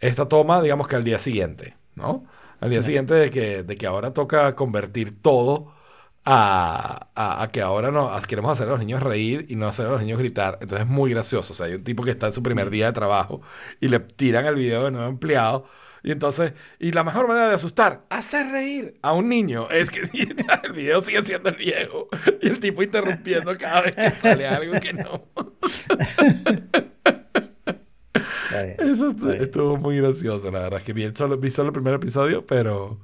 esta 0.01 0.29
toma, 0.29 0.63
digamos 0.63 0.87
que 0.89 0.97
al 0.97 1.05
día 1.05 1.19
siguiente, 1.19 1.77
¿no? 1.95 2.25
Al 2.61 2.71
día 2.71 2.83
siguiente 2.83 3.15
de 3.15 3.31
que, 3.31 3.63
de 3.63 3.77
que 3.77 3.87
ahora 3.87 4.13
toca 4.15 4.55
convertir 4.55 5.21
todo 5.23 5.73
a, 6.25 7.09
a- 7.15 7.43
a 7.43 7.51
que 7.51 7.63
ahora 7.63 7.91
no, 7.91 8.13
a- 8.15 8.21
queremos 8.23 8.53
hacer 8.53 8.69
a 8.69 8.73
los 8.73 8.81
niños 8.81 9.03
reír 9.03 9.47
y 9.49 9.57
no 9.57 9.67
hacer 9.69 9.87
a 9.87 9.91
los 9.91 10.01
niños 10.03 10.19
gritar. 10.19 10.59
Entonces 10.61 10.87
es 10.87 10.93
muy 10.93 11.11
gracioso. 11.11 11.53
O 11.53 11.57
sea, 11.57 11.67
hay 11.67 11.75
un 11.75 11.85
tipo 11.85 12.05
que 12.05 12.11
está 12.13 12.27
en 12.29 12.33
su 12.33 12.43
primer 12.43 12.71
día 12.71 12.87
de 12.87 12.93
trabajo 12.93 13.41
y 13.81 13.89
le 13.89 14.01
tiran 14.01 14.47
el 14.47 14.55
video 14.57 14.85
de 14.85 14.91
nuevo 14.93 15.09
empleado. 15.09 15.67
Y 16.03 16.13
entonces, 16.13 16.53
y 16.79 16.93
la 16.93 17.05
mejor 17.05 17.29
manera 17.29 17.49
de 17.49 17.55
asustar, 17.55 18.05
hacer 18.11 18.49
reír 18.53 18.99
a 19.03 19.13
un 19.13 19.29
niño, 19.29 19.69
es 19.71 19.91
que 19.91 20.01
el 20.65 20.73
video 20.73 21.03
sigue 21.03 21.25
siendo 21.25 21.49
el 21.51 21.57
viejo 21.57 22.09
y 22.41 22.49
el 22.49 22.61
tipo 22.61 22.83
interrumpiendo 22.83 23.57
cada 23.59 23.83
vez 23.83 23.95
que 23.95 24.11
sale 24.11 24.47
algo 24.47 24.79
que 24.81 24.93
no. 24.95 25.25
Bien. 28.49 28.79
Eso 28.79 29.15
bien. 29.15 29.43
estuvo 29.43 29.77
muy 29.77 29.99
gracioso, 29.99 30.51
la 30.51 30.61
verdad. 30.61 30.79
Es 30.81 30.85
que 30.85 30.93
vi 30.93 31.11
solo, 31.15 31.37
vi 31.39 31.51
solo 31.51 31.69
el 31.69 31.73
primer 31.75 31.95
episodio, 31.95 32.47
pero, 32.47 33.01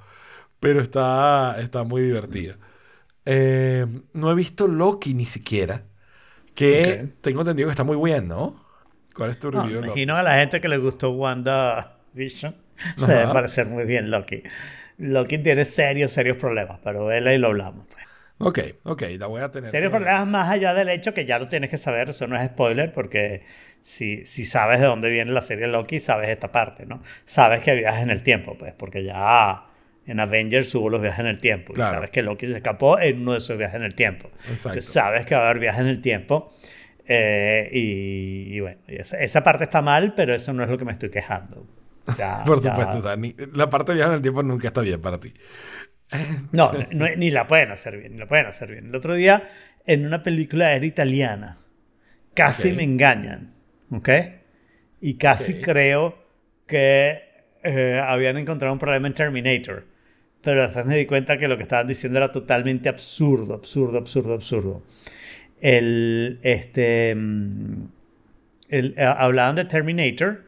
pero 0.60 0.80
está, 0.80 1.60
está 1.60 1.84
muy 1.84 2.02
divertida. 2.02 2.58
Eh, 3.26 3.86
no 4.14 4.32
he 4.32 4.34
visto 4.36 4.68
Loki 4.68 5.14
ni 5.14 5.26
siquiera. 5.26 5.86
Que 6.54 7.08
Ok. 7.08 7.14
tengo 7.22 7.42
entendido 7.42 7.68
que 7.68 7.72
está 7.72 7.84
muy 7.84 7.98
bien, 8.10 8.28
¿no? 8.28 8.64
¿Cuál 9.14 9.30
es 9.30 9.40
tu 9.40 9.50
No, 9.52 9.62
review 9.62 9.82
Loki? 9.82 10.04
imagino 10.04 10.16
a 10.16 10.22
la 10.22 10.38
gente 10.38 10.60
que 10.60 10.68
le 10.68 10.78
gustó 10.78 11.10
Wanda 11.10 12.04
Vision. 12.12 12.54
Le 12.98 13.06
debe 13.06 13.32
parecer 13.32 13.66
muy 13.66 13.84
bien 13.84 14.10
Loki. 14.10 14.42
Loki 14.98 15.38
tiene 15.38 15.64
serios, 15.64 16.12
serios 16.12 16.36
problemas, 16.36 16.78
pero 16.82 17.10
él 17.12 17.26
ahí 17.26 17.38
lo 17.38 17.48
hablamos. 17.48 17.86
pues. 17.86 18.04
Ok, 18.38 18.58
ok, 18.82 19.02
la 19.18 19.26
voy 19.26 19.40
a 19.42 19.48
tener. 19.48 19.70
Serios 19.70 19.90
que- 19.90 19.96
problemas 19.98 20.26
más 20.26 20.50
allá 20.50 20.74
del 20.74 20.88
hecho 20.88 21.14
que 21.14 21.24
ya 21.24 21.38
lo 21.38 21.46
tienes 21.48 21.70
que 21.70 21.78
saber, 21.78 22.10
eso 22.10 22.26
no 22.26 22.36
es 22.36 22.44
spoiler, 22.48 22.92
porque 22.92 23.42
si, 23.80 24.26
si 24.26 24.44
sabes 24.44 24.80
de 24.80 24.86
dónde 24.86 25.08
viene 25.10 25.30
la 25.32 25.40
serie 25.40 25.66
Loki, 25.68 26.00
sabes 26.00 26.28
esta 26.30 26.50
parte, 26.50 26.84
¿no? 26.86 27.00
Sabes 27.24 27.62
que 27.62 27.74
viajes 27.74 28.02
en 28.02 28.10
el 28.10 28.22
tiempo, 28.22 28.56
pues, 28.58 28.72
porque 28.74 29.04
ya 29.04 29.64
en 30.06 30.20
Avengers 30.20 30.74
hubo 30.74 30.90
los 30.90 31.00
viajes 31.00 31.20
en 31.20 31.26
el 31.26 31.40
tiempo, 31.40 31.72
y 31.72 31.76
Claro. 31.76 31.94
sabes 31.94 32.10
que 32.10 32.22
Loki 32.22 32.46
se 32.46 32.56
escapó 32.56 32.98
en 32.98 33.20
uno 33.22 33.32
de 33.32 33.38
esos 33.38 33.56
viajes 33.56 33.76
en 33.76 33.84
el 33.84 33.94
tiempo. 33.94 34.28
Exacto. 34.40 34.68
Entonces 34.68 34.86
sabes 34.92 35.26
que 35.26 35.34
va 35.34 35.42
a 35.42 35.44
haber 35.50 35.60
viajes 35.60 35.80
en 35.80 35.86
el 35.88 36.00
tiempo, 36.02 36.52
eh, 37.06 37.68
y, 37.72 38.54
y 38.56 38.60
bueno, 38.60 38.80
y 38.88 38.96
esa, 38.96 39.18
esa 39.18 39.42
parte 39.42 39.64
está 39.64 39.80
mal, 39.82 40.14
pero 40.14 40.34
eso 40.34 40.52
no 40.52 40.64
es 40.64 40.70
lo 40.70 40.76
que 40.76 40.84
me 40.84 40.92
estoy 40.92 41.10
quejando. 41.10 41.66
Ya- 42.06 42.42
Por 42.46 42.60
ya- 42.62 42.70
supuesto, 42.72 42.98
o 42.98 43.02
sea, 43.02 43.16
ni- 43.16 43.34
la 43.54 43.70
parte 43.70 43.92
de 43.92 43.96
viaje 43.96 44.10
en 44.10 44.16
el 44.16 44.22
tiempo 44.22 44.42
nunca 44.42 44.68
está 44.68 44.80
bien 44.82 45.00
para 45.00 45.18
ti. 45.20 45.32
No, 46.52 46.72
no, 46.92 47.06
ni 47.16 47.30
la 47.30 47.46
pueden 47.46 47.70
hacer 47.72 47.98
bien, 47.98 48.12
ni 48.12 48.18
la 48.18 48.26
pueden 48.28 48.46
hacer 48.46 48.70
bien. 48.70 48.86
El 48.88 48.94
otro 48.94 49.14
día, 49.14 49.48
en 49.86 50.06
una 50.06 50.22
película 50.22 50.72
era 50.74 50.86
italiana, 50.86 51.58
casi 52.34 52.72
me 52.72 52.84
engañan, 52.84 53.54
¿ok? 53.90 54.10
Y 55.00 55.14
casi 55.16 55.56
creo 55.60 56.18
que 56.66 57.22
eh, 57.64 58.00
habían 58.04 58.38
encontrado 58.38 58.72
un 58.72 58.78
problema 58.80 59.08
en 59.08 59.14
Terminator. 59.14 59.86
Pero 60.42 60.62
después 60.62 60.86
me 60.86 60.96
di 60.98 61.06
cuenta 61.06 61.36
que 61.38 61.48
lo 61.48 61.56
que 61.56 61.64
estaban 61.64 61.86
diciendo 61.88 62.18
era 62.18 62.32
totalmente 62.32 62.88
absurdo, 62.88 63.54
absurdo, 63.54 63.98
absurdo, 63.98 64.34
absurdo. 64.34 64.82
El, 65.60 66.40
este, 66.42 67.14
mm, 67.16 67.84
el- 68.70 68.94
eh, 68.96 69.04
hablaban 69.04 69.56
de 69.56 69.64
Terminator, 69.64 70.44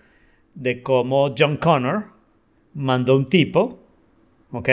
de 0.57 0.83
cómo 0.83 1.33
John 1.39 1.57
Connor 1.59 2.07
mandó 2.75 3.17
un 3.17 3.27
tipo, 3.27 3.87
¿ok? 4.51 4.69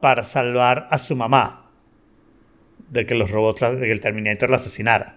Para 0.00 0.24
salvar 0.24 0.88
a 0.90 0.98
su 0.98 1.14
mamá 1.14 1.70
de 2.88 3.04
que 3.06 3.14
los 3.14 3.30
robots, 3.30 3.60
de 3.60 3.80
que 3.80 3.92
el 3.92 4.00
Terminator 4.00 4.48
la 4.50 4.56
asesinara. 4.56 5.16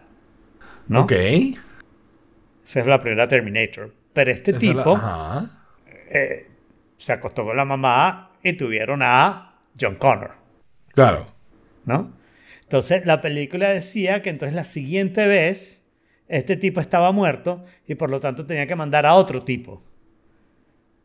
¿no? 0.87 1.03
Ok. 1.03 1.11
Esa 2.63 2.79
es 2.81 2.85
la 2.85 2.99
primera 3.01 3.27
Terminator. 3.27 3.93
Pero 4.13 4.31
este 4.31 4.51
Esa 4.51 4.57
es 4.59 4.63
la- 4.75 4.83
tipo 4.83 5.01
eh, 6.11 6.47
se 6.97 7.13
acostó 7.13 7.45
con 7.45 7.55
la 7.57 7.65
mamá 7.65 8.31
y 8.43 8.53
tuvieron 8.53 9.01
a 9.01 9.55
John 9.79 9.95
Connor, 9.95 10.31
Claro. 10.93 11.27
¿no? 11.85 12.13
Entonces 12.63 13.05
la 13.05 13.21
película 13.21 13.69
decía 13.69 14.21
que 14.21 14.29
entonces 14.29 14.55
la 14.55 14.63
siguiente 14.65 15.25
vez 15.27 15.82
este 16.27 16.55
tipo 16.57 16.79
estaba 16.81 17.11
muerto 17.11 17.63
y 17.87 17.95
por 17.95 18.09
lo 18.09 18.19
tanto 18.19 18.45
tenía 18.45 18.65
que 18.67 18.75
mandar 18.75 19.05
a 19.05 19.15
otro 19.15 19.41
tipo. 19.43 19.81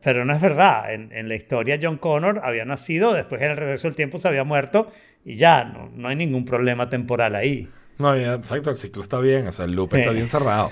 Pero 0.01 0.23
no 0.23 0.33
es 0.33 0.41
verdad. 0.41 0.93
En, 0.93 1.11
en 1.11 1.27
la 1.27 1.35
historia 1.35 1.77
John 1.81 1.97
Connor 1.97 2.41
había 2.43 2.65
nacido, 2.65 3.13
después 3.13 3.41
en 3.41 3.51
el 3.51 3.57
regreso 3.57 3.87
del 3.87 3.95
tiempo 3.95 4.17
se 4.17 4.27
había 4.29 4.43
muerto 4.45 4.91
y 5.25 5.35
ya, 5.35 5.65
no, 5.65 5.89
no 5.93 6.07
hay 6.07 6.15
ningún 6.15 6.45
problema 6.45 6.89
temporal 6.89 7.35
ahí. 7.35 7.69
No, 7.97 8.15
ya, 8.15 8.35
exacto, 8.35 8.69
el 8.69 8.77
ciclo 8.77 9.03
está 9.03 9.19
bien, 9.19 9.47
o 9.47 9.51
sea, 9.51 9.65
el 9.65 9.73
loop 9.73 9.93
está 9.95 10.11
Eh. 10.11 10.13
bien 10.13 10.29
cerrado. 10.29 10.71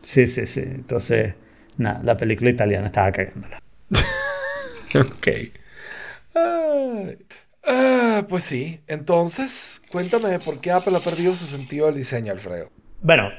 Sí, 0.00 0.28
sí, 0.28 0.46
sí. 0.46 0.60
Entonces, 0.60 1.34
nada, 1.76 2.00
la 2.04 2.16
película 2.16 2.48
italiana 2.50 2.86
estaba 2.86 3.10
cagándola. 3.10 3.60
ok. 4.94 5.28
Ay. 6.34 7.18
Ah, 7.68 8.24
pues 8.28 8.44
sí, 8.44 8.80
entonces, 8.86 9.82
cuéntame 9.90 10.38
por 10.38 10.60
qué 10.60 10.70
Apple 10.70 10.96
ha 10.96 11.00
perdido 11.00 11.34
su 11.34 11.46
sentido 11.46 11.86
del 11.86 11.96
diseño, 11.96 12.30
Alfredo. 12.32 12.70
Bueno, 13.02 13.30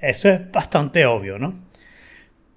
eso 0.00 0.28
es 0.28 0.50
bastante 0.50 1.06
obvio, 1.06 1.38
¿no? 1.38 1.54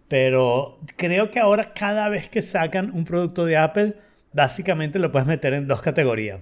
Pero 0.08 0.80
creo 0.96 1.30
que 1.30 1.40
ahora 1.40 1.74
cada 1.74 2.10
vez 2.10 2.30
que 2.30 2.42
sacan 2.42 2.92
un 2.94 3.06
producto 3.06 3.46
de 3.46 3.58
Apple, 3.58 3.96
básicamente 4.34 5.00
lo 5.00 5.12
puedes 5.12 5.28
meter 5.28 5.54
en 5.54 5.68
dos 5.68 5.82
categorías. 5.82 6.42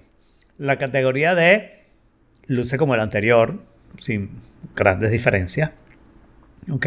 La 0.56 0.78
categoría 0.78 1.34
de 1.34 1.84
luce 2.46 2.78
como 2.78 2.94
el 2.94 3.00
anterior, 3.00 3.62
sin 3.98 4.30
grandes 4.74 5.10
diferencias. 5.10 5.70
¿Ok? 6.70 6.86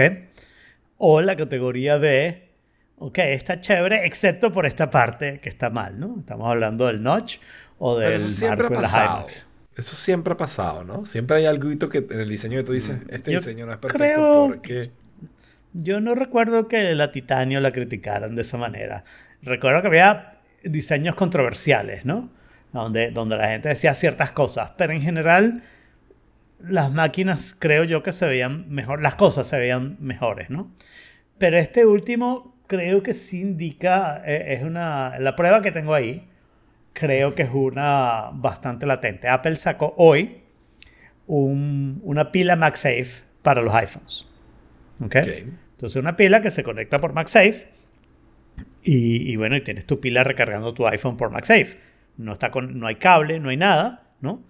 O 0.98 1.22
la 1.22 1.36
categoría 1.36 2.00
de, 2.00 2.50
ok, 2.98 3.18
está 3.20 3.60
chévere, 3.60 4.06
excepto 4.06 4.52
por 4.52 4.66
esta 4.66 4.90
parte 4.90 5.40
que 5.40 5.50
está 5.50 5.70
mal, 5.70 6.00
¿no? 6.00 6.18
Estamos 6.20 6.50
hablando 6.50 6.88
del 6.88 7.02
notch 7.02 7.38
o 7.78 7.98
del 7.98 8.14
Pero 8.14 8.24
eso 8.24 8.30
siempre 8.30 8.68
ha 8.68 8.70
marco 8.70 8.82
pasado. 8.82 9.26
Eso 9.76 9.96
siempre 9.96 10.34
ha 10.34 10.38
pasado, 10.38 10.84
¿no? 10.84 11.06
Siempre 11.06 11.38
hay 11.38 11.46
algo 11.46 11.70
que 11.90 12.00
en 12.00 12.20
el 12.20 12.30
diseño 12.30 12.58
que 12.58 12.64
tú 12.64 12.74
dices, 12.74 13.00
este 13.10 13.32
Yo 13.32 13.40
diseño 13.40 13.66
no 13.66 13.72
es 13.72 13.78
perfecto 13.78 14.04
creo 14.04 14.48
porque... 14.48 14.92
Yo 15.74 16.02
no 16.02 16.16
recuerdo 16.16 16.68
que 16.68 16.94
la 16.96 17.14
Titanio 17.14 17.62
la 17.62 17.72
criticaran 17.72 18.36
de 18.36 18.42
esa 18.42 18.58
manera. 18.58 19.06
Recuerdo 19.42 19.82
que 19.82 19.88
había 19.88 20.34
diseños 20.64 21.16
controversiales, 21.16 22.04
¿no? 22.04 22.30
Donde, 22.74 23.12
donde 23.12 23.38
la 23.38 23.48
gente 23.48 23.70
decía 23.70 23.94
ciertas 23.94 24.32
cosas, 24.32 24.72
pero 24.78 24.92
en 24.92 25.02
general 25.02 25.64
las 26.60 26.92
máquinas 26.92 27.56
creo 27.58 27.84
yo 27.84 28.04
que 28.04 28.12
se 28.12 28.26
veían 28.28 28.70
mejor, 28.70 29.02
las 29.02 29.16
cosas 29.16 29.48
se 29.48 29.58
veían 29.58 29.98
mejores, 30.00 30.50
¿no? 30.50 30.72
Pero 31.38 31.58
este 31.58 31.86
último 31.86 32.56
creo 32.68 33.04
que 33.04 33.14
sí 33.14 33.42
indica, 33.42 34.22
eh, 34.26 34.54
es 34.54 34.64
una, 34.64 35.20
la 35.20 35.36
prueba 35.36 35.62
que 35.62 35.72
tengo 35.72 35.94
ahí, 35.94 36.30
creo 36.94 37.36
que 37.36 37.44
es 37.44 37.50
una 37.54 38.30
bastante 38.34 38.86
latente. 38.86 39.28
Apple 39.28 39.56
sacó 39.56 39.94
hoy 39.98 40.42
un- 41.28 42.00
una 42.04 42.32
pila 42.32 42.56
MagSafe 42.56 43.24
para 43.42 43.62
los 43.62 43.74
iPhones. 43.74 44.28
¿ok? 45.00 45.16
Ok. 45.22 45.28
Entonces 45.72 45.96
una 45.96 46.16
pila 46.16 46.42
que 46.42 46.52
se 46.52 46.64
conecta 46.64 47.00
por 47.00 47.14
MagSafe 47.14 47.68
y, 48.84 49.32
y 49.32 49.36
bueno, 49.36 49.56
y 49.56 49.62
tienes 49.62 49.86
tu 49.86 50.00
pila 50.00 50.24
recargando 50.24 50.74
tu 50.74 50.86
iPhone 50.88 51.18
por 51.18 51.32
MagSafe. 51.32 51.78
No, 52.18 52.34
está 52.34 52.52
con, 52.52 52.80
no 52.80 52.88
hay 52.88 52.96
cable, 52.96 53.40
no 53.40 53.50
hay 53.50 53.58
nada, 53.58 54.04
¿no? 54.22 54.44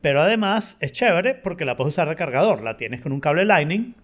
Pero 0.00 0.20
además 0.20 0.76
es 0.80 0.92
chévere 0.92 1.34
porque 1.34 1.64
la 1.64 1.76
puedes 1.76 1.94
usar 1.94 2.08
de 2.08 2.16
cargador. 2.16 2.62
La 2.62 2.76
tienes 2.76 3.00
con 3.00 3.12
un 3.12 3.20
cable 3.20 3.44
Lightning 3.46 3.94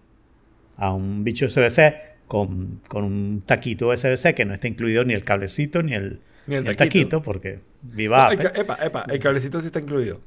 a 0.77 0.91
un 0.93 1.23
bicho 1.23 1.45
USB-C 1.45 2.01
con, 2.27 2.81
con 2.87 3.03
un 3.03 3.43
taquito 3.45 3.89
USB-C 3.89 4.33
que 4.33 4.45
no 4.45 4.53
está 4.55 4.67
incluido 4.67 5.03
ni 5.03 5.13
el 5.13 5.23
cablecito 5.23 5.83
ni 5.83 5.93
el, 5.93 6.21
Ni 6.51 6.57
el 6.57 6.63
ni 6.65 6.69
el 6.69 6.75
taquito. 6.75 6.99
taquito 6.99 7.21
porque 7.23 7.59
viva 7.81 8.27
Apple. 8.27 8.51
epa, 8.55 8.77
epa, 8.83 9.05
el 9.09 9.19
cablecito 9.19 9.61
sí 9.61 9.67
está 9.67 9.79
incluido. 9.79 10.19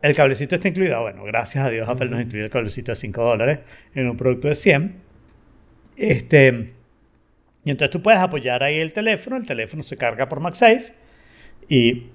El 0.00 0.14
cablecito 0.14 0.54
está 0.54 0.68
incluido. 0.68 1.00
Bueno, 1.02 1.24
gracias 1.24 1.66
a 1.66 1.70
Dios 1.70 1.88
Apple 1.88 2.08
nos 2.08 2.22
incluye 2.22 2.44
el 2.44 2.50
cablecito 2.50 2.92
de 2.92 2.96
5 2.96 3.22
dólares 3.22 3.60
en 3.94 4.08
un 4.08 4.16
producto 4.16 4.46
de 4.46 4.54
100. 4.54 4.94
Este, 5.96 6.74
y 7.64 7.70
entonces 7.70 7.90
tú 7.90 8.02
puedes 8.02 8.20
apoyar 8.20 8.62
ahí 8.62 8.76
el 8.78 8.92
teléfono, 8.92 9.36
el 9.36 9.46
teléfono 9.46 9.82
se 9.82 9.96
carga 9.96 10.28
por 10.28 10.38
MagSafe 10.38 10.94
y 11.68 12.08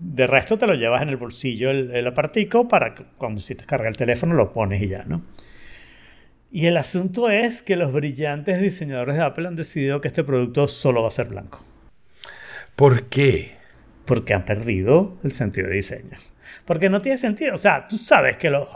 de 0.00 0.26
resto 0.26 0.56
te 0.56 0.66
lo 0.66 0.74
llevas 0.74 1.02
en 1.02 1.10
el 1.10 1.18
bolsillo 1.18 1.70
el, 1.70 1.90
el 1.90 2.06
aparatico 2.06 2.66
para 2.66 2.94
que 2.94 3.04
cuando 3.18 3.40
si 3.40 3.54
te 3.54 3.66
carga 3.66 3.88
el 3.90 3.96
teléfono 3.98 4.34
lo 4.34 4.54
pones 4.54 4.80
y 4.80 4.88
ya, 4.88 5.04
¿no? 5.04 5.22
Y 6.50 6.66
el 6.66 6.78
asunto 6.78 7.28
es 7.28 7.60
que 7.60 7.76
los 7.76 7.92
brillantes 7.92 8.60
diseñadores 8.60 9.16
de 9.16 9.22
Apple 9.22 9.46
han 9.46 9.56
decidido 9.56 10.00
que 10.00 10.08
este 10.08 10.24
producto 10.24 10.68
solo 10.68 11.02
va 11.02 11.08
a 11.08 11.12
ser 11.12 11.28
blanco 11.28 11.64
¿Por 12.76 13.04
qué? 13.08 13.58
porque 14.06 14.34
han 14.34 14.44
perdido 14.44 15.18
el 15.22 15.30
sentido 15.30 15.68
de 15.68 15.74
diseño. 15.76 16.16
Porque 16.64 16.90
no 16.90 17.00
tiene 17.00 17.16
sentido. 17.16 17.54
O 17.54 17.58
sea, 17.58 17.86
tú 17.86 17.96
sabes 17.96 18.36
que 18.38 18.50
los 18.50 18.66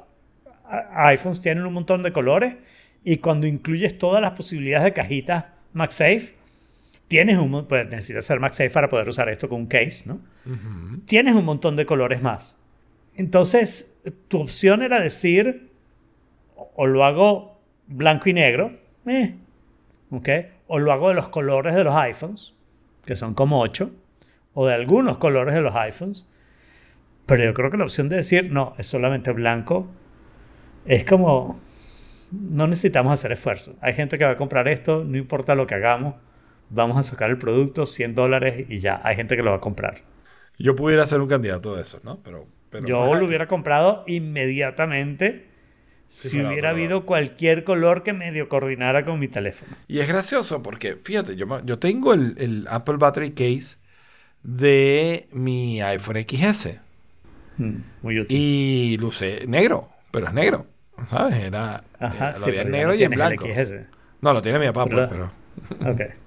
iPhones 0.92 1.40
tienen 1.40 1.66
un 1.66 1.72
montón 1.72 2.04
de 2.04 2.12
colores 2.12 2.56
y 3.02 3.16
cuando 3.16 3.48
incluyes 3.48 3.98
todas 3.98 4.22
las 4.22 4.30
posibilidades 4.32 4.84
de 4.84 4.92
cajitas 4.92 5.46
MagSafe, 5.72 6.36
tienes 7.08 7.36
un 7.38 7.66
pues 7.66 7.88
necesitas 7.88 8.26
ser 8.26 8.38
MagSafe 8.38 8.70
para 8.70 8.88
poder 8.88 9.08
usar 9.08 9.28
esto 9.28 9.48
con 9.48 9.62
un 9.62 9.66
case, 9.66 10.04
¿no? 10.06 10.20
Tienes 11.06 11.34
un 11.34 11.44
montón 11.44 11.74
de 11.74 11.84
colores 11.84 12.22
más. 12.22 12.56
Entonces, 13.16 13.92
tu 14.28 14.40
opción 14.40 14.82
era 14.82 15.00
decir, 15.00 15.68
o- 16.54 16.86
lo 16.86 17.04
hago 17.04 17.60
blanco 17.88 18.28
y 18.28 18.34
negro, 18.34 18.70
eh, 19.06 19.34
¿ok? 20.12 20.28
O 20.68 20.78
lo 20.78 20.92
hago 20.92 21.08
de 21.08 21.14
los 21.14 21.28
colores 21.28 21.74
de 21.74 21.82
los 21.82 21.94
iPhones, 21.96 22.53
que 23.04 23.16
son 23.16 23.34
como 23.34 23.60
8, 23.60 23.90
o 24.54 24.66
de 24.66 24.74
algunos 24.74 25.18
colores 25.18 25.54
de 25.54 25.60
los 25.60 25.74
iPhones. 25.74 26.26
Pero 27.26 27.44
yo 27.44 27.54
creo 27.54 27.70
que 27.70 27.76
la 27.76 27.84
opción 27.84 28.08
de 28.08 28.16
decir, 28.16 28.52
no, 28.52 28.74
es 28.78 28.86
solamente 28.86 29.32
blanco, 29.32 29.88
es 30.84 31.04
como, 31.04 31.58
no 32.30 32.66
necesitamos 32.66 33.12
hacer 33.12 33.32
esfuerzo. 33.32 33.74
Hay 33.80 33.94
gente 33.94 34.18
que 34.18 34.24
va 34.24 34.32
a 34.32 34.36
comprar 34.36 34.68
esto, 34.68 35.04
no 35.04 35.16
importa 35.16 35.54
lo 35.54 35.66
que 35.66 35.74
hagamos, 35.74 36.16
vamos 36.70 36.98
a 36.98 37.02
sacar 37.02 37.30
el 37.30 37.38
producto, 37.38 37.86
100 37.86 38.14
dólares 38.14 38.66
y 38.68 38.78
ya, 38.78 39.00
hay 39.04 39.16
gente 39.16 39.36
que 39.36 39.42
lo 39.42 39.50
va 39.50 39.56
a 39.56 39.60
comprar. 39.60 40.02
Yo 40.58 40.76
pudiera 40.76 41.06
ser 41.06 41.20
un 41.20 41.28
candidato 41.28 41.74
de 41.74 41.82
esos, 41.82 42.04
¿no? 42.04 42.20
Pero, 42.22 42.46
pero 42.70 42.86
Yo 42.86 43.14
lo 43.14 43.26
hubiera 43.26 43.48
comprado 43.48 44.04
inmediatamente 44.06 45.53
Sí, 46.08 46.30
si 46.30 46.40
hubiera 46.40 46.70
habido 46.70 47.04
cualquier 47.06 47.64
color 47.64 48.02
que 48.02 48.12
medio 48.14 48.48
coordinara 48.48 49.04
con 49.04 49.18
mi 49.18 49.28
teléfono. 49.28 49.76
Y 49.86 50.00
es 50.00 50.08
gracioso 50.08 50.62
porque, 50.62 50.96
fíjate, 50.96 51.36
yo, 51.36 51.46
yo 51.64 51.78
tengo 51.78 52.14
el, 52.14 52.34
el 52.38 52.66
Apple 52.70 52.96
Battery 52.96 53.32
Case 53.34 53.76
de 54.42 55.28
mi 55.32 55.82
iPhone 55.82 56.16
XS 56.18 56.80
Mm, 57.58 57.84
Muy 58.02 58.18
útil. 58.20 58.40
y 58.40 58.96
luce 58.98 59.46
negro, 59.46 59.90
pero 60.10 60.28
es 60.28 60.32
negro, 60.34 60.66
¿sabes? 61.06 61.34
Era, 61.44 61.84
Ajá, 61.98 62.36
lo 62.38 62.46
sí, 62.46 62.46
había 62.46 62.62
en 62.62 62.70
negro 62.70 62.94
no 62.94 62.94
y 62.94 63.04
en 63.04 63.12
el 63.12 63.12
blanco. 63.12 63.46
XS. 63.46 63.88
No, 64.20 64.32
lo 64.32 64.42
tiene 64.42 64.58
mi 64.58 64.66
papá, 64.68 64.88
pues, 64.88 65.04
pero... 65.04 65.32
Ok. 65.82 66.00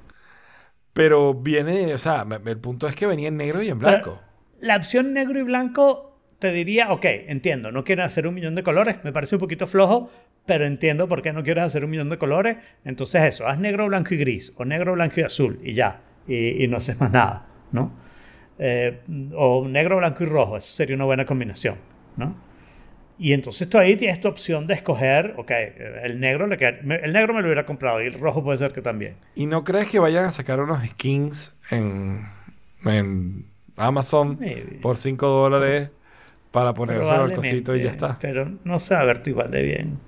Pero 0.93 1.33
viene, 1.33 1.93
o 1.93 1.97
sea, 1.97 2.25
el 2.45 2.59
punto 2.59 2.87
es 2.87 2.95
que 2.95 3.05
venía 3.07 3.27
en 3.29 3.37
negro 3.37 3.61
y 3.61 3.69
en 3.69 3.79
blanco. 3.79 4.21
La 4.59 4.75
opción 4.77 5.13
negro 5.13 5.39
y 5.39 5.43
blanco 5.43 6.06
te 6.39 6.51
diría, 6.51 6.91
ok, 6.91 7.05
entiendo, 7.27 7.71
no 7.71 7.83
quieren 7.83 8.05
hacer 8.05 8.27
un 8.27 8.35
millón 8.35 8.55
de 8.55 8.63
colores, 8.63 8.97
me 9.03 9.11
parece 9.11 9.35
un 9.35 9.39
poquito 9.39 9.65
flojo, 9.65 10.11
pero 10.45 10.65
entiendo 10.65 11.07
por 11.07 11.21
qué 11.21 11.33
no 11.33 11.43
quieres 11.43 11.63
hacer 11.63 11.83
un 11.83 11.91
millón 11.91 12.09
de 12.09 12.17
colores. 12.17 12.57
Entonces 12.85 13.23
eso, 13.23 13.47
haz 13.47 13.59
negro, 13.59 13.87
blanco 13.87 14.13
y 14.13 14.17
gris, 14.17 14.53
o 14.55 14.65
negro, 14.65 14.93
blanco 14.93 15.19
y 15.19 15.23
azul, 15.23 15.59
y 15.63 15.73
ya, 15.73 16.01
y, 16.27 16.67
no 16.67 16.77
haces 16.77 16.99
más 16.99 17.11
nada, 17.11 17.47
¿no? 17.71 17.91
Eh, 18.59 18.99
o 19.35 19.67
negro, 19.67 19.97
blanco 19.97 20.23
y 20.23 20.27
rojo, 20.27 20.57
eso 20.57 20.75
sería 20.75 20.95
una 20.95 21.05
buena 21.05 21.25
combinación, 21.25 21.75
¿no? 22.15 22.47
Y 23.19 23.33
entonces 23.33 23.67
tú 23.67 23.79
ahí 23.79 23.95
tienes 23.95 24.21
tu 24.21 24.27
opción 24.27 24.67
de 24.67 24.75
escoger, 24.75 25.33
ok, 25.37 25.51
el 26.03 26.19
negro, 26.19 26.45
le 26.45 26.55
el 26.55 27.13
negro 27.13 27.33
me 27.33 27.41
lo 27.41 27.47
hubiera 27.47 27.65
comprado 27.65 28.01
y 28.03 28.05
el 28.05 28.13
rojo 28.13 28.43
puede 28.43 28.59
ser 28.59 28.73
que 28.73 28.81
también. 28.81 29.15
¿Y 29.33 29.47
no 29.47 29.63
crees 29.63 29.87
que 29.87 29.97
vayan 29.97 30.25
a 30.25 30.31
sacar 30.31 30.59
unos 30.59 30.85
skins 30.87 31.55
en, 31.71 32.27
en 32.85 33.47
Amazon 33.75 34.39
por 34.83 34.97
5 34.97 35.27
dólares 35.27 35.89
para 36.51 36.73
ponerse 36.73 37.09
al 37.09 37.33
cosito 37.33 37.75
y 37.75 37.83
ya 37.83 37.91
está? 37.91 38.17
Pero 38.19 38.51
no 38.63 38.79
se 38.79 38.93
va 38.93 39.01
a 39.01 39.05
verte 39.05 39.31
igual 39.31 39.51
de 39.51 39.61
bien. 39.61 39.99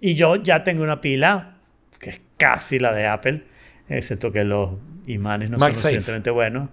Y 0.00 0.14
yo 0.14 0.36
ya 0.36 0.64
tengo 0.64 0.82
una 0.82 1.00
pila 1.00 1.56
que 1.98 2.10
es 2.10 2.20
casi 2.36 2.78
la 2.78 2.92
de 2.92 3.06
Apple, 3.06 3.44
excepto 3.88 4.32
que 4.32 4.44
los 4.44 4.72
imanes 5.06 5.50
no 5.50 5.58
son 5.58 5.74
suficientemente 5.74 6.30
buenos. 6.30 6.68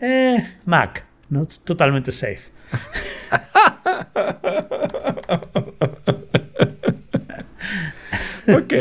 Eh, 0.00 0.42
Mac, 0.64 1.04
no 1.28 1.42
es 1.42 1.60
totalmente 1.60 2.10
safe. 2.10 2.50
ok. 8.48 8.72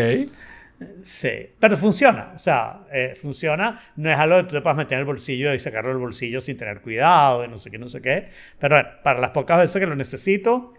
Sí, 1.21 1.29
pero 1.59 1.77
funciona, 1.77 2.31
o 2.33 2.39
sea, 2.39 2.79
eh, 2.91 3.13
funciona, 3.13 3.79
no 3.95 4.09
es 4.09 4.17
algo 4.17 4.37
que 4.37 4.43
tú 4.45 4.55
te 4.55 4.61
puedas 4.61 4.75
meter 4.75 4.95
en 4.95 5.01
el 5.01 5.05
bolsillo 5.05 5.53
y 5.53 5.59
sacarlo 5.59 5.91
del 5.91 5.99
bolsillo 5.99 6.41
sin 6.41 6.57
tener 6.57 6.81
cuidado 6.81 7.45
y 7.45 7.47
no 7.47 7.59
sé 7.59 7.69
qué, 7.69 7.77
no 7.77 7.87
sé 7.87 8.01
qué, 8.01 8.29
pero 8.57 8.77
bueno, 8.77 8.89
para 9.03 9.21
las 9.21 9.29
pocas 9.29 9.59
veces 9.59 9.79
que 9.79 9.85
lo 9.85 9.95
necesito, 9.95 10.73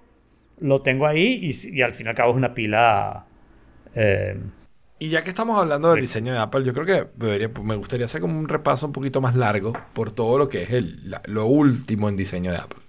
lo 0.58 0.82
tengo 0.82 1.06
ahí 1.06 1.38
y, 1.40 1.76
y 1.78 1.82
al 1.82 1.94
fin 1.94 2.06
y 2.06 2.08
al 2.08 2.16
cabo 2.16 2.32
es 2.32 2.36
una 2.38 2.54
pila... 2.54 3.24
Eh, 3.94 4.36
y 4.98 5.10
ya 5.10 5.22
que 5.22 5.28
estamos 5.28 5.56
hablando 5.60 5.92
del 5.92 6.00
diseño 6.00 6.32
de 6.32 6.40
Apple, 6.40 6.64
yo 6.64 6.74
creo 6.74 6.86
que 6.86 7.60
me 7.62 7.76
gustaría 7.76 8.06
hacer 8.06 8.20
como 8.20 8.36
un 8.36 8.48
repaso 8.48 8.84
un 8.84 8.92
poquito 8.92 9.20
más 9.20 9.36
largo 9.36 9.72
por 9.92 10.10
todo 10.10 10.38
lo 10.38 10.48
que 10.48 10.64
es 10.64 10.70
el, 10.70 11.14
lo 11.26 11.46
último 11.46 12.08
en 12.08 12.16
diseño 12.16 12.50
de 12.50 12.56
Apple. 12.56 12.82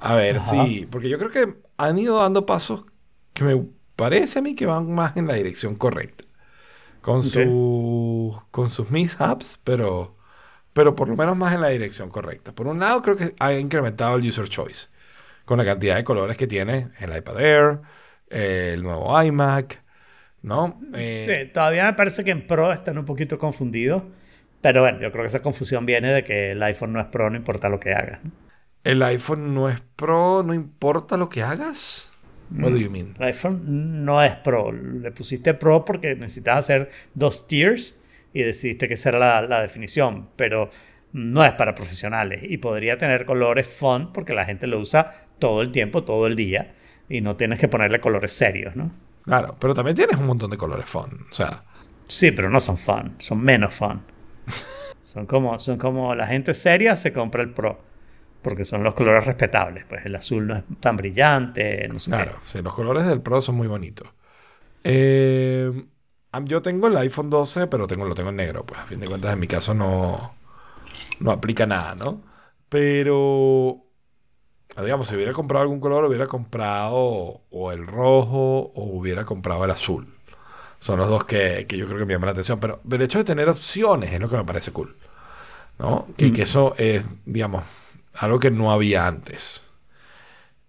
A 0.00 0.14
ver, 0.16 0.40
sí, 0.40 0.88
porque 0.90 1.08
yo 1.08 1.20
creo 1.20 1.30
que 1.30 1.54
han 1.76 1.98
ido 1.98 2.18
dando 2.18 2.46
pasos 2.46 2.84
que 3.32 3.44
me 3.44 3.64
parece 3.94 4.40
a 4.40 4.42
mí 4.42 4.56
que 4.56 4.66
van 4.66 4.92
más 4.92 5.16
en 5.16 5.28
la 5.28 5.34
dirección 5.34 5.76
correcta. 5.76 6.24
Con, 7.04 7.22
con 8.50 8.70
sus 8.70 8.90
mishaps, 8.90 9.60
pero, 9.62 10.16
pero 10.72 10.94
por 10.94 11.08
lo 11.08 11.16
menos 11.16 11.36
más 11.36 11.54
en 11.54 11.60
la 11.60 11.68
dirección 11.68 12.08
correcta. 12.08 12.54
Por 12.54 12.66
un 12.66 12.80
lado, 12.80 13.02
creo 13.02 13.16
que 13.16 13.34
ha 13.38 13.52
incrementado 13.52 14.16
el 14.16 14.26
user 14.26 14.48
choice 14.48 14.88
con 15.44 15.58
la 15.58 15.66
cantidad 15.66 15.96
de 15.96 16.04
colores 16.04 16.38
que 16.38 16.46
tiene 16.46 16.88
el 16.98 17.14
iPad 17.14 17.40
Air, 17.40 17.80
el 18.30 18.82
nuevo 18.82 19.22
iMac, 19.22 19.82
¿no? 20.40 20.80
Eh, 20.94 21.44
sí, 21.46 21.52
todavía 21.52 21.84
me 21.84 21.92
parece 21.92 22.24
que 22.24 22.30
en 22.30 22.46
Pro 22.46 22.72
están 22.72 22.96
un 22.96 23.04
poquito 23.04 23.38
confundidos. 23.38 24.04
Pero 24.62 24.80
bueno, 24.80 24.98
yo 24.98 25.12
creo 25.12 25.24
que 25.24 25.28
esa 25.28 25.42
confusión 25.42 25.84
viene 25.84 26.10
de 26.10 26.24
que 26.24 26.52
el 26.52 26.62
iPhone 26.62 26.94
no 26.94 27.00
es 27.00 27.06
Pro, 27.08 27.28
no 27.28 27.36
importa 27.36 27.68
lo 27.68 27.78
que 27.78 27.92
hagas. 27.92 28.20
¿El 28.82 29.02
iPhone 29.02 29.52
no 29.52 29.68
es 29.68 29.82
Pro, 29.96 30.42
no 30.42 30.54
importa 30.54 31.18
lo 31.18 31.28
que 31.28 31.42
hagas? 31.42 32.13
What 32.50 32.70
do 32.70 32.78
you 32.78 32.90
mean? 32.90 33.14
IPhone 33.20 34.04
no 34.04 34.22
es 34.22 34.34
Pro. 34.36 34.72
Le 34.72 35.10
pusiste 35.10 35.54
Pro 35.54 35.84
porque 35.84 36.14
necesitas 36.14 36.58
hacer 36.58 36.90
dos 37.14 37.48
tiers 37.48 38.00
y 38.32 38.42
decidiste 38.42 38.88
que 38.88 38.94
esa 38.94 39.10
era 39.10 39.42
la, 39.42 39.60
definición. 39.60 40.28
Pero 40.36 40.70
no 41.12 41.44
es 41.44 41.52
para 41.52 41.74
profesionales 41.74 42.42
y 42.42 42.58
podría 42.58 42.98
tener 42.98 43.24
colores 43.24 43.66
fun 43.66 44.12
porque 44.12 44.34
la 44.34 44.44
gente 44.44 44.66
lo 44.66 44.78
usa 44.78 45.14
todo 45.38 45.62
el 45.62 45.72
tiempo, 45.72 46.04
todo 46.04 46.26
el 46.26 46.36
día 46.36 46.74
y 47.08 47.20
no 47.20 47.36
tienes 47.36 47.60
que 47.60 47.68
ponerle 47.68 48.00
colores 48.00 48.32
serios, 48.32 48.76
¿no? 48.76 48.90
Claro, 49.24 49.56
pero 49.58 49.74
también 49.74 49.96
tienes 49.96 50.16
un 50.16 50.26
montón 50.26 50.50
de 50.50 50.56
colores 50.56 50.86
fun, 50.86 51.26
o 51.30 51.34
sea. 51.34 51.64
Sí, 52.08 52.30
pero 52.30 52.50
no 52.50 52.60
son 52.60 52.76
fun, 52.76 53.14
son 53.18 53.40
menos 53.40 53.74
fun. 53.74 54.02
son 55.02 55.26
como, 55.26 55.58
son 55.58 55.78
como 55.78 56.14
la 56.14 56.26
gente 56.26 56.52
seria 56.52 56.96
se 56.96 57.12
compra 57.12 57.42
el 57.42 57.50
Pro 57.50 57.93
porque 58.44 58.64
son 58.64 58.84
los 58.84 58.94
colores 58.94 59.24
respetables. 59.24 59.84
Pues 59.88 60.04
el 60.04 60.14
azul 60.14 60.46
no 60.46 60.54
es 60.54 60.62
tan 60.78 60.96
brillante, 60.96 61.88
no 61.88 61.98
sé 61.98 62.10
Claro, 62.10 62.34
sí, 62.44 62.60
los 62.62 62.74
colores 62.74 63.06
del 63.06 63.22
Pro 63.22 63.40
son 63.40 63.56
muy 63.56 63.66
bonitos. 63.66 64.06
Eh, 64.84 65.72
yo 66.42 66.62
tengo 66.62 66.88
el 66.88 66.96
iPhone 66.98 67.30
12, 67.30 67.66
pero 67.68 67.86
tengo, 67.86 68.04
lo 68.04 68.14
tengo 68.14 68.28
en 68.28 68.36
negro. 68.36 68.64
Pues 68.64 68.78
a 68.78 68.84
fin 68.84 69.00
de 69.00 69.06
cuentas, 69.06 69.32
en 69.32 69.40
mi 69.40 69.46
caso 69.46 69.72
no, 69.72 70.34
no 71.20 71.32
aplica 71.32 71.66
nada, 71.66 71.94
¿no? 71.94 72.20
Pero, 72.68 73.78
digamos, 74.76 75.08
si 75.08 75.14
hubiera 75.14 75.32
comprado 75.32 75.62
algún 75.62 75.80
color, 75.80 76.04
hubiera 76.04 76.26
comprado 76.26 77.42
o 77.50 77.72
el 77.72 77.86
rojo 77.86 78.72
o 78.74 78.84
hubiera 78.84 79.24
comprado 79.24 79.64
el 79.64 79.70
azul. 79.70 80.06
Son 80.80 80.98
los 80.98 81.08
dos 81.08 81.24
que, 81.24 81.66
yo 81.66 81.86
creo 81.86 82.00
que 82.00 82.04
me 82.04 82.12
llaman 82.12 82.26
la 82.26 82.32
atención. 82.32 82.60
Pero 82.60 82.80
el 82.90 83.00
hecho 83.00 83.18
de 83.18 83.24
tener 83.24 83.48
opciones 83.48 84.12
es 84.12 84.20
lo 84.20 84.28
que 84.28 84.36
me 84.36 84.44
parece 84.44 84.70
cool. 84.70 84.96
¿No? 85.78 86.06
Que, 86.16 86.32
que 86.32 86.42
mm. 86.42 86.44
eso 86.44 86.74
es, 86.76 87.04
digamos, 87.24 87.64
algo 88.14 88.38
que 88.38 88.50
no 88.50 88.72
había 88.72 89.06
antes. 89.06 89.62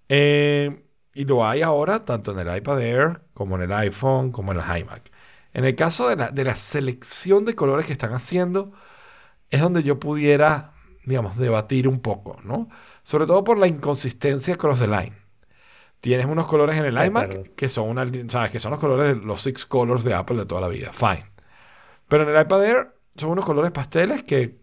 Eh, 0.10 0.84
y 1.14 1.26
lo 1.26 1.48
hay 1.48 1.62
ahora 1.62 2.06
tanto 2.06 2.32
en 2.32 2.48
el 2.48 2.58
iPad 2.58 2.82
Air 2.82 3.22
como 3.34 3.56
en 3.56 3.64
el 3.64 3.74
iPhone 3.74 4.32
como 4.32 4.52
en 4.52 4.60
el 4.60 4.78
iMac. 4.82 5.12
En 5.54 5.64
el 5.64 5.76
caso 5.76 6.10
de 6.10 6.18
la, 6.18 6.32
de 6.32 6.43
la 6.43 6.56
selección 6.56 7.46
de 7.46 7.56
colores 7.56 7.86
que 7.86 7.93
están 7.93 8.14
haciendo, 8.14 8.74
es 9.50 9.62
donde 9.62 9.84
yo 9.84 10.00
pudiera, 10.00 10.74
digamos, 11.06 11.38
debatir 11.38 11.88
un 11.88 12.02
poco, 12.02 12.38
¿no? 12.43 12.68
Sobre 13.04 13.26
todo 13.26 13.43
por 13.43 13.58
la 13.58 13.68
inconsistencia 13.68 14.58
cross 14.58 14.80
the 14.80 14.88
line. 14.88 15.14
Tienes 16.02 16.26
unos 16.26 16.46
colores 16.48 16.78
en 16.78 16.86
el 16.86 17.04
iMac 17.04 17.56
que 17.56 17.70
son, 17.70 17.89
una, 17.89 18.06
¿sabes? 18.30 18.52
que 18.52 18.60
son 18.60 18.72
los 18.72 18.80
colores 18.80 19.16
de 19.16 19.26
los 19.26 19.41
six 19.41 19.66
colors 19.66 20.04
de 20.04 20.14
Apple 20.14 20.38
de 20.38 20.46
toda 20.46 20.62
la 20.62 20.68
vida. 20.68 20.91
Fine. 20.91 21.32
Pero 22.08 22.24
en 22.24 22.36
el 22.36 22.41
iPad 22.41 22.66
Air 22.66 22.95
son 23.16 23.32
unos 23.32 23.45
colores 23.45 23.72
pasteles 23.72 24.24
que 24.24 24.55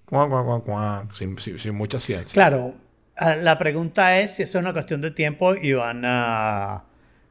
sin, 1.14 1.38
sin, 1.38 1.74
mucha 1.74 1.98
ciencia. 1.98 2.34
Claro, 2.34 2.74
la 3.18 3.58
pregunta 3.58 4.18
es 4.18 4.36
si 4.36 4.42
eso 4.42 4.58
es 4.58 4.62
una 4.62 4.72
cuestión 4.72 5.00
de 5.00 5.10
tiempo 5.10 5.54
y 5.54 5.72
van 5.72 6.02
a 6.04 6.84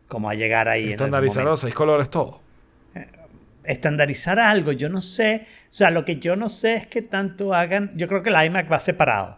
como 0.08 0.30
a 0.30 0.36
llegar 0.36 0.68
ahí. 0.68 0.92
Estandarizar 0.92 1.46
los 1.46 1.62
seis 1.62 1.74
colores 1.74 2.10
todo. 2.10 2.42
Eh, 2.96 3.08
estandarizar 3.64 4.40
algo, 4.40 4.72
yo 4.72 4.90
no 4.90 5.00
sé. 5.00 5.48
O 5.70 5.74
sea, 5.74 5.92
lo 5.92 6.04
que 6.06 6.18
yo 6.18 6.36
no 6.36 6.50
sé 6.50 6.76
es 6.76 6.88
que 6.88 7.02
tanto 7.02 7.54
hagan. 7.54 7.92
Yo 7.96 8.08
creo 8.08 8.24
que 8.24 8.30
el 8.30 8.46
iMac 8.46 8.72
va 8.72 8.80
separado. 8.80 9.38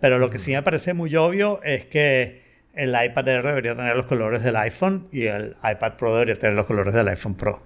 Pero 0.00 0.18
lo 0.18 0.30
que 0.30 0.38
sí 0.38 0.52
me 0.52 0.62
parece 0.62 0.92
muy 0.92 1.14
obvio 1.16 1.62
es 1.62 1.86
que 1.86 2.42
el 2.74 2.90
iPad 2.90 3.28
Air 3.28 3.42
debería 3.42 3.76
tener 3.76 3.96
los 3.96 4.06
colores 4.06 4.42
del 4.42 4.56
iPhone 4.56 5.08
y 5.12 5.26
el 5.26 5.56
iPad 5.62 5.94
Pro 5.96 6.14
debería 6.14 6.36
tener 6.36 6.56
los 6.56 6.66
colores 6.66 6.94
del 6.94 7.08
iPhone 7.08 7.34
Pro. 7.34 7.62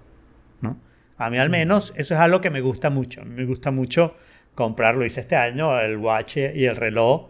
¿no? 0.61 0.77
A 1.17 1.29
mí 1.29 1.37
al 1.37 1.49
menos 1.49 1.93
eso 1.95 2.13
es 2.13 2.19
algo 2.19 2.41
que 2.41 2.49
me 2.49 2.61
gusta 2.61 2.89
mucho. 2.89 3.21
A 3.21 3.25
mí 3.25 3.35
me 3.35 3.45
gusta 3.45 3.71
mucho 3.71 4.15
comprar, 4.53 4.95
lo 4.95 5.05
hice 5.05 5.21
este 5.21 5.35
año, 5.35 5.79
el 5.79 5.97
watch 5.97 6.37
y 6.37 6.65
el 6.65 6.75
reloj. 6.75 7.29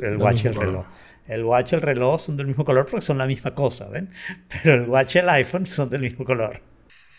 El 0.00 0.16
watch 0.18 0.44
y 0.44 0.48
el 0.48 0.54
reloj. 0.54 0.86
El 1.26 1.44
watch 1.44 1.72
y 1.72 1.76
el 1.76 1.82
reloj 1.82 2.20
son 2.20 2.36
del 2.36 2.46
mismo 2.46 2.64
color 2.64 2.86
porque 2.86 3.00
son 3.00 3.18
la 3.18 3.26
misma 3.26 3.54
cosa, 3.54 3.88
¿ven? 3.88 4.10
Pero 4.62 4.74
el 4.74 4.88
watch 4.88 5.16
y 5.16 5.18
el 5.18 5.28
iPhone 5.28 5.66
son 5.66 5.90
del 5.90 6.02
mismo 6.02 6.24
color. 6.24 6.60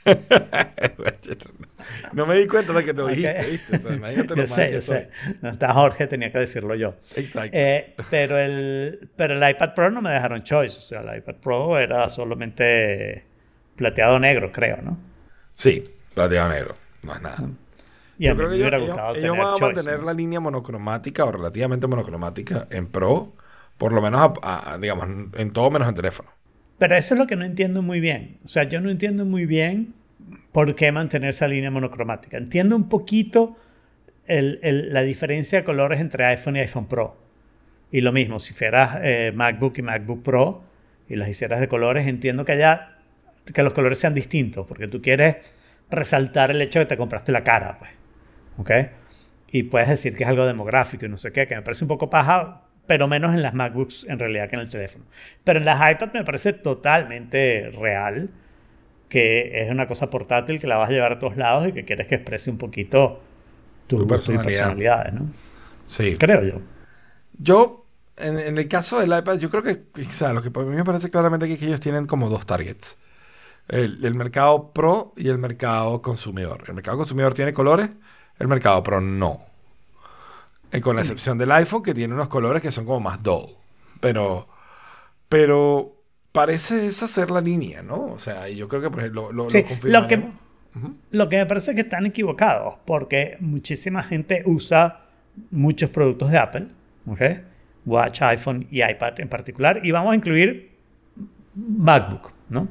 no 2.13 2.27
me 2.27 2.35
di 2.35 2.45
cuenta 2.45 2.73
de 2.73 2.83
que 2.83 2.93
te 2.93 3.01
lo 3.01 3.07
dijiste, 3.07 3.45
¿viste? 3.49 3.77
O 3.77 3.79
sea, 3.79 3.95
imagínate 3.95 4.35
lo 4.35 4.47
sé, 4.47 4.81
sé. 4.81 5.09
No 5.41 5.49
está 5.49 5.73
Jorge, 5.73 6.07
tenía 6.07 6.31
que 6.31 6.37
decirlo 6.37 6.75
yo. 6.75 6.95
Exacto. 7.15 7.57
Eh, 7.57 7.95
pero, 8.11 8.37
el, 8.37 9.09
pero 9.15 9.33
el 9.33 9.49
iPad 9.49 9.73
Pro 9.73 9.89
no 9.89 10.01
me 10.01 10.11
dejaron 10.11 10.43
choice. 10.43 10.77
O 10.77 10.81
sea, 10.81 11.01
el 11.01 11.17
iPad 11.17 11.35
Pro 11.35 11.79
era 11.79 12.07
solamente 12.09 13.25
plateado 13.75 14.19
negro, 14.19 14.51
creo, 14.51 14.77
¿no? 14.83 15.14
Sí, 15.55 15.83
plateado 16.13 16.49
negro, 16.49 16.75
más 17.01 17.21
nada. 17.21 17.49
Y 18.17 18.27
Yo 18.27 18.35
creo 18.37 18.49
que 18.49 18.55
ellos, 18.55 18.71
van 18.71 19.39
a 19.39 19.57
mantener 19.57 20.03
la 20.03 20.13
línea 20.13 20.39
monocromática 20.39 21.25
o 21.25 21.31
relativamente 21.31 21.87
monocromática 21.87 22.67
en 22.69 22.87
Pro, 22.87 23.33
por 23.77 23.91
lo 23.91 24.01
menos, 24.01 24.31
digamos, 24.79 25.07
en 25.35 25.51
todo 25.51 25.71
menos 25.71 25.89
en 25.89 25.95
teléfono. 25.95 26.29
Pero 26.77 26.95
eso 26.95 27.13
es 27.13 27.19
lo 27.19 27.27
que 27.27 27.35
no 27.35 27.45
entiendo 27.45 27.81
muy 27.81 27.99
bien. 27.99 28.37
O 28.45 28.47
sea, 28.47 28.63
yo 28.63 28.81
no 28.81 28.89
entiendo 28.89 29.25
muy 29.25 29.45
bien 29.45 29.93
por 30.51 30.75
qué 30.75 30.91
mantener 30.91 31.29
esa 31.29 31.47
línea 31.47 31.71
monocromática. 31.71 32.37
Entiendo 32.37 32.75
un 32.75 32.89
poquito 32.89 33.57
la 34.27 35.01
diferencia 35.01 35.59
de 35.59 35.65
colores 35.65 35.99
entre 35.99 36.25
iPhone 36.25 36.57
y 36.57 36.59
iPhone 36.59 36.87
Pro. 36.87 37.17
Y 37.91 38.01
lo 38.01 38.11
mismo, 38.11 38.39
si 38.39 38.53
fueras 38.53 38.99
eh, 39.01 39.31
MacBook 39.33 39.77
y 39.77 39.81
MacBook 39.81 40.23
Pro 40.23 40.63
y 41.07 41.15
las 41.15 41.29
hicieras 41.29 41.59
de 41.59 41.67
colores, 41.67 42.07
entiendo 42.07 42.43
que 42.43 42.53
haya 42.53 42.94
que 43.53 43.63
los 43.63 43.73
colores 43.73 43.99
sean 43.99 44.13
distintos, 44.13 44.65
porque 44.65 44.87
tú 44.87 45.01
quieres 45.01 45.55
resaltar 45.89 46.51
el 46.51 46.61
hecho 46.61 46.79
de 46.79 46.85
que 46.85 46.89
te 46.89 46.97
compraste 46.97 47.31
la 47.31 47.43
cara, 47.43 47.77
pues. 47.79 47.91
¿Ok? 48.57 48.71
Y 49.51 49.63
puedes 49.63 49.89
decir 49.89 50.15
que 50.15 50.23
es 50.23 50.29
algo 50.29 50.45
demográfico 50.45 51.05
y 51.05 51.09
no 51.09 51.17
sé 51.17 51.31
qué, 51.31 51.47
que 51.47 51.55
me 51.55 51.61
parece 51.61 51.83
un 51.83 51.87
poco 51.87 52.09
paja, 52.09 52.63
pero 52.87 53.07
menos 53.07 53.33
en 53.33 53.41
las 53.41 53.53
MacBooks 53.53 54.05
en 54.09 54.19
realidad 54.19 54.49
que 54.49 54.55
en 54.55 54.61
el 54.61 54.69
teléfono. 54.69 55.05
Pero 55.43 55.59
en 55.59 55.65
las 55.65 55.91
iPad 55.91 56.13
me 56.13 56.23
parece 56.23 56.53
totalmente 56.53 57.71
real 57.79 58.29
que 59.09 59.61
es 59.61 59.69
una 59.69 59.87
cosa 59.87 60.09
portátil 60.09 60.59
que 60.59 60.67
la 60.67 60.77
vas 60.77 60.89
a 60.89 60.93
llevar 60.93 61.13
a 61.13 61.19
todos 61.19 61.37
lados 61.37 61.67
y 61.67 61.71
que 61.71 61.85
quieres 61.85 62.07
que 62.07 62.15
exprese 62.15 62.49
un 62.49 62.57
poquito 62.57 63.21
tu, 63.87 64.05
personalidad. 64.07 65.11
¿no? 65.11 65.29
Sí. 65.85 66.17
Creo 66.17 66.43
yo. 66.43 66.61
Yo 67.37 67.85
en, 68.17 68.39
en 68.39 68.57
el 68.57 68.67
caso 68.67 68.99
del 68.99 69.17
iPad, 69.17 69.37
yo 69.37 69.49
creo 69.49 69.63
que, 69.63 69.83
o 70.01 70.11
sea, 70.11 70.33
lo 70.33 70.41
que 70.41 70.49
a 70.53 70.63
mí 70.63 70.75
me 70.75 70.83
parece 70.83 71.09
claramente 71.09 71.47
que 71.57 71.65
ellos 71.65 71.79
tienen 71.79 72.07
como 72.07 72.29
dos 72.29 72.45
targets. 72.45 72.97
El, 73.67 74.03
el 74.05 74.13
mercado 74.13 74.71
pro 74.71 75.13
y 75.17 75.29
el 75.29 75.37
mercado 75.37 76.01
consumidor. 76.01 76.63
El 76.67 76.75
mercado 76.75 76.97
consumidor 76.97 77.33
tiene 77.33 77.53
colores, 77.53 77.89
el 78.39 78.47
mercado 78.47 78.83
pro 78.83 79.01
no. 79.01 79.41
Eh, 80.71 80.81
con 80.81 80.95
la 80.95 81.01
excepción 81.01 81.37
del 81.37 81.51
iPhone, 81.51 81.83
que 81.83 81.93
tiene 81.93 82.13
unos 82.13 82.27
colores 82.27 82.61
que 82.61 82.71
son 82.71 82.85
como 82.85 82.99
más 82.99 83.23
dull. 83.23 83.47
Pero, 84.01 84.47
pero 85.29 85.95
parece 86.31 86.87
esa 86.87 87.07
ser 87.07 87.31
la 87.31 87.41
línea, 87.41 87.81
¿no? 87.81 88.07
O 88.07 88.19
sea, 88.19 88.49
yo 88.49 88.67
creo 88.67 88.81
que 88.81 88.89
por 88.89 88.99
ejemplo, 88.99 89.31
lo, 89.31 89.49
Sí, 89.49 89.63
lo 89.83 90.01
lo 90.01 90.07
que, 90.07 90.21
lo 91.11 91.29
que 91.29 91.37
me 91.37 91.45
parece 91.45 91.71
es 91.71 91.75
que 91.75 91.81
están 91.81 92.05
equivocados, 92.05 92.75
porque 92.85 93.37
muchísima 93.39 94.03
gente 94.03 94.43
usa 94.45 95.05
muchos 95.51 95.89
productos 95.89 96.29
de 96.31 96.37
Apple, 96.37 96.67
¿ok? 97.07 97.21
Watch, 97.85 98.21
iPhone 98.23 98.67
y 98.69 98.83
iPad 98.83 99.19
en 99.19 99.29
particular, 99.29 99.79
y 99.83 99.91
vamos 99.91 100.11
a 100.11 100.15
incluir 100.15 100.71
MacBook, 101.55 102.33
¿no? 102.49 102.67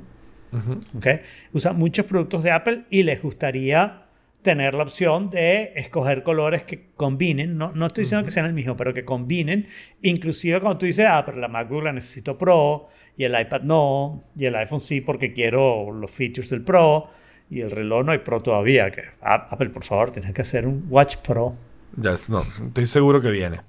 ¿Ok? 0.97 1.07
Usan 1.53 1.77
muchos 1.77 2.07
productos 2.07 2.43
de 2.43 2.51
Apple 2.53 2.85
y 2.91 3.03
les 3.03 3.21
gustaría 3.23 4.01
tener 4.43 4.75
la 4.75 4.83
opción 4.83 5.31
de 5.31 5.73
escoger 5.75 6.23
colores 6.23 6.65
que 6.65 6.91
combinen, 6.97 7.57
no, 7.57 7.73
no 7.73 7.87
estoy 7.87 8.05
diciendo 8.05 8.27
que 8.27 8.31
sean 8.31 8.45
el 8.45 8.53
mismo, 8.53 8.77
pero 8.77 8.93
que 8.93 9.03
combinen, 9.05 9.67
inclusive 10.03 10.61
cuando 10.61 10.79
tú 10.79 10.85
dices, 10.87 11.07
ah, 11.09 11.23
pero 11.25 11.39
la 11.39 11.49
MacBook 11.49 11.83
la 11.83 11.93
necesito 11.95 12.37
Pro, 12.37 12.89
y 13.17 13.25
el 13.25 13.41
iPad 13.41 13.63
no, 13.63 14.23
y 14.37 14.45
el 14.45 14.55
iPhone 14.57 14.83
sí 14.83 15.01
porque 15.01 15.33
quiero 15.33 15.91
los 15.93 16.11
features 16.11 16.51
del 16.51 16.63
Pro, 16.63 17.09
y 17.49 17.63
el 17.63 17.71
reloj 17.71 18.05
no 18.05 18.13
hay 18.13 18.19
Pro 18.19 18.43
todavía, 18.43 18.91
que 18.91 19.03
ah, 19.23 19.47
Apple, 19.49 19.71
por 19.71 19.83
favor, 19.83 20.11
tienes 20.11 20.35
que 20.35 20.43
hacer 20.43 20.67
un 20.67 20.85
Watch 20.91 21.17
Pro. 21.17 21.55
Ya, 21.97 22.13
es- 22.13 22.29
no, 22.29 22.43
estoy 22.67 22.87
seguro 22.87 23.23
que 23.23 23.31
viene. 23.31 23.61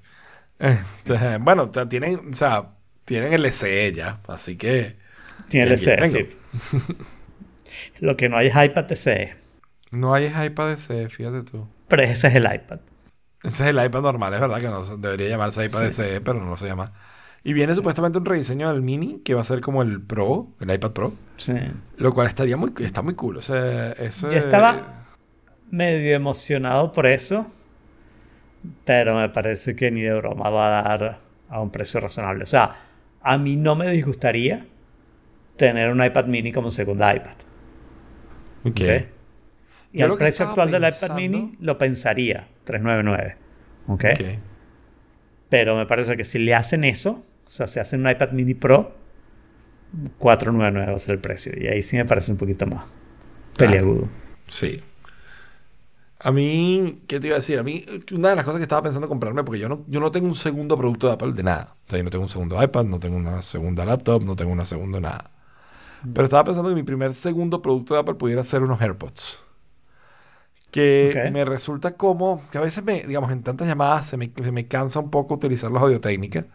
Eh, 0.60 0.78
bueno, 1.40 1.70
tienen, 1.70 2.32
o 2.32 2.34
sea, 2.34 2.72
tienen 3.06 3.32
el 3.32 3.46
SE 3.46 3.94
ya, 3.94 4.20
así 4.28 4.58
que 4.58 4.98
Tiene 5.50 5.72
el 5.72 5.78
SE, 5.78 6.08
sí. 6.08 6.28
Lo 8.00 8.18
que 8.18 8.30
no 8.30 8.38
hay 8.38 8.48
es 8.48 8.56
iPad 8.56 8.92
SE, 8.92 9.36
no 9.92 10.14
hay 10.14 10.26
iPad 10.28 10.78
SE, 10.78 11.10
fíjate 11.10 11.44
tú. 11.44 11.68
pero 11.88 12.04
ese 12.04 12.28
es 12.28 12.36
el 12.36 12.44
iPad. 12.46 12.80
Ese 13.44 13.64
es 13.64 13.70
el 13.70 13.84
iPad 13.86 14.02
normal, 14.02 14.34
es 14.34 14.40
verdad 14.42 14.60
que 14.60 14.68
no 14.68 14.84
debería 14.98 15.30
llamarse 15.30 15.66
iPad 15.66 15.90
SE, 15.92 16.22
pero 16.22 16.44
no 16.44 16.58
se 16.58 16.66
llama. 16.66 16.94
Y 17.44 17.54
viene 17.54 17.76
supuestamente 17.76 18.18
un 18.18 18.26
rediseño 18.26 18.72
del 18.72 18.82
Mini 18.82 19.20
que 19.24 19.36
va 19.36 19.42
a 19.42 19.46
ser 19.46 19.62
como 19.62 19.84
el 19.84 20.02
Pro, 20.02 20.48
el 20.60 20.72
iPad 20.74 20.92
Pro, 20.92 21.14
Sí. 21.38 21.54
lo 21.98 22.12
cual 22.14 22.26
estaría 22.28 22.58
muy, 22.58 22.74
está 22.80 23.04
muy 23.04 23.14
cool. 23.14 23.38
O 23.38 23.42
sea, 23.44 23.92
ese- 23.92 24.32
Yo 24.32 24.38
estaba 24.38 25.06
medio 25.70 26.16
emocionado 26.16 26.92
por 26.92 27.06
eso, 27.06 27.46
pero 28.84 29.16
me 29.16 29.30
parece 29.30 29.76
que 29.76 29.92
ni 29.92 30.02
de 30.02 30.14
broma 30.16 30.50
va 30.50 30.80
a 30.80 30.84
dar 30.98 31.20
a 31.50 31.62
un 31.62 31.70
precio 31.70 32.00
razonable. 32.00 32.44
O 32.44 32.48
sea, 32.48 32.78
a 33.22 33.38
mí 33.38 33.56
no 33.58 33.76
me 33.76 33.92
disgustaría 33.92 34.66
tener 35.58 35.90
un 35.90 36.04
iPad 36.04 36.26
mini 36.26 36.52
como 36.52 36.72
segunda 36.72 37.16
iPad. 37.16 37.36
Ok. 38.66 38.82
Y 39.92 40.00
Yo 40.00 40.06
al 40.06 40.18
precio 40.18 40.48
actual 40.48 40.72
del 40.72 40.84
iPad 40.84 41.16
mini 41.16 41.56
lo 41.60 41.78
pensaría, 41.78 42.48
399. 42.66 43.38
¿ok? 43.88 44.06
Ok. 44.14 44.40
Pero 45.50 45.76
me 45.78 45.86
parece 45.86 46.18
que 46.18 46.26
si 46.26 46.40
le 46.40 46.54
hacen 46.54 46.84
eso, 46.84 47.24
o 47.46 47.50
sea, 47.50 47.68
si 47.68 47.80
hacen 47.80 48.02
un 48.02 48.10
iPad 48.10 48.32
mini 48.32 48.56
Pro, 48.56 48.96
499 50.18 50.92
va 50.92 50.96
a 50.96 51.00
ser 51.00 51.14
el 51.14 51.22
precio. 51.22 51.54
Y 51.56 51.68
ahí 51.68 51.82
sí 51.84 51.96
me 51.96 52.06
parece 52.06 52.32
un 52.32 52.38
poquito 52.38 52.66
más 52.66 52.84
peliagudo. 53.58 54.10
Sí. 54.48 54.82
A 56.20 56.32
mí, 56.32 57.02
¿qué 57.08 57.20
te 57.20 57.28
iba 57.28 57.36
a 57.36 57.40
decir? 57.40 57.60
A 57.60 57.64
mí, 57.64 57.86
una 58.12 58.30
de 58.30 58.36
las 58.36 58.46
cosas 58.46 58.58
que 58.58 58.64
estaba 58.64 58.82
pensando 58.82 59.08
comprarme, 59.08 59.44
porque 59.44 59.60
yo 59.60 59.70
no, 59.70 59.86
yo 59.88 60.00
no 60.00 60.12
tengo 60.12 60.28
un 60.28 60.36
segundo 60.36 60.78
producto 60.78 61.08
de 61.08 61.14
Apple 61.14 61.34
de 61.34 61.44
nada. 61.44 61.76
O 61.86 61.90
sea, 61.90 62.00
yo 62.00 62.04
no 62.04 62.10
tengo 62.10 62.24
un 62.24 62.30
segundo 62.30 62.62
iPad, 62.62 62.86
no 62.86 63.00
tengo 63.00 63.16
una 63.16 63.42
segunda 63.44 63.86
laptop, 63.86 64.24
no 64.24 64.36
tengo 64.36 64.52
una 64.52 64.66
segunda 64.66 65.00
nada. 65.00 65.32
Pero 66.14 66.26
estaba 66.26 66.44
pensando 66.46 66.70
que 66.70 66.76
mi 66.76 66.84
primer 66.84 67.14
segundo 67.14 67.62
producto 67.62 67.94
de 67.94 68.02
Apple 68.02 68.16
pudiera 68.16 68.44
ser 68.44 68.64
unos 68.64 68.82
AirPods. 68.82 69.42
Que 70.72 71.10
Ok. 71.10 71.32
me 71.32 71.46
resulta 71.46 71.96
como, 71.96 72.42
que 72.52 72.58
a 72.58 72.62
veces 72.62 72.84
me, 72.84 73.04
digamos, 73.04 73.32
en 73.32 73.44
tantas 73.44 73.68
llamadas 73.68 74.08
se 74.08 74.18
me, 74.18 74.32
se 74.44 74.52
me 74.52 74.68
cansa 74.68 75.00
un 75.00 75.10
poco 75.10 75.36
utilizar 75.36 75.72
los 75.72 75.82
audio 75.82 76.02
técnica. 76.02 76.46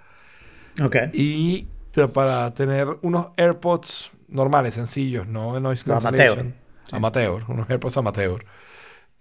Ok. 0.82 0.96
Y 1.12 1.66
para 2.14 2.54
tener 2.54 2.88
unos 3.02 3.28
AirPods 3.36 4.10
normales, 4.28 4.74
sencillos, 4.74 5.26
no 5.26 5.54
de 5.54 5.60
noise 5.60 5.84
cancellation. 5.84 6.54
amateur. 6.54 6.92
Amateur, 6.92 7.44
unos 7.48 7.68
AirPods 7.70 7.96
amateur. 7.96 8.44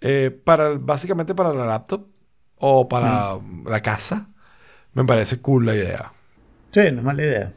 Eh, 0.01 0.31
para, 0.43 0.71
básicamente 0.77 1.35
para 1.35 1.53
la 1.53 1.65
laptop 1.65 2.07
o 2.57 2.87
para 2.89 3.39
la 3.65 3.81
casa, 3.81 4.29
me 4.93 5.05
parece 5.05 5.41
cool 5.41 5.65
la 5.65 5.75
idea. 5.75 6.13
Sí, 6.71 6.79
no 6.91 6.99
es 6.99 7.03
mala 7.03 7.21
idea. 7.23 7.53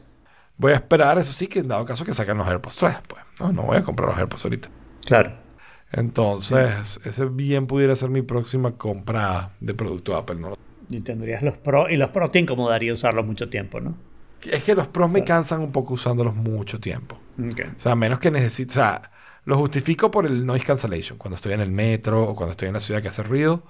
Voy 0.57 0.71
a 0.71 0.75
esperar, 0.75 1.17
eso 1.17 1.31
sí, 1.33 1.47
que 1.47 1.59
en 1.59 1.67
dado 1.67 1.85
caso 1.85 2.05
que 2.05 2.13
saquen 2.13 2.37
los 2.37 2.47
AirPods 2.47 2.75
3, 2.77 2.95
pues. 3.07 3.21
No, 3.39 3.51
no 3.51 3.63
voy 3.63 3.77
a 3.77 3.83
comprar 3.83 4.09
los 4.09 4.17
AirPods 4.17 4.43
ahorita. 4.45 4.69
Claro. 5.05 5.33
Entonces, 5.91 6.99
ese 7.05 7.25
bien 7.25 7.67
pudiera 7.67 7.95
ser 7.95 8.09
mi 8.09 8.21
próxima 8.21 8.73
compra 8.77 9.51
de 9.59 9.73
producto 9.73 10.15
Apple, 10.15 10.35
¿no? 10.35 10.53
Y 10.89 11.01
tendrías 11.01 11.41
los 11.43 11.57
Pro. 11.57 11.89
Y 11.89 11.97
los 11.97 12.09
Pro 12.09 12.29
te 12.29 12.39
incomodaría 12.39 12.93
usarlos 12.93 13.25
mucho 13.25 13.49
tiempo, 13.49 13.79
¿no? 13.79 13.95
Es 14.43 14.63
que 14.63 14.75
los 14.75 14.87
pros 14.87 15.09
me 15.09 15.23
cansan 15.23 15.61
un 15.61 15.71
poco 15.71 15.93
usándolos 15.93 16.35
mucho 16.35 16.79
tiempo. 16.79 17.17
Ok. 17.39 17.61
O 17.77 17.79
sea, 17.79 17.93
a 17.93 17.95
menos 17.95 18.19
que 18.19 18.29
necesite. 18.29 18.71
O 18.71 18.73
sea, 18.73 19.11
lo 19.45 19.57
justifico 19.57 20.11
por 20.11 20.25
el 20.25 20.45
noise 20.45 20.65
cancellation. 20.65 21.17
Cuando 21.17 21.37
estoy 21.37 21.53
en 21.53 21.61
el 21.61 21.71
metro 21.71 22.23
o 22.23 22.35
cuando 22.35 22.51
estoy 22.51 22.67
en 22.67 22.73
la 22.73 22.79
ciudad 22.81 23.01
que 23.01 23.07
hace 23.07 23.23
ruido. 23.23 23.63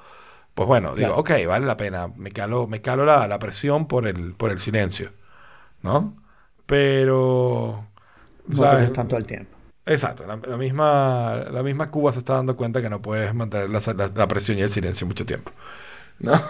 Pues 0.56 0.66
bueno, 0.68 0.96
digo, 0.96 1.10
Claro. 1.16 1.22
ok, 1.22 1.48
vale 1.48 1.66
la 1.68 1.78
pena. 1.78 2.08
Me 2.16 2.32
calo, 2.32 2.66
me 2.68 2.82
calo 2.82 3.06
la, 3.06 3.28
la 3.28 3.38
presión 3.38 3.88
por 3.88 4.08
el, 4.08 4.34
por 4.34 4.50
el 4.52 4.60
silencio. 4.60 5.12
¿No? 5.84 6.18
Pero. 6.66 7.88
No 8.48 8.56
¿sabes? 8.56 8.94
tanto 8.94 9.18
el 9.18 9.26
tiempo. 9.26 9.58
Exacto. 9.86 10.26
La, 10.28 10.38
la 10.48 10.58
misma, 10.58 11.36
la 11.52 11.64
misma 11.64 11.92
Cuba 11.92 12.12
se 12.14 12.20
está 12.20 12.34
dando 12.36 12.56
cuenta 12.56 12.82
que 12.82 12.90
no 12.90 13.02
puedes 13.02 13.34
mantener 13.34 13.70
la, 13.70 13.80
la- 13.96 14.12
la 14.16 14.28
presión 14.28 14.58
y 14.58 14.62
el 14.62 14.70
silencio 14.70 15.08
mucho 15.08 15.26
tiempo. 15.26 15.52
¿No? 16.20 16.34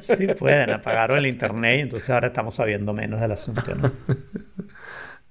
Sí, 0.00 0.28
pueden. 0.28 0.70
Apagaron 0.72 1.18
el 1.18 1.26
internet 1.26 1.78
y 1.78 1.82
entonces 1.82 2.08
ahora 2.10 2.28
estamos 2.28 2.54
sabiendo 2.54 2.92
menos 2.94 3.20
del 3.20 3.32
asunto, 3.32 3.74
¿no? 3.74 3.92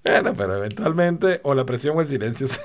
Bueno, 0.03 0.35
pero 0.35 0.55
eventualmente 0.57 1.39
o 1.43 1.55
la 1.55 1.65
presión 1.65 1.97
o 1.97 2.01
el 2.01 2.05
silencio 2.07 2.47
se- 2.47 2.61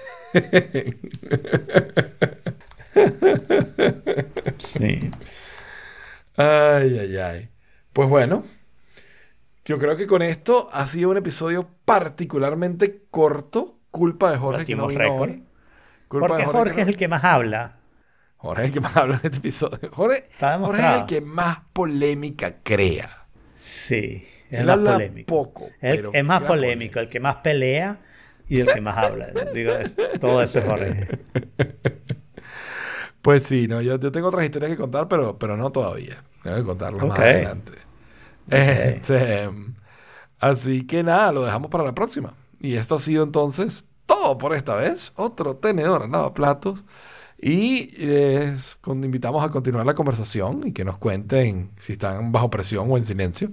Sí. 4.59 5.11
Ay, 6.37 6.99
ay, 6.99 7.17
ay. 7.17 7.49
Pues 7.93 8.09
bueno, 8.09 8.45
yo 9.65 9.79
creo 9.79 9.97
que 9.97 10.07
con 10.07 10.23
esto 10.23 10.69
ha 10.73 10.87
sido 10.87 11.11
un 11.11 11.17
episodio 11.17 11.69
particularmente 11.85 13.05
corto. 13.11 13.79
Culpa 13.91 14.31
de 14.31 14.39
Jorge 14.39 14.65
que 14.65 14.77
no 14.77 14.87
vino 14.87 14.99
récord. 15.01 15.31
hoy. 15.31 15.45
Culpa 16.09 16.27
Porque 16.29 16.43
de 16.43 16.47
Jorge 16.47 16.81
es 16.83 16.89
el 16.89 16.97
que 16.97 17.09
más 17.09 17.25
habla. 17.25 17.79
Jorge 18.37 18.63
es 18.63 18.69
el 18.69 18.75
que 18.75 18.81
más 18.81 18.97
habla 18.97 19.15
en 19.17 19.21
este 19.27 19.39
episodio. 19.39 19.91
Jorge, 19.93 20.29
Jorge 20.41 20.83
es 20.83 20.97
el 20.97 21.07
que 21.07 21.21
más 21.21 21.59
polémica 21.73 22.63
crea. 22.63 23.27
Sí. 23.55 24.27
Es 24.51 24.65
más 24.65 24.79
habla 24.79 24.93
polémico. 24.95 25.27
poco, 25.29 25.71
El- 25.81 26.09
es 26.13 26.25
más 26.25 26.43
polémico, 26.43 26.99
el 27.01 27.09
que 27.09 27.21
más 27.21 27.37
pelea 27.37 28.01
y 28.49 28.61
el 28.61 28.67
que 28.73 28.81
más 28.81 28.97
habla. 28.97 29.29
Digo, 29.55 29.73
es- 29.75 29.97
todo 30.21 30.43
eso 30.43 30.59
es 30.61 30.65
Jorge. 30.65 31.09
Pues 33.23 33.43
sí, 33.45 33.69
no, 33.69 33.81
yo, 33.83 33.99
yo 33.99 34.11
tengo 34.13 34.29
otras 34.29 34.45
historias 34.45 34.71
que 34.71 34.77
contar, 34.79 35.07
pero, 35.09 35.39
pero 35.39 35.57
no 35.57 35.71
todavía. 35.71 36.25
Tengo 36.43 36.57
que 36.57 36.65
contarlas 36.65 37.05
más 37.05 37.19
Ok. 37.19 37.25
Este, 38.49 39.49
así 40.39 40.87
que 40.87 41.03
nada, 41.03 41.33
lo 41.33 41.45
dejamos 41.45 41.71
para 41.71 41.85
la 41.85 41.95
próxima. 41.95 42.35
Y 42.61 42.75
esto 42.75 42.97
ha 42.97 42.99
sido 42.99 43.25
entonces 43.25 43.87
todo 44.07 44.39
por 44.39 44.55
esta 44.55 44.75
vez. 44.77 45.13
Otro 45.17 45.57
tenedor 45.57 46.03
en 46.05 46.13
lavaplatos. 46.13 46.85
Y 47.43 47.89
con- 48.83 49.03
invitamos 49.03 49.43
a 49.45 49.49
continuar 49.51 49.87
la 49.87 49.95
conversación 49.95 50.61
y 50.67 50.73
que 50.73 50.85
nos 50.85 50.99
cuenten 50.99 51.71
si 51.79 51.93
están 51.93 52.33
bajo 52.33 52.51
presión 52.51 52.91
o 52.91 52.97
en 52.99 53.05
silencio 53.05 53.51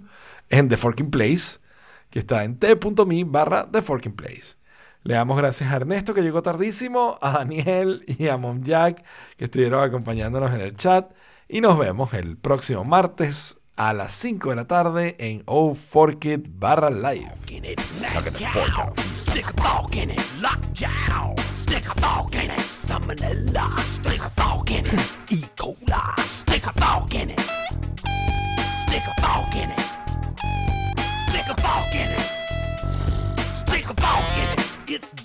en 0.49 0.67
The 0.69 0.77
Forking 0.77 1.09
Place, 1.09 1.59
que 2.09 2.19
está 2.19 2.43
en 2.43 2.57
t.me 2.57 3.23
barra 3.25 3.69
The 3.71 3.81
Forking 3.81 4.13
Place. 4.13 4.55
Le 5.03 5.13
damos 5.13 5.37
gracias 5.37 5.71
a 5.71 5.77
Ernesto 5.77 6.13
que 6.13 6.21
llegó 6.21 6.41
tardísimo, 6.41 7.17
a 7.21 7.31
Daniel 7.37 8.03
y 8.07 8.27
a 8.27 8.37
Mom 8.37 8.61
Jack 8.63 9.03
que 9.37 9.45
estuvieron 9.45 9.81
acompañándonos 9.83 10.53
en 10.53 10.61
el 10.61 10.75
chat. 10.75 11.11
Y 11.47 11.61
nos 11.61 11.77
vemos 11.79 12.13
el 12.13 12.35
próximo 12.37 12.83
martes 12.83 13.56
a 13.77 13.93
las 13.93 14.13
5 14.13 14.49
de 14.49 14.55
la 14.55 14.65
tarde 14.65 15.15
en 15.19 15.43
Oh 15.45 15.75
Fork 15.75 16.25
It. 16.25 16.47
Barra 16.49 16.89
live. 16.89 17.31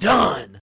done. 0.02 0.61